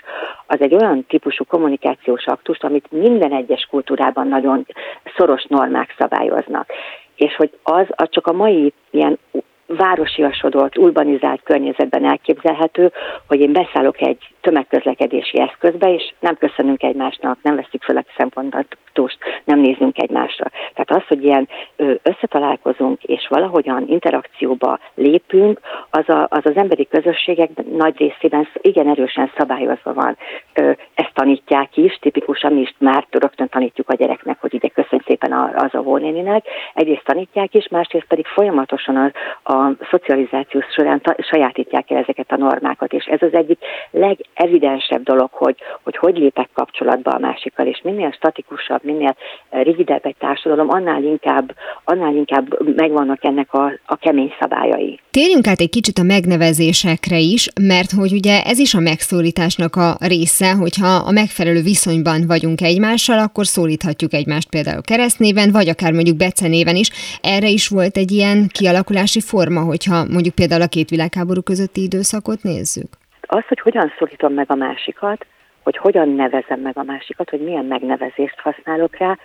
az 0.47 0.61
egy 0.61 0.75
olyan 0.75 1.05
típusú 1.09 1.45
kommunikációs 1.45 2.27
aktust, 2.27 2.65
amit 2.65 2.87
minden 2.91 3.33
egyes 3.33 3.67
kultúrában 3.71 4.29
nagyon 4.29 4.67
szoros 5.17 5.45
normák 5.49 5.95
szabályoznak 5.99 6.67
és 7.17 7.37
hogy 7.37 7.51
az, 7.63 7.87
az 7.91 8.09
csak 8.11 8.27
a 8.27 8.33
mai 8.33 8.73
ilyen 8.91 9.19
városiasodott, 9.77 10.79
urbanizált 10.79 11.43
környezetben 11.43 12.05
elképzelhető, 12.05 12.93
hogy 13.27 13.41
én 13.41 13.53
beszállok 13.53 14.01
egy 14.01 14.19
tömegközlekedési 14.41 15.41
eszközbe, 15.41 15.95
és 15.95 16.13
nem 16.21 16.37
köszönünk 16.37 16.83
egymásnak, 16.83 17.39
nem 17.43 17.57
veszük 17.57 17.83
fel 17.83 17.97
a 17.97 18.05
szempontot 18.17 18.77
kontaktust, 18.93 19.19
nem 19.45 19.59
nézünk 19.59 19.99
egymásra. 19.99 20.51
Tehát 20.75 21.03
az, 21.03 21.09
hogy 21.09 21.25
ilyen 21.25 21.49
összetalálkozunk 22.03 23.03
és 23.03 23.27
valahogyan 23.29 23.89
interakcióba 23.89 24.79
lépünk, 24.95 25.61
az, 25.91 26.09
a, 26.09 26.27
az 26.31 26.41
az 26.45 26.57
emberi 26.57 26.89
közösségek 26.89 27.51
nagy 27.77 27.97
részében 27.99 28.49
igen 28.61 28.89
erősen 28.89 29.31
szabályozva 29.37 29.93
van. 29.95 30.17
Ezt 30.95 31.11
tanítják 31.15 31.77
is, 31.77 31.99
tipikusan 32.01 32.53
mi 32.53 32.61
is 32.61 32.75
már 32.79 33.07
rögtön 33.11 33.49
tanítjuk 33.49 33.89
a 33.89 33.95
gyereknek, 33.95 34.41
hogy 34.41 34.55
ide 34.55 34.69
köszönj 34.69 35.03
szépen 35.07 35.33
az 35.33 35.75
a 35.75 35.83
volnéninek. 35.83 36.45
Egyrészt 36.75 37.05
tanítják 37.05 37.55
is, 37.55 37.69
másrészt 37.69 38.07
pedig 38.07 38.27
folyamatosan 38.27 38.97
a, 38.97 39.11
a 39.53 39.73
szocializáció 39.91 40.61
során 40.75 41.01
ta, 41.01 41.15
sajátítják 41.19 41.91
el 41.91 41.97
ezeket 41.97 42.33
a 42.33 42.37
normákat, 42.37 42.93
és 42.93 43.05
ez 43.05 43.23
az 43.23 43.35
egyik 43.35 43.59
legevidensebb 43.91 45.03
dolog, 45.03 45.29
hogy 45.33 45.57
hogy, 45.83 45.97
hogy 45.97 46.17
lépek 46.17 46.49
kapcsolatba 46.53 47.11
a 47.11 47.19
másikkal, 47.19 47.67
és 47.67 47.81
minél 47.83 48.11
statikusabb, 48.11 48.82
minél 48.83 49.17
rigidebb 49.51 50.07
egy 50.07 50.17
társadalom, 50.19 50.71
annál 50.71 51.03
inkább, 51.03 51.55
annál 51.85 52.15
inkább 52.15 52.75
megvannak 52.77 53.25
ennek 53.25 53.55
a, 53.55 53.73
a 53.87 53.97
kemény 53.97 54.33
szabályai. 54.41 55.01
Térjünk 55.11 55.47
át 55.47 55.61
egy 55.61 55.71
kicsit 55.71 55.99
a 55.99 56.03
megnevezésekre 56.03 57.19
is, 57.19 57.49
mert 57.61 57.91
hogy 57.91 58.13
ugye 58.13 58.43
ez 58.43 58.59
is 58.59 58.75
a 58.75 58.81
megszólításnak 58.81 59.77
a 59.77 59.97
része, 60.01 60.53
hogyha 60.55 60.89
a 61.07 61.11
megfelelő 61.11 61.63
viszonyban 61.63 62.27
vagyunk 62.27 62.61
egymással, 62.61 63.19
akkor 63.19 63.47
szólíthatjuk 63.47 64.13
egymást 64.13 64.51
például 64.51 64.83
keresztnéven, 64.83 65.51
vagy 65.53 65.69
akár 65.69 65.93
mondjuk 65.93 66.17
becenéven 66.17 66.77
is. 66.77 66.91
Erre 67.23 67.49
is 67.49 67.69
volt 67.69 67.97
egy 67.97 68.11
ilyen 68.11 68.49
kialakulási 68.53 69.21
forma, 69.21 69.61
hogyha 69.61 70.05
mondjuk 70.13 70.35
például 70.35 70.63
a 70.63 70.67
két 70.67 70.89
világháború 70.89 71.43
közötti 71.43 71.83
időszakot 71.83 72.43
nézzük? 72.43 72.89
Az, 73.21 73.45
hogy 73.49 73.61
hogyan 73.61 73.93
szólítom 73.99 74.33
meg 74.33 74.47
a 74.51 74.55
másikat, 74.55 75.27
hogy 75.63 75.77
hogyan 75.77 76.09
nevezem 76.09 76.61
meg 76.61 76.79
a 76.79 76.83
másikat, 76.83 77.31
hogy 77.31 77.41
milyen 77.41 77.65
megnevezést 77.65 78.41
használok 78.41 78.97
rá, 78.97 79.19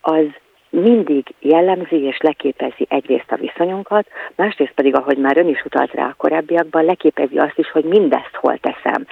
az 0.00 0.26
mindig 0.70 1.34
jellemzi 1.40 2.02
és 2.02 2.18
leképezi 2.18 2.86
egyrészt 2.88 3.32
a 3.32 3.36
viszonyunkat, 3.36 4.06
másrészt 4.34 4.72
pedig, 4.74 4.94
ahogy 4.94 5.18
már 5.18 5.36
ön 5.36 5.48
is 5.48 5.64
utalt 5.64 5.92
rá 5.92 6.06
a 6.06 6.14
korábbiakban, 6.16 6.84
leképezi 6.84 7.38
azt 7.38 7.58
is, 7.58 7.70
hogy 7.70 7.84
mindezt 7.84 8.34
hol 8.34 8.58
teszem, 8.58 9.06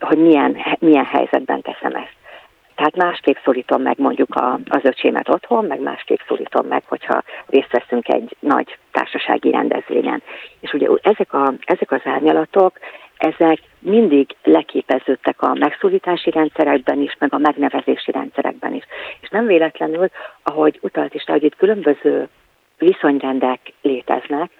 hogy 0.00 0.18
milyen, 0.18 0.56
milyen 0.78 1.04
helyzetben 1.04 1.62
teszem 1.62 1.94
ezt. 1.94 2.14
Tehát 2.74 2.96
másképp 2.96 3.36
szólítom 3.44 3.82
meg 3.82 3.98
mondjuk 3.98 4.34
a, 4.34 4.58
az 4.68 4.84
öcsémet 4.84 5.28
otthon, 5.28 5.64
meg 5.64 5.80
másképp 5.80 6.18
szólítom 6.26 6.66
meg, 6.66 6.82
hogyha 6.86 7.22
részt 7.46 7.72
veszünk 7.72 8.08
egy 8.08 8.36
nagy 8.40 8.78
társasági 8.92 9.50
rendezvényen. 9.50 10.22
És 10.60 10.72
ugye 10.72 10.88
ezek, 11.02 11.32
a, 11.32 11.52
ezek 11.64 11.90
az 11.90 12.00
árnyalatok, 12.04 12.78
ezek 13.16 13.58
mindig 13.78 14.36
leképeződtek 14.42 15.42
a 15.42 15.54
megszólítási 15.54 16.30
rendszerekben 16.30 17.00
is, 17.00 17.16
meg 17.18 17.34
a 17.34 17.38
megnevezési 17.38 18.10
rendszerekben 18.10 18.74
is. 18.74 18.84
És 19.20 19.28
nem 19.28 19.46
véletlenül, 19.46 20.08
ahogy 20.42 20.78
utalt 20.82 21.14
is 21.14 21.26
rá, 21.26 21.32
hogy 21.32 21.44
itt 21.44 21.56
különböző 21.56 22.28
viszonyrendek 22.78 23.60
léteznek, 23.82 24.50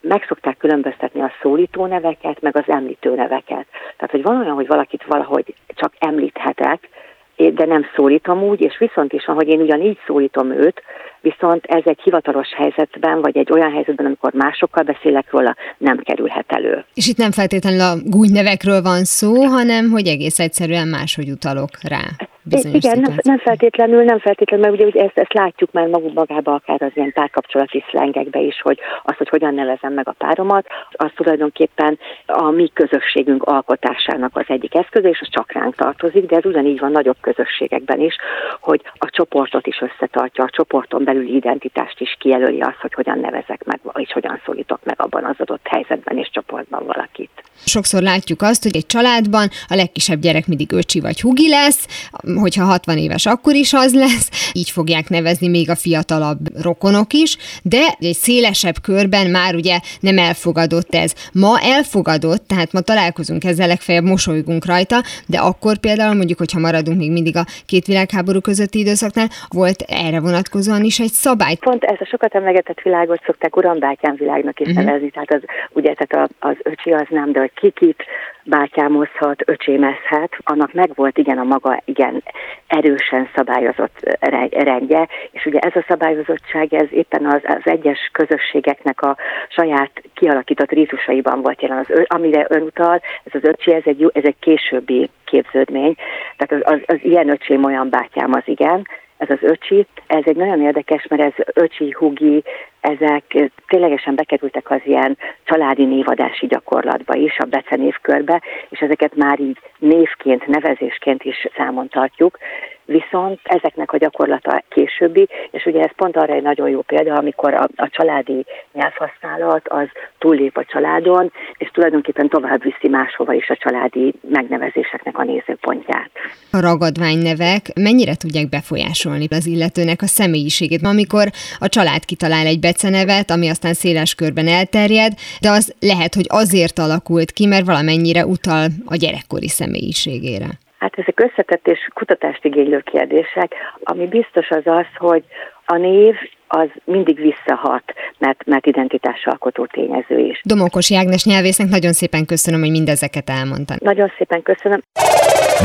meg 0.00 0.24
szokták 0.28 0.56
különböztetni 0.56 1.20
a 1.20 1.32
szólító 1.42 1.86
neveket, 1.86 2.40
meg 2.40 2.56
az 2.56 2.64
említő 2.66 3.14
neveket. 3.14 3.66
Tehát, 3.96 4.10
hogy 4.10 4.22
van 4.22 4.40
olyan, 4.40 4.54
hogy 4.54 4.66
valakit 4.66 5.04
valahogy 5.04 5.54
csak 5.68 5.92
említhetek, 5.98 6.88
de 7.36 7.64
nem 7.64 7.86
szólítom 7.94 8.42
úgy, 8.42 8.60
és 8.60 8.78
viszont 8.78 9.12
is 9.12 9.24
van, 9.24 9.36
hogy 9.36 9.48
én 9.48 9.60
ugyanígy 9.60 9.98
szólítom 10.06 10.50
őt, 10.50 10.82
viszont 11.30 11.64
ez 11.64 11.82
egy 11.84 12.00
hivatalos 12.02 12.48
helyzetben, 12.54 13.20
vagy 13.20 13.36
egy 13.36 13.52
olyan 13.52 13.72
helyzetben, 13.72 14.06
amikor 14.06 14.32
másokkal 14.32 14.82
beszélek 14.82 15.30
róla, 15.30 15.56
nem 15.78 15.98
kerülhet 15.98 16.52
elő. 16.52 16.84
És 16.94 17.08
itt 17.08 17.16
nem 17.16 17.30
feltétlenül 17.30 17.80
a 17.80 17.94
gúnynevekről 18.04 18.82
van 18.82 19.04
szó, 19.04 19.44
hanem 19.44 19.90
hogy 19.90 20.06
egész 20.06 20.38
egyszerűen 20.38 20.88
máshogy 20.88 21.30
utalok 21.30 21.70
rá 21.88 22.04
bizonyos 22.48 22.84
Igen, 22.84 22.98
nem, 22.98 23.14
nem 23.22 23.38
feltétlenül, 23.38 24.02
nem 24.02 24.18
feltétlenül, 24.18 24.66
mert 24.66 24.76
ugye, 24.76 24.86
ugye 24.86 25.02
ezt, 25.02 25.18
ezt 25.18 25.32
látjuk 25.32 25.72
már 25.72 25.86
magunk 25.86 26.14
magába 26.14 26.54
akár 26.54 26.82
az 26.82 26.90
ilyen 26.94 27.12
párkapcsolati 27.12 27.84
szlengekbe 27.90 28.40
is, 28.40 28.60
hogy 28.60 28.78
az, 29.02 29.16
hogy 29.16 29.28
hogyan 29.28 29.54
nevezem 29.54 29.92
meg 29.92 30.08
a 30.08 30.14
páromat, 30.18 30.66
az 30.90 31.10
tulajdonképpen 31.14 31.98
a 32.26 32.50
mi 32.50 32.70
közösségünk 32.72 33.42
alkotásának 33.42 34.36
az 34.36 34.44
egyik 34.46 34.74
eszköze, 34.74 35.08
és 35.08 35.20
az 35.20 35.28
csak 35.30 35.52
ránk 35.52 35.74
tartozik, 35.74 36.26
de 36.26 36.36
ez 36.36 36.44
ugyanígy 36.44 36.78
van 36.78 36.90
nagyobb 36.90 37.16
közösségekben 37.20 38.00
is, 38.00 38.16
hogy 38.60 38.80
a 38.98 39.10
csoportot 39.10 39.66
is 39.66 39.80
összetartja, 39.80 40.44
a 40.44 40.50
csoporton 40.50 41.04
belüli 41.16 41.36
identitást 41.36 42.00
is 42.00 42.16
kijelöli 42.18 42.60
az, 42.60 42.74
hogy 42.80 42.94
hogyan 42.94 43.18
nevezek 43.18 43.64
meg, 43.64 43.80
és 43.94 44.12
hogyan 44.12 44.40
szólítok 44.44 44.80
meg 44.84 45.00
abban 45.00 45.24
az 45.24 45.34
adott 45.38 45.66
helyzetben 45.66 46.18
és 46.18 46.30
csoportban 46.32 46.86
valakit. 46.86 47.30
Sokszor 47.64 48.02
látjuk 48.02 48.42
azt, 48.42 48.62
hogy 48.62 48.76
egy 48.76 48.86
családban 48.86 49.48
a 49.68 49.74
legkisebb 49.74 50.20
gyerek 50.20 50.46
mindig 50.46 50.72
öcsi 50.72 51.00
vagy 51.00 51.20
hugi 51.20 51.48
lesz, 51.48 51.86
hogyha 52.34 52.64
60 52.64 52.98
éves, 52.98 53.26
akkor 53.26 53.54
is 53.54 53.72
az 53.72 53.94
lesz, 53.94 54.50
így 54.52 54.70
fogják 54.70 55.08
nevezni 55.08 55.48
még 55.48 55.70
a 55.70 55.76
fiatalabb 55.76 56.62
rokonok 56.62 57.12
is, 57.12 57.36
de 57.62 57.96
egy 57.98 58.14
szélesebb 58.14 58.74
körben 58.82 59.30
már 59.30 59.54
ugye 59.54 59.80
nem 60.00 60.18
elfogadott 60.18 60.94
ez. 60.94 61.12
Ma 61.32 61.60
elfogadott, 61.60 62.46
tehát 62.46 62.72
ma 62.72 62.80
találkozunk 62.80 63.44
ezzel, 63.44 63.66
legfeljebb 63.66 64.04
mosolygunk 64.04 64.66
rajta, 64.66 65.02
de 65.26 65.38
akkor 65.38 65.78
például 65.78 66.14
mondjuk, 66.14 66.38
hogyha 66.38 66.60
maradunk 66.60 66.98
még 66.98 67.12
mindig 67.12 67.36
a 67.36 67.46
két 67.66 67.86
világháború 67.86 68.40
közötti 68.40 68.78
időszaknál, 68.78 69.28
volt 69.48 69.80
erre 69.80 70.20
vonatkozóan 70.20 70.84
is 70.84 71.00
egy 71.00 71.05
szabály. 71.12 71.54
Pont 71.54 71.84
ez 71.84 71.96
a 72.00 72.04
sokat 72.04 72.34
emlegetett 72.34 72.80
világot 72.80 73.22
szokták 73.26 73.56
urambátyám 73.56 74.14
világnak 74.14 74.60
is 74.60 74.68
uh-huh. 74.68 74.84
nevezni, 74.84 75.10
tehát 75.10 75.32
az, 75.32 75.42
ugye 75.70 75.94
tehát 75.94 76.30
az 76.38 76.56
öcsi 76.62 76.92
az 76.92 77.06
nem, 77.08 77.32
de 77.32 77.40
hogy 77.40 77.52
kikit 77.54 78.04
bátyámozhat, 78.46 79.42
öcsémezhet, 79.46 80.36
annak 80.44 80.72
megvolt 80.72 81.18
igen 81.18 81.38
a 81.38 81.44
maga 81.44 81.82
igen 81.84 82.22
erősen 82.66 83.28
szabályozott 83.34 84.16
rendje, 84.50 85.08
és 85.30 85.46
ugye 85.46 85.58
ez 85.58 85.76
a 85.76 85.84
szabályozottság, 85.88 86.74
ez 86.74 86.86
éppen 86.90 87.26
az, 87.26 87.40
az 87.42 87.62
egyes 87.64 88.10
közösségeknek 88.12 89.02
a 89.02 89.16
saját 89.48 89.90
kialakított 90.14 90.70
rítusaiban 90.70 91.42
volt 91.42 91.62
jelen. 91.62 91.78
Az, 91.78 92.04
amire 92.06 92.46
ön 92.48 92.62
utal, 92.62 93.00
ez 93.24 93.32
az 93.34 93.44
öcsi, 93.44 93.72
ez 93.72 93.82
egy, 93.84 94.10
ez 94.12 94.24
egy 94.24 94.38
későbbi 94.40 95.10
képződmény, 95.24 95.94
tehát 96.36 96.64
az, 96.64 96.74
az, 96.74 96.80
az 96.86 96.98
ilyen 97.02 97.28
öcsém 97.28 97.64
olyan 97.64 97.88
bátyám 97.90 98.32
az 98.32 98.42
igen, 98.44 98.86
ez 99.16 99.30
az 99.30 99.38
öcsi, 99.40 99.86
ez 100.06 100.22
egy 100.24 100.36
nagyon 100.36 100.62
érdekes, 100.62 101.06
mert 101.06 101.22
ez 101.22 101.44
öcsi, 101.54 101.90
hugi, 101.98 102.44
ezek 102.86 103.50
ténylegesen 103.66 104.14
bekerültek 104.14 104.70
az 104.70 104.80
ilyen 104.84 105.18
családi 105.44 105.84
névadási 105.84 106.46
gyakorlatba 106.46 107.14
is, 107.14 107.38
a 107.38 107.44
becenévkörbe, 107.44 108.42
és 108.68 108.80
ezeket 108.80 109.14
már 109.14 109.40
így 109.40 109.58
névként, 109.78 110.46
nevezésként 110.46 111.22
is 111.24 111.46
számon 111.56 111.88
tartjuk, 111.88 112.38
viszont 112.86 113.40
ezeknek 113.42 113.92
a 113.92 113.96
gyakorlata 113.96 114.62
későbbi, 114.68 115.28
és 115.50 115.64
ugye 115.64 115.80
ez 115.80 115.90
pont 115.96 116.16
arra 116.16 116.34
egy 116.34 116.42
nagyon 116.42 116.68
jó 116.68 116.80
példa, 116.80 117.14
amikor 117.14 117.54
a, 117.54 117.68
a 117.76 117.88
családi 117.88 118.44
nyelvhasználat 118.72 119.68
az 119.68 119.88
túllép 120.18 120.56
a 120.56 120.64
családon, 120.64 121.32
és 121.56 121.70
tulajdonképpen 121.72 122.28
tovább 122.28 122.62
viszi 122.62 122.88
máshova 122.88 123.32
is 123.32 123.48
a 123.48 123.56
családi 123.56 124.14
megnevezéseknek 124.28 125.18
a 125.18 125.24
nézőpontját. 125.24 126.10
A 126.52 126.60
ragadványnevek 126.60 127.62
mennyire 127.74 128.14
tudják 128.14 128.48
befolyásolni 128.48 129.26
az 129.30 129.46
illetőnek 129.46 130.02
a 130.02 130.06
személyiségét? 130.06 130.82
Amikor 130.82 131.26
a 131.58 131.68
család 131.68 132.04
kitalál 132.04 132.46
egy 132.46 132.60
becenevet, 132.76 133.30
ami 133.30 133.48
aztán 133.48 133.72
széles 133.72 134.14
körben 134.14 134.48
elterjed, 134.48 135.12
de 135.40 135.50
az 135.50 135.74
lehet, 135.80 136.14
hogy 136.14 136.26
azért 136.28 136.78
alakult 136.78 137.30
ki, 137.30 137.46
mert 137.46 137.66
valamennyire 137.66 138.26
utal 138.26 138.66
a 138.84 138.96
gyerekkori 138.96 139.48
személyiségére. 139.48 140.46
Hát 140.78 140.98
ezek 140.98 141.20
összetett 141.20 141.66
és 141.66 141.78
kutatást 141.94 142.44
igénylő 142.44 142.80
kérdések. 142.80 143.54
Ami 143.82 144.06
biztos 144.06 144.48
az 144.48 144.62
az, 144.64 144.86
hogy 144.96 145.24
a 145.66 145.76
név 145.76 146.14
az 146.48 146.68
mindig 146.84 147.16
visszahat, 147.16 147.84
mert, 148.18 148.46
mert 148.46 148.66
identitásalkotó 148.66 149.66
tényező 149.66 150.18
is. 150.18 150.40
Domokos 150.44 150.90
Jágnes 150.90 151.24
nyelvésznek 151.24 151.68
nagyon 151.68 151.92
szépen 151.92 152.26
köszönöm, 152.26 152.60
hogy 152.60 152.70
mindezeket 152.70 153.30
elmondtam. 153.30 153.76
Nagyon 153.80 154.12
szépen 154.18 154.42
köszönöm. 154.42 154.82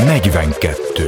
42. 0.05 1.03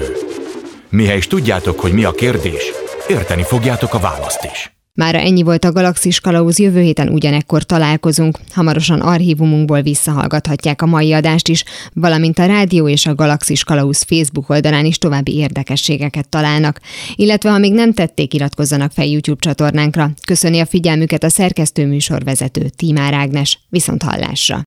Mihely 0.90 1.18
is 1.18 1.28
tudjátok, 1.28 1.80
hogy 1.80 1.94
mi 1.94 2.04
a 2.04 2.12
kérdés, 2.12 2.72
érteni 3.10 3.44
fogjátok 3.44 3.94
a 3.94 4.00
választ 4.00 4.44
is. 4.44 4.73
Mára 5.00 5.18
ennyi 5.18 5.44
volt 5.44 5.66
a 5.66 5.72
Galaxis 5.72 6.20
Kalauz, 6.20 6.60
jövő 6.60 6.82
héten 6.82 7.10
ugyanekkor 7.10 7.64
találkozunk. 7.64 8.40
Hamarosan 8.52 9.02
archívumunkból 9.02 9.82
visszahallgathatják 9.82 10.82
a 10.82 10.86
mai 10.86 11.14
adást 11.14 11.48
is, 11.48 11.64
valamint 11.94 12.40
a 12.40 12.46
rádió 12.46 12.88
és 12.88 13.06
a 13.06 13.16
Galaxis 13.16 13.64
Kalauz 13.64 14.02
Facebook 14.02 14.50
oldalán 14.50 14.86
is 14.86 14.98
további 14.98 15.36
érdekességeket 15.36 16.30
találnak. 16.30 16.80
Illetve 17.16 17.50
ha 17.50 17.58
még 17.58 17.74
nem 17.74 17.94
tették, 17.94 18.34
iratkozzanak 18.34 18.92
fel 18.92 19.06
YouTube 19.06 19.40
csatornánkra. 19.40 20.12
Köszöni 20.28 20.60
a 20.60 20.66
figyelmüket 20.66 21.24
a 21.24 21.30
szerkesztő 21.30 21.86
műsorvezető 21.86 22.70
Tímár 22.76 23.14
Ágnes. 23.14 23.60
Viszont 23.70 24.04
hallásra! 24.04 24.62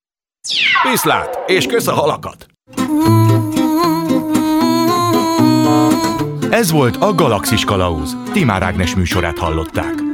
Viszlát, 0.91 1.39
és 1.47 1.67
kösz 1.67 1.87
a 1.87 1.95
halakat! 1.95 2.47
Ez 6.51 6.71
volt 6.71 6.97
a 6.97 7.15
Galaxis 7.15 7.65
Kalauz. 7.65 8.17
Timár 8.33 8.63
Ágnes 8.63 8.95
műsorát 8.95 9.39
hallották. 9.39 10.06